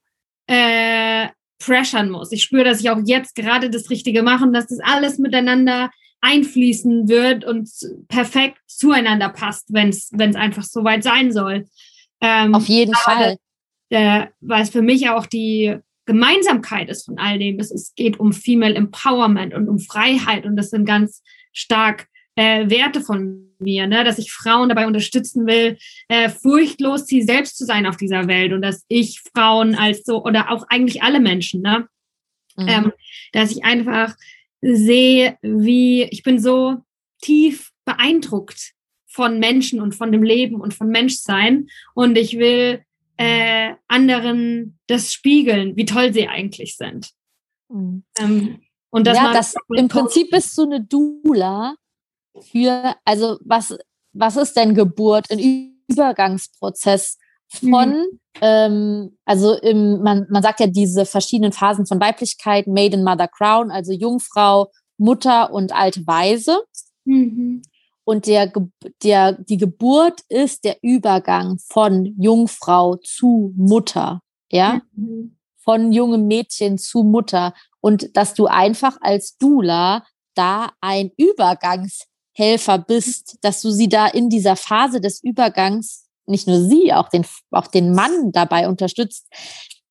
[0.47, 1.27] äh,
[1.61, 2.31] pressern muss.
[2.31, 5.91] Ich spüre, dass ich auch jetzt gerade das Richtige mache und dass das alles miteinander
[6.21, 7.69] einfließen wird und
[8.07, 11.67] perfekt zueinander passt, wenn es einfach so weit sein soll.
[12.21, 13.37] Ähm, Auf jeden Fall.
[13.89, 17.59] äh, weil es für mich auch die Gemeinsamkeit ist von all dem.
[17.59, 21.21] Es, es geht um Female Empowerment und um Freiheit und das sind ganz
[21.53, 24.03] stark äh, Werte von mir, ne?
[24.03, 25.77] dass ich Frauen dabei unterstützen will,
[26.07, 30.23] äh, furchtlos sie selbst zu sein auf dieser Welt und dass ich Frauen als so
[30.23, 31.87] oder auch eigentlich alle Menschen, ne?
[32.57, 32.67] Mhm.
[32.67, 32.91] Ähm,
[33.33, 34.15] dass ich einfach
[34.61, 36.77] sehe, wie ich bin so
[37.21, 38.73] tief beeindruckt
[39.07, 42.83] von Menschen und von dem Leben und von Menschsein und ich will
[43.17, 47.11] äh, anderen das spiegeln, wie toll sie eigentlich sind.
[47.69, 48.03] Mhm.
[48.17, 48.61] Ähm,
[48.91, 51.75] und das ja, das, im Prinzip bist du eine Dula
[52.51, 53.77] für, also was,
[54.13, 55.29] was ist denn Geburt?
[55.29, 57.17] Ein Übergangsprozess
[57.49, 58.19] von, mhm.
[58.41, 63.71] ähm, also im, man, man sagt ja diese verschiedenen Phasen von Weiblichkeit, Maiden, Mother, Crown,
[63.71, 66.61] also Jungfrau, Mutter und alte Weise.
[67.05, 67.61] Mhm.
[68.03, 68.51] Und der,
[69.03, 74.21] der, die Geburt ist der Übergang von Jungfrau zu Mutter,
[74.51, 75.37] ja, mhm.
[75.63, 77.53] von jungem Mädchen zu Mutter.
[77.81, 80.03] Und dass du einfach als Dula
[80.33, 86.47] da ein Übergangs Helfer bist, dass du sie da in dieser Phase des Übergangs, nicht
[86.47, 89.27] nur sie, auch den, auch den Mann dabei unterstützt,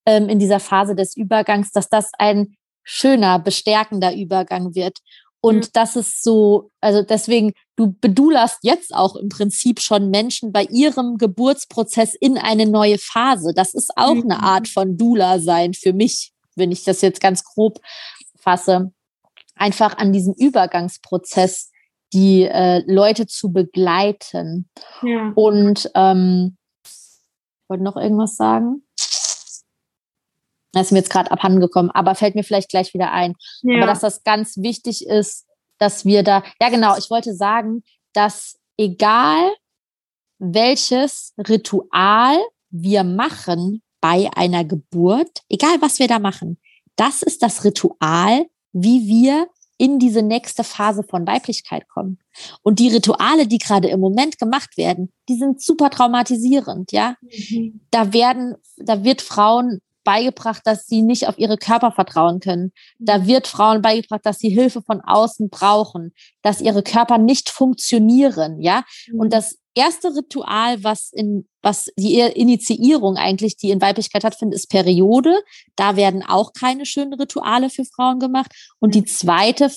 [0.06, 4.98] ähm, in dieser Phase des Übergangs, dass das ein schöner, bestärkender Übergang wird.
[5.40, 5.68] Und mhm.
[5.72, 11.16] das ist so, also deswegen, du bedulast jetzt auch im Prinzip schon Menschen bei ihrem
[11.18, 13.52] Geburtsprozess in eine neue Phase.
[13.54, 14.30] Das ist auch mhm.
[14.30, 17.78] eine Art von Dula sein für mich, wenn ich das jetzt ganz grob
[18.40, 18.92] fasse.
[19.54, 21.70] Einfach an diesem Übergangsprozess
[22.12, 24.68] die äh, Leute zu begleiten.
[25.02, 25.32] Ja.
[25.34, 28.82] Und ähm, ich wollte noch irgendwas sagen.
[30.72, 33.34] Das ist mir jetzt gerade abhandengekommen, aber fällt mir vielleicht gleich wieder ein.
[33.62, 33.78] Ja.
[33.78, 35.46] Aber dass das ganz wichtig ist,
[35.78, 37.82] dass wir da, ja genau, ich wollte sagen,
[38.12, 39.50] dass egal
[40.38, 42.38] welches Ritual
[42.70, 46.58] wir machen bei einer Geburt, egal was wir da machen,
[46.96, 49.48] das ist das Ritual, wie wir
[49.78, 52.18] in diese nächste Phase von Weiblichkeit kommen.
[52.62, 57.14] Und die Rituale, die gerade im Moment gemacht werden, die sind super traumatisierend, ja.
[57.22, 57.80] Mhm.
[57.90, 62.72] Da werden, da wird Frauen beigebracht, dass sie nicht auf ihre Körper vertrauen können.
[62.98, 63.26] Da mhm.
[63.26, 68.84] wird Frauen beigebracht, dass sie Hilfe von außen brauchen, dass ihre Körper nicht funktionieren, ja.
[69.12, 69.30] Und mhm.
[69.30, 75.42] das erste Ritual, was in, was die Initiierung eigentlich, die in Weiblichkeit stattfindet, ist Periode.
[75.76, 78.52] Da werden auch keine schönen Rituale für Frauen gemacht.
[78.80, 79.70] Und die zweite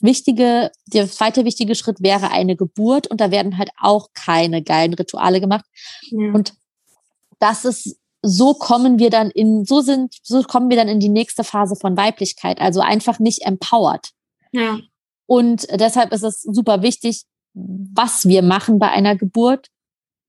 [0.00, 3.08] wichtige, der zweite wichtige Schritt wäre eine Geburt.
[3.08, 5.64] Und da werden halt auch keine geilen Rituale gemacht.
[6.10, 6.32] Ja.
[6.32, 6.54] Und
[7.40, 11.08] das ist so kommen wir dann in, so sind, so kommen wir dann in die
[11.08, 14.08] nächste Phase von Weiblichkeit, also einfach nicht empowered.
[14.50, 14.80] Ja.
[15.26, 17.24] Und deshalb ist es super wichtig,
[17.94, 19.68] was wir machen bei einer Geburt,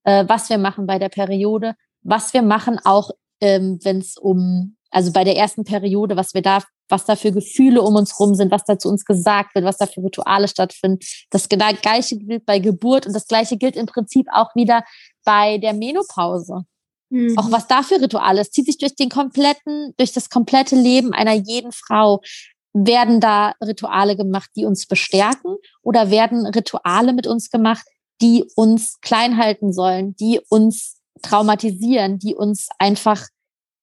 [0.04, 3.12] äh, was wir machen bei der Periode, was wir machen auch,
[3.42, 7.32] ähm, wenn es um, also bei der ersten Periode, was wir da, was da für
[7.32, 10.48] Gefühle um uns rum sind, was da zu uns gesagt wird, was da für Rituale
[10.48, 11.00] stattfinden.
[11.30, 14.84] Das gleiche gilt bei Geburt und das gleiche gilt im Prinzip auch wieder
[15.24, 16.64] bei der Menopause.
[17.10, 17.38] Mhm.
[17.38, 21.14] Auch was da für Rituale ist, zieht sich durch den kompletten, durch das komplette Leben
[21.14, 22.22] einer jeden Frau.
[22.74, 27.86] Werden da Rituale gemacht, die uns bestärken oder werden Rituale mit uns gemacht,
[28.22, 33.26] die uns klein halten sollen, die uns traumatisieren, die uns einfach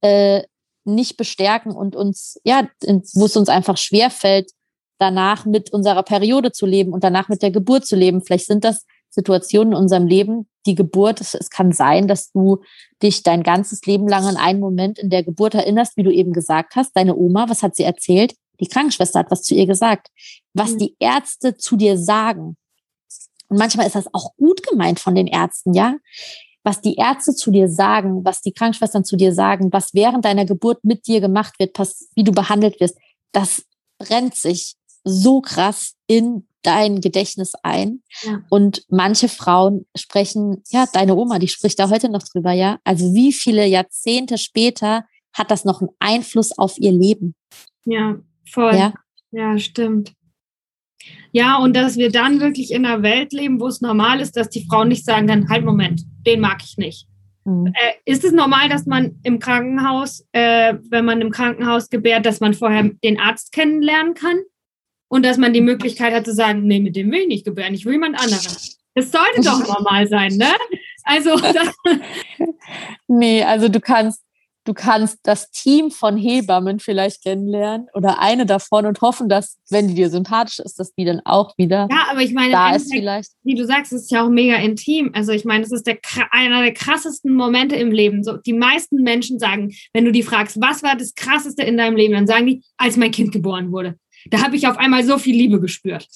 [0.02, 0.42] äh,
[0.84, 2.68] nicht bestärken und uns, ja,
[3.14, 4.50] wo es uns einfach schwerfällt,
[4.98, 8.22] danach mit unserer Periode zu leben und danach mit der Geburt zu leben.
[8.22, 12.58] Vielleicht sind das Situationen in unserem Leben, die Geburt, es, es, kann sein, dass du
[13.02, 16.32] dich dein ganzes Leben lang an einen Moment in der Geburt erinnerst, wie du eben
[16.32, 16.92] gesagt hast.
[16.96, 18.34] Deine Oma, was hat sie erzählt?
[18.61, 20.09] Die Krankenschwester hat was zu ihr gesagt.
[20.55, 20.78] Was mhm.
[20.78, 22.57] die Ärzte zu dir sagen.
[23.49, 25.97] Und manchmal ist das auch gut gemeint von den Ärzten, ja?
[26.65, 30.45] Was die Ärzte zu dir sagen, was die Krankenschwestern zu dir sagen, was während deiner
[30.45, 31.78] Geburt mit dir gemacht wird,
[32.16, 32.99] wie du behandelt wirst,
[33.31, 33.62] das
[33.99, 34.74] brennt sich
[35.05, 38.03] so krass in dein Gedächtnis ein.
[38.23, 38.43] Ja.
[38.51, 42.78] Und manche Frauen sprechen, ja, deine Oma, die spricht da heute noch drüber, ja.
[42.83, 47.35] Also wie viele Jahrzehnte später hat das noch einen Einfluss auf ihr Leben?
[47.85, 48.16] Ja,
[48.48, 48.74] voll.
[48.74, 48.94] Ja,
[49.31, 50.12] ja stimmt.
[51.32, 54.48] Ja, und dass wir dann wirklich in einer Welt leben, wo es normal ist, dass
[54.48, 57.06] die Frauen nicht sagen dann, halt Moment, den mag ich nicht.
[57.44, 57.66] Mhm.
[57.66, 62.40] Äh, ist es normal, dass man im Krankenhaus, äh, wenn man im Krankenhaus gebärt, dass
[62.40, 64.39] man vorher den Arzt kennenlernen kann?
[65.09, 67.74] und dass man die Möglichkeit hat zu sagen, nee, mit dem will ich nicht gebären,
[67.74, 68.56] ich will jemand anderen.
[68.94, 70.52] Das sollte doch normal sein, ne?
[71.05, 71.39] Also
[73.06, 74.23] nee, also du kannst
[74.66, 79.88] du kannst das Team von Hebammen vielleicht kennenlernen oder eine davon und hoffen, dass, wenn
[79.88, 82.93] die dir sympathisch ist, dass die dann auch wieder ja, aber ich meine, da ist
[82.93, 83.32] vielleicht.
[83.43, 85.10] Wie du sagst, es ist ja auch mega intim.
[85.14, 85.98] Also ich meine, es ist der,
[86.30, 88.24] einer der krassesten Momente im Leben.
[88.24, 91.97] So, die meisten Menschen sagen, wenn du die fragst, was war das krasseste in deinem
[91.97, 93.97] Leben, dann sagen die, als mein Kind geboren wurde.
[94.30, 96.09] Da habe ich auf einmal so viel Liebe gespürt.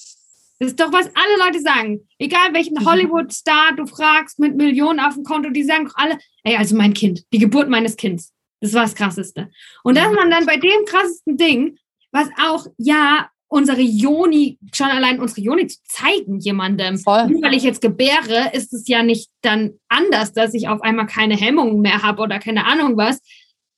[0.59, 2.07] Das ist doch, was alle Leute sagen.
[2.19, 2.85] Egal welchen mhm.
[2.85, 6.93] Hollywood-Star du fragst mit Millionen auf dem Konto, die sagen doch alle, ey, also mein
[6.93, 8.31] Kind, die Geburt meines Kindes.
[8.61, 9.49] Das war das Krasseste.
[9.83, 11.77] Und dass man dann bei dem krassesten Ding,
[12.11, 17.27] was auch, ja, unsere Joni, schon allein unsere Joni zu zeigen jemandem, Voll.
[17.27, 21.07] nur weil ich jetzt gebäre, ist es ja nicht dann anders, dass ich auf einmal
[21.07, 23.19] keine Hemmungen mehr habe oder keine Ahnung was.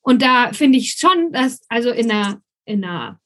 [0.01, 3.19] Und da finde ich schon, dass, also in einer, in einer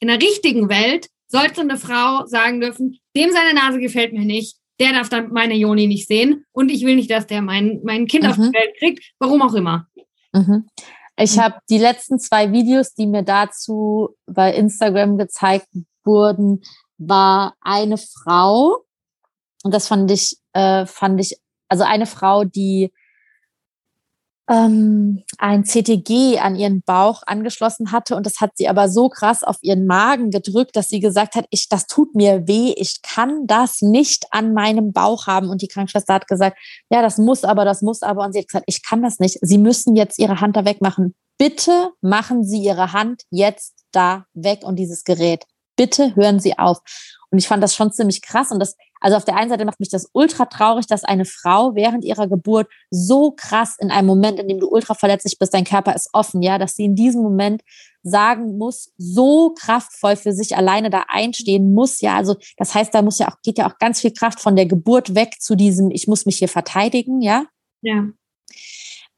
[0.00, 4.56] in der richtigen Welt sollte eine Frau sagen dürfen, dem seine Nase gefällt mir nicht,
[4.78, 8.06] der darf dann meine Joni nicht sehen und ich will nicht, dass der mein, mein
[8.06, 8.30] Kind mhm.
[8.30, 9.88] auf die Welt kriegt, warum auch immer.
[10.32, 10.68] Mhm.
[11.16, 11.40] Ich mhm.
[11.40, 15.68] habe die letzten zwei Videos, die mir dazu bei Instagram gezeigt
[16.04, 16.62] wurden,
[16.98, 18.84] war eine Frau
[19.66, 22.92] und das fand ich, äh, fand ich, also eine Frau, die
[24.48, 29.42] ähm, ein CTG an ihren Bauch angeschlossen hatte und das hat sie aber so krass
[29.42, 33.46] auf ihren Magen gedrückt, dass sie gesagt hat, ich, das tut mir weh, ich kann
[33.46, 35.48] das nicht an meinem Bauch haben.
[35.48, 36.58] Und die Krankenschwester hat gesagt,
[36.90, 38.24] ja, das muss aber, das muss aber.
[38.24, 39.38] Und sie hat gesagt, ich kann das nicht.
[39.42, 41.14] Sie müssen jetzt ihre Hand da wegmachen.
[41.38, 45.44] Bitte machen Sie Ihre Hand jetzt da weg und dieses Gerät.
[45.76, 46.78] Bitte hören Sie auf.
[47.30, 48.50] Und ich fand das schon ziemlich krass.
[48.50, 51.74] Und das, also auf der einen Seite macht mich das ultra traurig, dass eine Frau
[51.74, 55.64] während ihrer Geburt so krass in einem Moment, in dem du ultra verletzlich bist, dein
[55.64, 57.62] Körper ist offen, ja, dass sie in diesem Moment
[58.02, 63.02] sagen muss, so kraftvoll für sich alleine da einstehen muss, ja, also das heißt, da
[63.02, 65.90] muss ja auch, geht ja auch ganz viel Kraft von der Geburt weg zu diesem,
[65.90, 67.46] ich muss mich hier verteidigen, ja.
[67.82, 68.04] Ja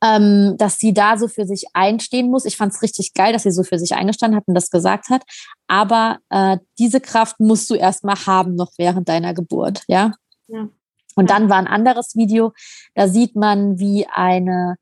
[0.02, 2.44] ähm, dass sie da so für sich einstehen muss.
[2.44, 5.08] Ich fand es richtig geil, dass sie so für sich eingestanden hat und das gesagt
[5.08, 5.22] hat.
[5.66, 10.12] Aber äh, diese Kraft musst du erstmal haben, noch während deiner Geburt, ja.
[10.48, 10.68] ja.
[11.16, 12.52] Und dann war ein anderes Video,
[12.94, 14.76] da sieht man, wie eine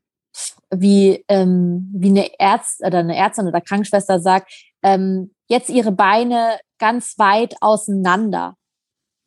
[0.71, 4.53] wie, ähm, wie eine Ärztin oder eine Ärztin oder Krankenschwester sagt,
[4.83, 8.57] ähm, jetzt ihre Beine ganz weit auseinander.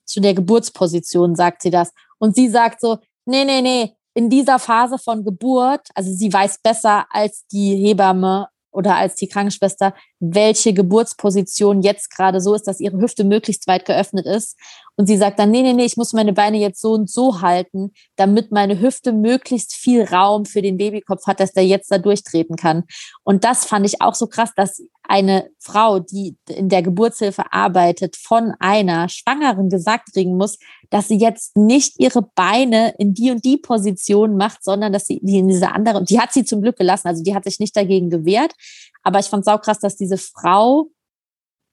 [0.06, 1.94] Zu der Geburtsposition sagt sie das.
[2.18, 6.60] Und sie sagt so, nee, nee, nee, in dieser Phase von Geburt, also sie weiß
[6.62, 12.82] besser als die Hebamme oder als die Krankenschwester, welche Geburtsposition jetzt gerade so ist, dass
[12.82, 14.60] ihre Hüfte möglichst weit geöffnet ist.
[14.98, 17.40] Und sie sagt dann, nee, nee, nee, ich muss meine Beine jetzt so und so
[17.40, 21.98] halten, damit meine Hüfte möglichst viel Raum für den Babykopf hat, dass der jetzt da
[21.98, 22.84] durchtreten kann.
[23.24, 28.16] Und das fand ich auch so krass, dass eine Frau, die in der Geburtshilfe arbeitet,
[28.16, 30.60] von einer Schwangeren gesagt kriegen muss,
[30.92, 35.20] dass sie jetzt nicht ihre Beine in die und die Position macht, sondern dass sie
[35.24, 37.60] die in diese andere, und die hat sie zum Glück gelassen, also die hat sich
[37.60, 38.54] nicht dagegen gewehrt.
[39.02, 40.92] Aber ich fand es auch krass, dass diese Frau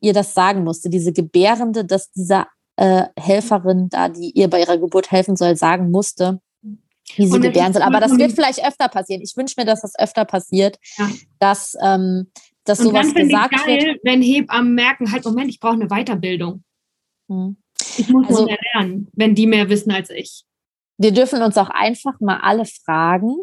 [0.00, 4.78] ihr das sagen musste, diese Gebärende, dass dieser äh, Helferin da, die ihr bei ihrer
[4.78, 6.40] Geburt helfen soll, sagen musste,
[7.16, 7.82] wie sie gebären soll.
[7.82, 9.20] Aber das wird vielleicht öfter passieren.
[9.22, 11.08] Ich wünsche mir, dass das öfter passiert, ja.
[11.38, 12.30] dass ähm,
[12.66, 14.00] dass und sowas dann gesagt ich geil, wird.
[14.04, 16.62] wenn Hebammen merken, halt, Moment, ich brauche eine Weiterbildung.
[17.28, 17.56] Hm.
[17.98, 20.44] Ich muss also, mehr lernen, wenn die mehr wissen als ich.
[20.98, 23.36] Wir dürfen uns auch einfach mal alle fragen,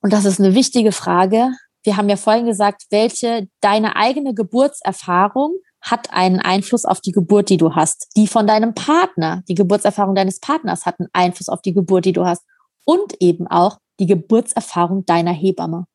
[0.00, 1.50] und das ist eine wichtige Frage.
[1.82, 7.50] Wir haben ja vorhin gesagt, welche deine eigene Geburtserfahrung hat einen Einfluss auf die Geburt,
[7.50, 8.08] die du hast.
[8.16, 12.12] Die von deinem Partner, die Geburtserfahrung deines Partners hat einen Einfluss auf die Geburt, die
[12.12, 12.44] du hast.
[12.84, 15.86] Und eben auch die Geburtserfahrung deiner Hebamme.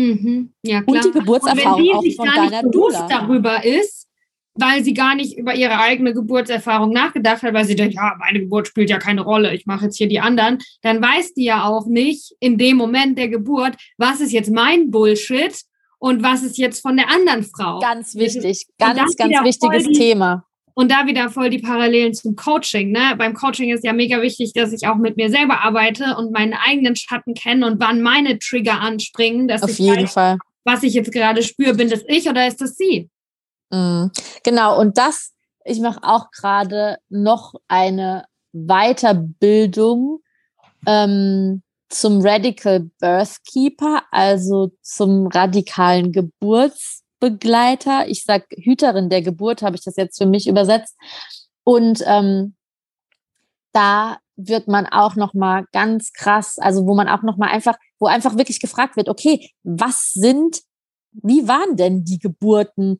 [0.00, 0.52] Mhm.
[0.62, 0.96] Ja, klar.
[0.96, 4.08] Und die Geburtserfahrung und wenn die sich auch von gar nicht bewusst darüber ist,
[4.54, 8.40] weil sie gar nicht über ihre eigene Geburtserfahrung nachgedacht hat, weil sie denkt, ja, meine
[8.40, 11.64] Geburt spielt ja keine Rolle, ich mache jetzt hier die anderen, dann weiß die ja
[11.64, 15.54] auch nicht in dem Moment der Geburt, was ist jetzt mein Bullshit
[15.98, 17.78] und was ist jetzt von der anderen Frau.
[17.78, 20.44] Ganz wichtig, ganz, ganz wichtiges die, Thema.
[20.80, 22.90] Und da wieder voll die Parallelen zum Coaching.
[22.90, 23.14] Ne?
[23.18, 26.58] Beim Coaching ist ja mega wichtig, dass ich auch mit mir selber arbeite und meine
[26.66, 29.46] eigenen Schatten kenne und wann meine Trigger anspringen.
[29.46, 30.38] Dass Auf ich jeden weiß, Fall.
[30.64, 33.10] Was ich jetzt gerade spüre, bin das ich oder ist das sie?
[33.70, 34.10] Mhm.
[34.42, 35.34] Genau, und das,
[35.66, 40.20] ich mache auch gerade noch eine Weiterbildung
[40.86, 46.10] ähm, zum Radical Birth Keeper, also zum radikalen
[47.20, 48.08] Geburtsbegleiter.
[48.08, 50.96] Ich sag Hüterin der Geburt, habe ich das jetzt für mich übersetzt.
[51.64, 52.54] Und ähm,
[53.72, 57.76] da wird man auch noch mal ganz krass, also wo man auch noch mal einfach,
[57.98, 60.62] wo einfach wirklich gefragt wird, okay, was sind,
[61.12, 62.98] wie waren denn die Geburten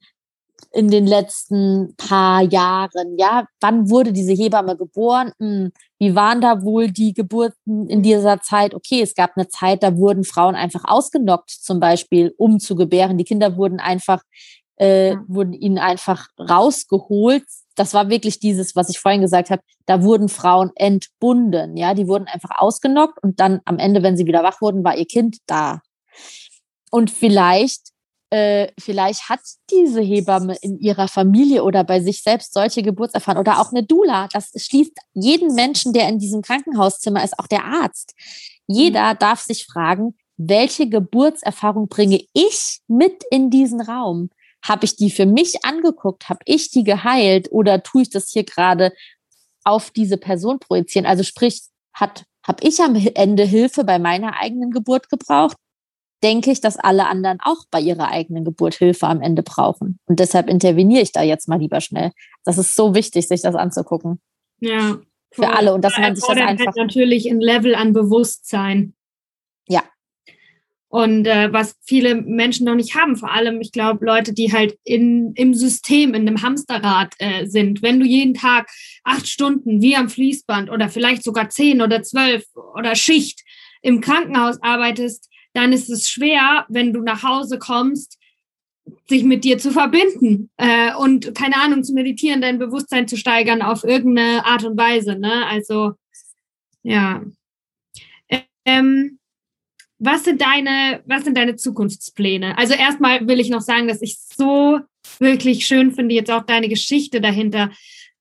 [0.72, 3.18] in den letzten paar Jahren?
[3.18, 5.32] Ja, wann wurde diese Hebamme geboren?
[5.38, 8.74] Hm, wie waren da wohl die Geburten in dieser Zeit?
[8.74, 13.18] Okay, es gab eine Zeit, da wurden Frauen einfach ausgenockt, zum Beispiel, um zu gebären.
[13.18, 14.22] Die Kinder wurden einfach,
[14.76, 17.44] äh, wurden ihnen einfach rausgeholt.
[17.74, 19.62] Das war wirklich dieses, was ich vorhin gesagt habe.
[19.86, 21.76] Da wurden Frauen entbunden.
[21.76, 24.96] Ja, die wurden einfach ausgenockt und dann am Ende, wenn sie wieder wach wurden, war
[24.96, 25.80] ihr Kind da.
[26.90, 27.92] Und vielleicht
[28.30, 29.40] äh, vielleicht hat
[29.70, 34.28] diese Hebamme in ihrer Familie oder bei sich selbst solche Geburtserfahrungen oder auch eine Dula.
[34.32, 38.14] Das schließt jeden Menschen, der in diesem Krankenhauszimmer ist, auch der Arzt.
[38.66, 39.18] Jeder mhm.
[39.18, 44.30] darf sich fragen, welche Geburtserfahrung bringe ich mit in diesen Raum?
[44.62, 46.28] Habe ich die für mich angeguckt?
[46.28, 47.50] Habe ich die geheilt?
[47.50, 48.92] Oder tue ich das hier gerade
[49.64, 51.06] auf diese Person projizieren?
[51.06, 51.62] Also sprich,
[51.92, 55.56] hat habe ich am Ende Hilfe bei meiner eigenen Geburt gebraucht?
[56.22, 59.98] Denke ich, dass alle anderen auch bei ihrer eigenen Geburt Hilfe am Ende brauchen.
[60.06, 62.12] Und deshalb interveniere ich da jetzt mal lieber schnell.
[62.44, 64.20] Das ist so wichtig, sich das anzugucken.
[64.60, 64.98] Ja.
[65.32, 65.72] Für alle.
[65.74, 66.66] Und dass man sich das einfach.
[66.66, 68.94] Halt natürlich ein Level an Bewusstsein.
[69.68, 69.84] Ja.
[70.88, 74.76] Und äh, was viele Menschen noch nicht haben, vor allem, ich glaube, Leute, die halt
[74.82, 77.80] in, im System, in einem Hamsterrad äh, sind.
[77.80, 78.68] Wenn du jeden Tag
[79.04, 82.44] acht Stunden wie am Fließband oder vielleicht sogar zehn oder zwölf
[82.74, 83.44] oder Schicht
[83.82, 88.18] im Krankenhaus arbeitest, dann ist es schwer, wenn du nach Hause kommst,
[89.08, 93.62] sich mit dir zu verbinden äh, und keine Ahnung zu meditieren, dein Bewusstsein zu steigern
[93.62, 95.16] auf irgendeine Art und Weise.
[95.16, 95.46] Ne?
[95.46, 95.94] Also
[96.82, 97.22] ja.
[98.64, 99.18] Ähm,
[99.98, 102.56] was sind deine, was sind deine Zukunftspläne?
[102.56, 104.80] Also erstmal will ich noch sagen, dass ich so
[105.18, 107.70] wirklich schön finde, jetzt auch deine Geschichte dahinter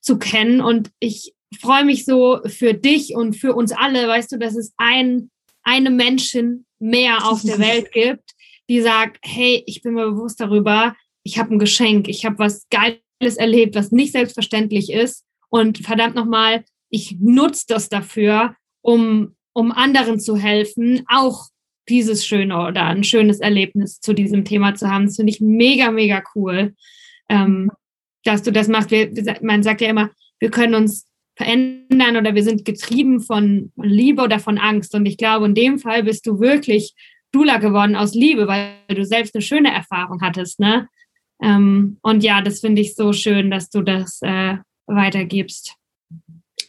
[0.01, 4.37] zu kennen und ich freue mich so für dich und für uns alle, weißt du,
[4.37, 5.29] dass es ein,
[5.63, 8.31] eine Menschen mehr auf der Welt gibt,
[8.69, 12.67] die sagt, hey, ich bin mir bewusst darüber, ich habe ein Geschenk, ich habe was
[12.69, 15.25] Geiles erlebt, was nicht selbstverständlich ist.
[15.49, 21.47] Und verdammt nochmal, ich nutze das dafür, um, um anderen zu helfen, auch
[21.89, 25.05] dieses schöne oder ein schönes Erlebnis zu diesem Thema zu haben.
[25.05, 26.75] Das finde ich mega, mega cool,
[27.29, 27.71] ähm,
[28.23, 28.91] dass du das machst.
[28.91, 29.11] Wir,
[29.41, 31.08] man sagt ja immer, wir können uns
[31.39, 34.93] verändern oder wir sind getrieben von Liebe oder von Angst.
[34.93, 36.93] Und ich glaube, in dem Fall bist du wirklich
[37.31, 40.89] Dula geworden aus Liebe, weil du selbst eine schöne Erfahrung hattest, ne?
[41.41, 45.75] Ähm, und ja, das finde ich so schön, dass du das äh, weitergibst.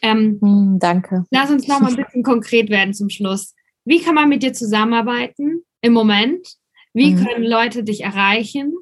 [0.01, 1.25] Ähm, hm, danke.
[1.31, 3.53] Lass uns noch mal ein bisschen konkret werden zum Schluss.
[3.83, 6.47] Wie kann man mit dir zusammenarbeiten im Moment?
[6.93, 7.25] Wie mhm.
[7.25, 8.73] können Leute dich erreichen?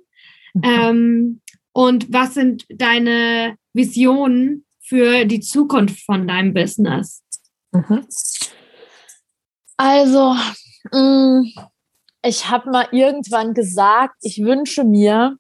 [0.53, 0.61] Mhm.
[0.63, 1.41] Ähm,
[1.73, 7.21] und was sind deine Visionen für die Zukunft von deinem Business?
[7.71, 8.07] Mhm.
[9.77, 10.35] Also,
[10.91, 11.43] mm,
[12.23, 15.37] ich habe mal irgendwann gesagt, ich wünsche mir,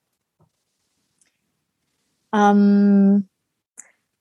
[2.33, 3.27] ähm,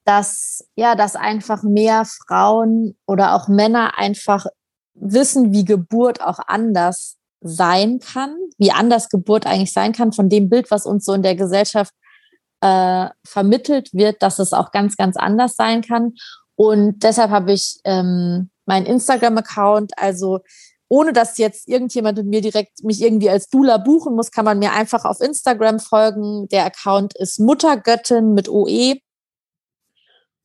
[0.03, 4.47] dass ja, dass einfach mehr Frauen oder auch Männer einfach
[4.95, 10.49] wissen, wie Geburt auch anders sein kann, wie anders Geburt eigentlich sein kann von dem
[10.49, 11.93] Bild, was uns so in der Gesellschaft
[12.61, 16.13] äh, vermittelt wird, dass es auch ganz, ganz anders sein kann.
[16.55, 20.39] Und deshalb habe ich ähm, meinen Instagram-Account, also
[20.89, 24.59] ohne dass jetzt irgendjemand mit mir direkt mich irgendwie als Dula buchen muss, kann man
[24.59, 26.47] mir einfach auf Instagram folgen.
[26.49, 28.95] Der Account ist Muttergöttin mit OE.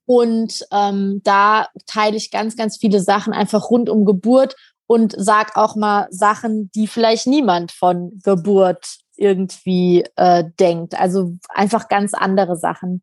[0.07, 4.55] Und ähm, da teile ich ganz, ganz viele Sachen einfach rund um Geburt
[4.86, 10.99] und sag auch mal Sachen, die vielleicht niemand von Geburt irgendwie äh, denkt.
[10.99, 13.03] Also einfach ganz andere Sachen.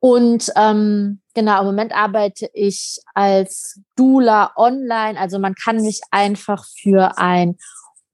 [0.00, 5.18] Und ähm, genau, im Moment arbeite ich als Doula online.
[5.18, 7.56] Also man kann mich einfach für ein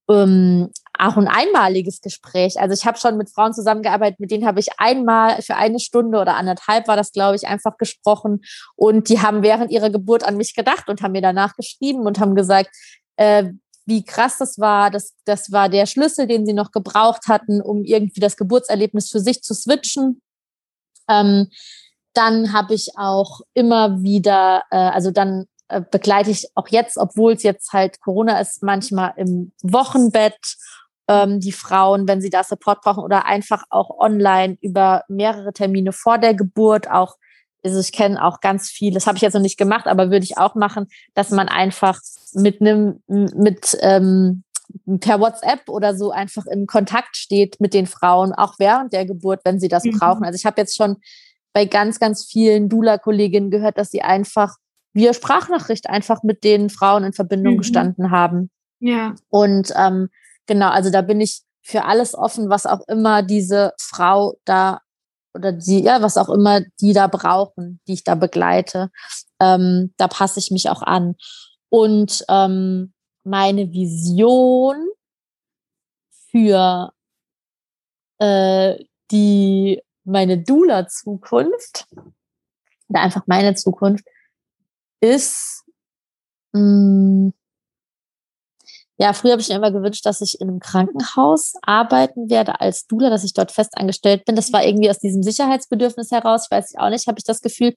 [0.09, 2.61] ähm, auch ein einmaliges Gespräch.
[2.61, 6.21] Also ich habe schon mit Frauen zusammengearbeitet, mit denen habe ich einmal für eine Stunde
[6.21, 8.43] oder anderthalb war das, glaube ich, einfach gesprochen.
[8.77, 12.21] Und die haben während ihrer Geburt an mich gedacht und haben mir danach geschrieben und
[12.21, 12.71] haben gesagt,
[13.17, 13.45] äh,
[13.87, 14.91] wie krass das war.
[14.91, 19.21] Das, das war der Schlüssel, den sie noch gebraucht hatten, um irgendwie das Geburtserlebnis für
[19.21, 20.21] sich zu switchen.
[21.09, 21.49] Ähm,
[22.15, 27.33] dann habe ich auch immer wieder, äh, also dann äh, begleite ich auch jetzt, obwohl
[27.33, 30.57] es jetzt halt Corona ist, manchmal im Wochenbett
[31.09, 35.93] ähm, die Frauen, wenn sie da Support brauchen oder einfach auch online über mehrere Termine
[35.93, 37.17] vor der Geburt auch.
[37.65, 40.25] Also ich kenne auch ganz viel, das habe ich jetzt noch nicht gemacht, aber würde
[40.25, 42.01] ich auch machen, dass man einfach
[42.35, 44.45] mit einem, mit ähm,
[45.01, 49.41] per WhatsApp oder so einfach in Kontakt steht mit den Frauen, auch während der Geburt,
[49.45, 49.99] wenn sie das mhm.
[49.99, 50.25] brauchen.
[50.25, 50.97] Also ich habe jetzt schon
[51.53, 54.57] bei ganz, ganz vielen Dula-Kolleginnen gehört, dass sie einfach
[54.93, 57.59] via Sprachnachricht einfach mit den Frauen in Verbindung mhm.
[57.59, 58.51] gestanden haben.
[58.81, 59.15] Ja.
[59.29, 60.09] Und ähm,
[60.47, 64.81] genau, also da bin ich für alles offen, was auch immer diese Frau da
[65.35, 68.91] oder die, ja, was auch immer die da brauchen, die ich da begleite.
[69.41, 71.17] Ähm, da passe ich mich auch an.
[71.69, 72.93] Und ähm,
[73.25, 74.77] meine Vision
[76.31, 76.93] für
[78.19, 78.77] äh,
[79.11, 81.87] die meine Dula-Zukunft,
[82.89, 84.05] oder einfach meine Zukunft,
[85.01, 85.65] ist,
[86.53, 87.35] mh, mm,
[88.97, 92.87] ja, früher habe ich mir immer gewünscht, dass ich in einem Krankenhaus arbeiten werde als
[92.87, 94.37] Dula, dass ich dort fest angestellt bin.
[94.37, 96.47] Das war irgendwie aus diesem Sicherheitsbedürfnis heraus.
[96.47, 97.75] Ich weiß auch nicht, habe ich das Gefühl.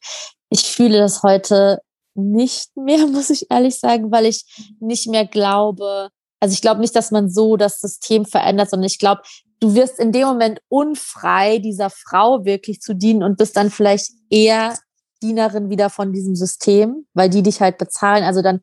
[0.49, 1.81] Ich fühle das heute
[2.13, 4.45] nicht mehr, muss ich ehrlich sagen, weil ich
[4.79, 8.99] nicht mehr glaube, also ich glaube nicht, dass man so das System verändert, sondern ich
[8.99, 9.21] glaube,
[9.59, 14.11] du wirst in dem Moment unfrei, dieser Frau wirklich zu dienen und bist dann vielleicht
[14.29, 14.77] eher
[15.23, 18.23] Dienerin wieder von diesem System, weil die dich halt bezahlen.
[18.23, 18.61] Also dann,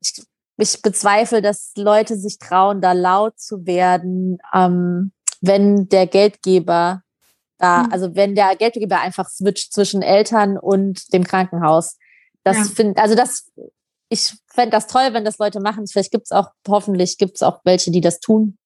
[0.00, 0.22] ich,
[0.62, 7.02] ich bezweifle, dass Leute sich trauen, da laut zu werden, ähm, wenn der Geldgeber
[7.58, 7.92] da, mhm.
[7.92, 11.98] also wenn der Geldgeber einfach switcht zwischen Eltern und dem Krankenhaus.
[12.42, 12.64] Das ja.
[12.64, 13.50] finde, also das,
[14.08, 15.86] ich fände das toll, wenn das Leute machen.
[15.86, 18.56] Vielleicht gibt es auch, hoffentlich gibt es auch welche, die das tun.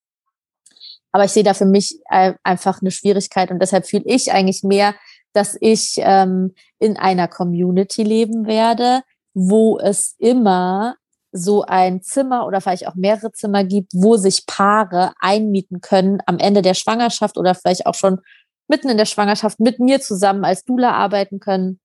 [1.12, 4.97] Aber ich sehe da für mich einfach eine Schwierigkeit und deshalb fühle ich eigentlich mehr,
[5.33, 9.03] dass ich ähm, in einer Community leben werde,
[9.33, 10.97] wo es immer
[11.36, 16.39] so ein Zimmer oder vielleicht auch mehrere Zimmer gibt, wo sich Paare einmieten können am
[16.39, 18.20] Ende der Schwangerschaft oder vielleicht auch schon
[18.69, 21.81] mitten in der Schwangerschaft mit mir zusammen als Dula arbeiten können,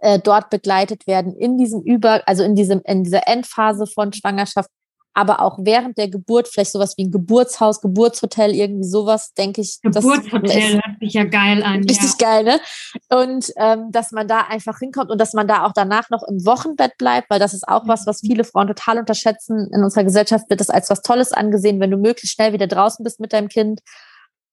[0.00, 4.70] äh, dort begleitet werden in diesem Über, also in diesem in dieser Endphase von Schwangerschaft
[5.14, 9.80] aber auch während der Geburt vielleicht sowas wie ein Geburtshaus, Geburtshotel, irgendwie sowas, denke ich.
[9.82, 11.82] Geburtshotel hört sich ja geil an.
[11.82, 12.28] Richtig ja.
[12.28, 12.60] geil, ne?
[13.08, 16.44] Und ähm, dass man da einfach hinkommt und dass man da auch danach noch im
[16.46, 19.68] Wochenbett bleibt, weil das ist auch was, was viele Frauen total unterschätzen.
[19.72, 23.02] In unserer Gesellschaft wird das als was Tolles angesehen, wenn du möglichst schnell wieder draußen
[23.02, 23.80] bist mit deinem Kind.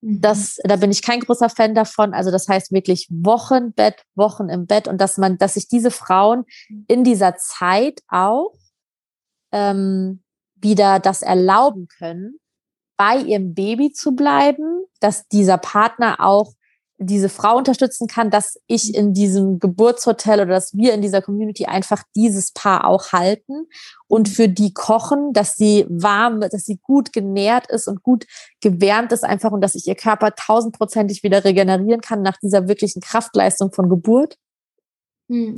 [0.00, 0.20] Mhm.
[0.20, 2.14] Das, da bin ich kein großer Fan davon.
[2.14, 6.44] Also das heißt wirklich Wochenbett, Wochen im Bett und dass man, dass sich diese Frauen
[6.88, 8.52] in dieser Zeit auch
[9.52, 10.22] ähm,
[10.56, 12.38] wieder das erlauben können,
[12.96, 16.52] bei ihrem Baby zu bleiben, dass dieser Partner auch
[16.98, 21.66] diese Frau unterstützen kann, dass ich in diesem Geburtshotel oder dass wir in dieser Community
[21.66, 23.66] einfach dieses Paar auch halten
[24.08, 28.26] und für die kochen, dass sie warm, dass sie gut genährt ist und gut
[28.62, 33.02] gewärmt ist einfach und dass ich ihr Körper tausendprozentig wieder regenerieren kann nach dieser wirklichen
[33.02, 34.38] Kraftleistung von Geburt.
[35.28, 35.56] Hm.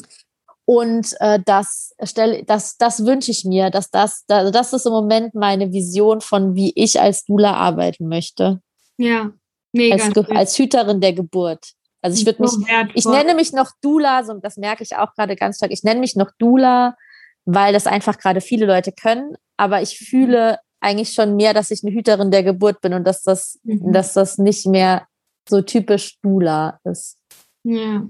[0.69, 5.35] Und äh, das stelle, das, das wünsche ich mir, dass das, das ist im Moment
[5.35, 8.61] meine Vision von, wie ich als Dula arbeiten möchte.
[8.99, 9.33] Ja,
[9.73, 9.95] mega.
[9.95, 11.73] Als, als Hüterin der Geburt.
[12.03, 12.53] Also ich würde mich,
[12.93, 15.73] ich nenne mich noch Dula, so das merke ich auch gerade ganz stark.
[15.73, 16.99] Ich nenne mich noch Dula,
[17.47, 19.37] weil das einfach gerade viele Leute können.
[19.57, 23.23] Aber ich fühle eigentlich schon mehr, dass ich eine Hüterin der Geburt bin und dass
[23.23, 23.91] das, mhm.
[23.95, 25.07] dass das nicht mehr
[25.49, 27.17] so typisch Dula ist.
[27.63, 28.07] Ja.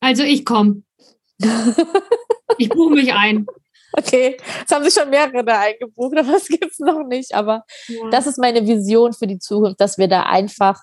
[0.00, 0.84] Also ich komme.
[2.58, 3.46] ich buche mich ein.
[3.92, 7.34] Okay, es haben sich schon mehrere da eingebucht, aber es gibt es noch nicht.
[7.34, 8.10] Aber ja.
[8.10, 10.82] das ist meine Vision für die Zukunft, dass wir da einfach,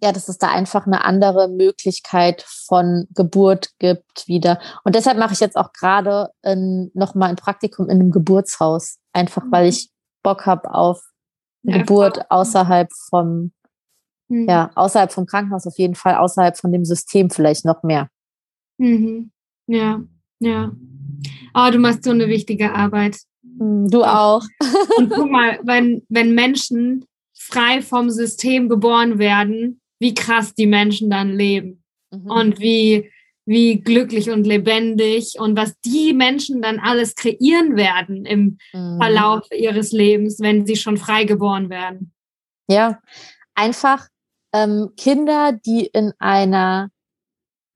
[0.00, 4.58] ja, dass es da einfach eine andere Möglichkeit von Geburt gibt wieder.
[4.84, 6.30] Und deshalb mache ich jetzt auch gerade
[6.94, 8.98] nochmal ein Praktikum in einem Geburtshaus.
[9.12, 9.90] Einfach weil ich
[10.22, 11.02] Bock habe auf
[11.62, 13.52] ja, Geburt außerhalb vom,
[14.28, 14.48] mhm.
[14.48, 18.08] ja, außerhalb vom Krankenhaus auf jeden Fall, außerhalb von dem System vielleicht noch mehr.
[18.82, 19.30] Mhm.
[19.68, 20.02] Ja,
[20.40, 20.72] ja.
[21.54, 23.18] Oh, du machst so eine wichtige Arbeit.
[23.58, 24.42] Hm, du auch.
[24.98, 31.10] Und guck mal, wenn, wenn Menschen frei vom System geboren werden, wie krass die Menschen
[31.10, 31.84] dann leben.
[32.10, 32.30] Mhm.
[32.30, 33.10] Und wie,
[33.46, 38.98] wie glücklich und lebendig und was die Menschen dann alles kreieren werden im mhm.
[39.00, 42.12] Verlauf ihres Lebens, wenn sie schon frei geboren werden.
[42.68, 43.00] Ja,
[43.54, 44.08] einfach
[44.52, 46.90] ähm, Kinder, die in einer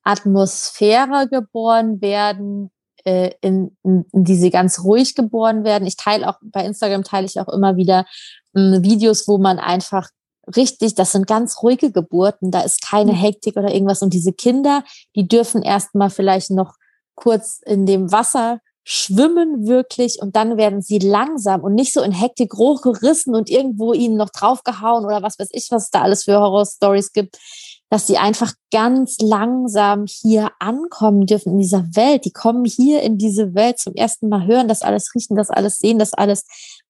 [0.06, 2.70] Atmosphäre geboren werden,
[3.04, 5.86] äh, in, in, die sie ganz ruhig geboren werden.
[5.86, 8.06] Ich teile auch, bei Instagram teile ich auch immer wieder
[8.54, 10.08] äh, Videos, wo man einfach
[10.56, 13.16] richtig, das sind ganz ruhige Geburten, da ist keine mhm.
[13.16, 14.02] Hektik oder irgendwas.
[14.02, 14.84] Und diese Kinder,
[15.16, 16.74] die dürfen erstmal vielleicht noch
[17.16, 22.12] kurz in dem Wasser schwimmen wirklich und dann werden sie langsam und nicht so in
[22.12, 26.22] Hektik hochgerissen und irgendwo ihnen noch draufgehauen oder was weiß ich, was es da alles
[26.22, 27.36] für Horror-Stories gibt,
[27.90, 32.24] dass sie einfach ganz langsam hier ankommen dürfen in dieser Welt.
[32.24, 35.80] Die kommen hier in diese Welt zum ersten Mal, hören das alles, riechen das alles,
[35.80, 36.44] sehen das alles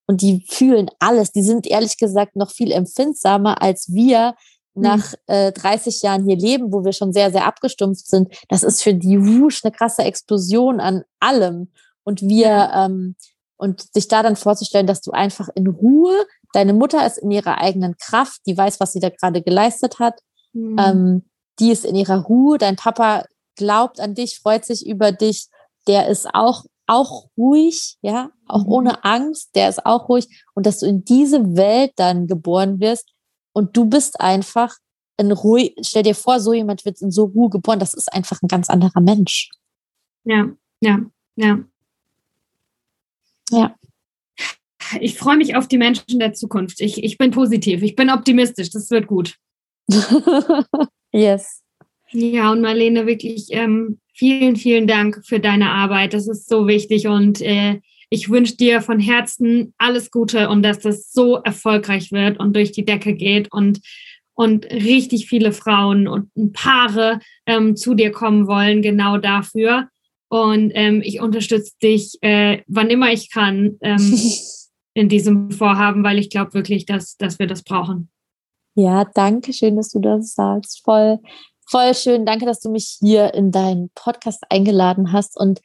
[0.07, 1.33] und die fühlen alles.
[1.33, 4.35] Die sind ehrlich gesagt noch viel empfindsamer als wir
[4.75, 8.29] nach äh, 30 Jahren hier leben, wo wir schon sehr, sehr abgestumpft sind.
[8.51, 11.71] Das ist für die Wusch eine krasse Explosion an allem.
[12.07, 13.17] Und wir, ähm,
[13.59, 17.59] und sich da dann vorzustellen, dass du einfach in Ruhe, deine Mutter ist in ihrer
[17.59, 20.21] eigenen Kraft, die weiß, was sie da gerade geleistet hat
[20.57, 20.77] Mhm.
[20.79, 21.23] Ähm,
[21.59, 22.59] die ist in ihrer Ruhe.
[22.59, 23.25] Dein Papa
[23.57, 25.49] glaubt an dich, freut sich über dich.
[25.87, 28.73] Der ist auch, auch ruhig, ja, auch mhm.
[28.73, 29.55] ohne Angst.
[29.55, 30.43] Der ist auch ruhig.
[30.55, 33.13] Und dass du in diese Welt dann geboren wirst
[33.53, 34.75] und du bist einfach
[35.19, 35.71] in Ruhe.
[35.83, 37.79] Stell dir vor, so jemand wird in so Ruhe geboren.
[37.79, 39.51] Das ist einfach ein ganz anderer Mensch.
[40.25, 40.49] Ja,
[40.81, 41.01] ja,
[41.37, 41.59] ja.
[43.51, 43.75] Ja.
[45.01, 46.81] Ich freue mich auf die Menschen der Zukunft.
[46.81, 48.71] Ich, ich bin positiv, ich bin optimistisch.
[48.71, 49.37] Das wird gut.
[51.13, 51.63] yes.
[52.13, 56.15] Ja, und Marlene, wirklich ähm, vielen, vielen Dank für deine Arbeit.
[56.15, 60.79] Das ist so wichtig und äh, ich wünsche dir von Herzen alles Gute und dass
[60.79, 63.81] das so erfolgreich wird und durch die Decke geht und,
[64.35, 69.89] und richtig viele Frauen und Paare ähm, zu dir kommen wollen, genau dafür.
[70.29, 74.21] Und ähm, ich unterstütze dich, äh, wann immer ich kann, ähm,
[74.95, 78.11] in diesem Vorhaben, weil ich glaube wirklich, dass, dass wir das brauchen.
[78.75, 80.83] Ja, danke schön, dass du das sagst.
[80.85, 81.19] Voll,
[81.69, 82.27] voll schön.
[82.27, 85.37] Danke, dass du mich hier in deinen Podcast eingeladen hast.
[85.37, 85.61] Und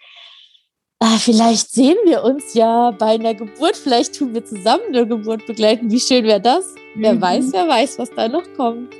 [0.99, 3.75] äh, vielleicht sehen wir uns ja bei einer Geburt.
[3.75, 5.89] Vielleicht tun wir zusammen eine Geburt begleiten.
[5.89, 6.65] Wie schön wäre das?
[6.95, 7.01] Mhm.
[7.01, 8.93] Wer weiß, wer weiß, was da noch kommt.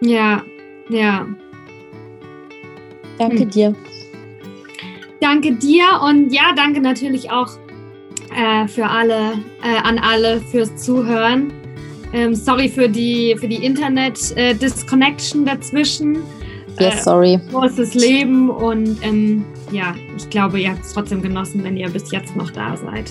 [0.00, 0.42] Ja,
[0.90, 1.26] ja.
[3.18, 3.50] Danke hm.
[3.50, 3.76] dir.
[5.20, 7.50] Danke dir und ja, danke natürlich auch
[8.36, 9.32] äh, für alle,
[9.62, 11.52] äh, an alle fürs Zuhören.
[12.12, 16.18] Ähm, sorry für die, für die Internet-Disconnection äh, dazwischen.
[16.78, 17.40] Yes, äh, sorry.
[17.50, 22.10] Großes Leben und ähm, ja, ich glaube, ihr habt es trotzdem genossen, wenn ihr bis
[22.10, 23.10] jetzt noch da seid.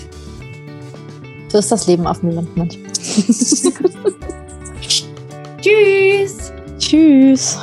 [1.48, 2.92] So ist das Leben auf dem Land manchmal.
[5.60, 6.52] Tschüss.
[6.78, 7.58] Tschüss.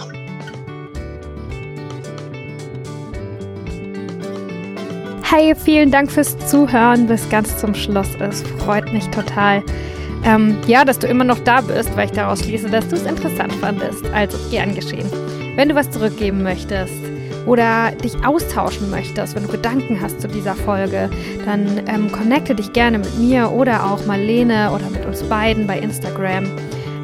[5.37, 8.07] Hey, vielen Dank fürs Zuhören bis ganz zum Schluss.
[8.21, 9.61] Es freut mich total
[10.23, 13.05] ähm, ja, dass du immer noch da bist, weil ich daraus schließe, dass du es
[13.05, 14.05] interessant fandest.
[14.13, 15.09] Also gern geschehen.
[15.57, 16.93] Wenn du was zurückgeben möchtest
[17.45, 21.09] oder dich austauschen möchtest, wenn du Gedanken hast zu dieser Folge,
[21.43, 25.77] dann ähm, connecte dich gerne mit mir oder auch Marlene oder mit uns beiden bei
[25.77, 26.45] Instagram.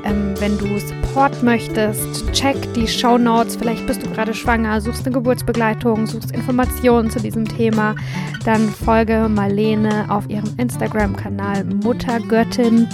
[0.06, 3.56] Ähm, wenn du Support möchtest, check die Show Notes.
[3.56, 7.96] Vielleicht bist du gerade schwanger, suchst eine Geburtsbegleitung, suchst Informationen zu diesem Thema.
[8.46, 12.88] Dann folge Marlene auf ihrem Instagram-Kanal Muttergöttin.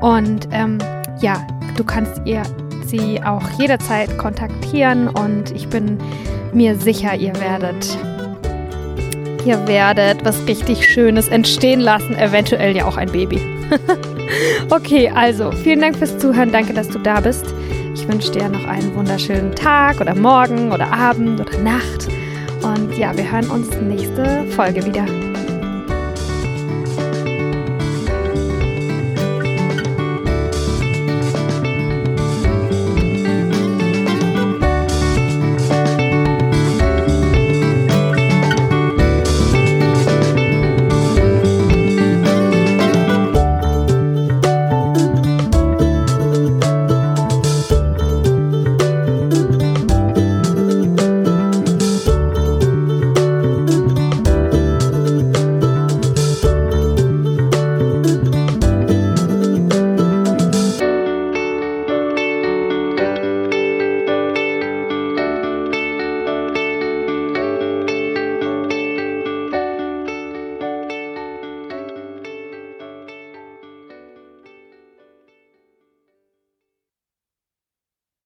[0.00, 0.78] Und ähm,
[1.20, 2.42] ja, du kannst ihr
[2.86, 5.98] sie auch jederzeit kontaktieren und ich bin
[6.52, 7.98] mir sicher, ihr werdet
[9.44, 13.40] ihr werdet was richtig Schönes entstehen lassen, eventuell ja auch ein Baby.
[14.70, 17.54] okay, also vielen Dank fürs Zuhören, danke, dass du da bist.
[17.94, 22.08] Ich wünsche dir noch einen wunderschönen Tag oder Morgen oder Abend oder Nacht.
[22.62, 25.06] Und ja, wir hören uns nächste Folge wieder.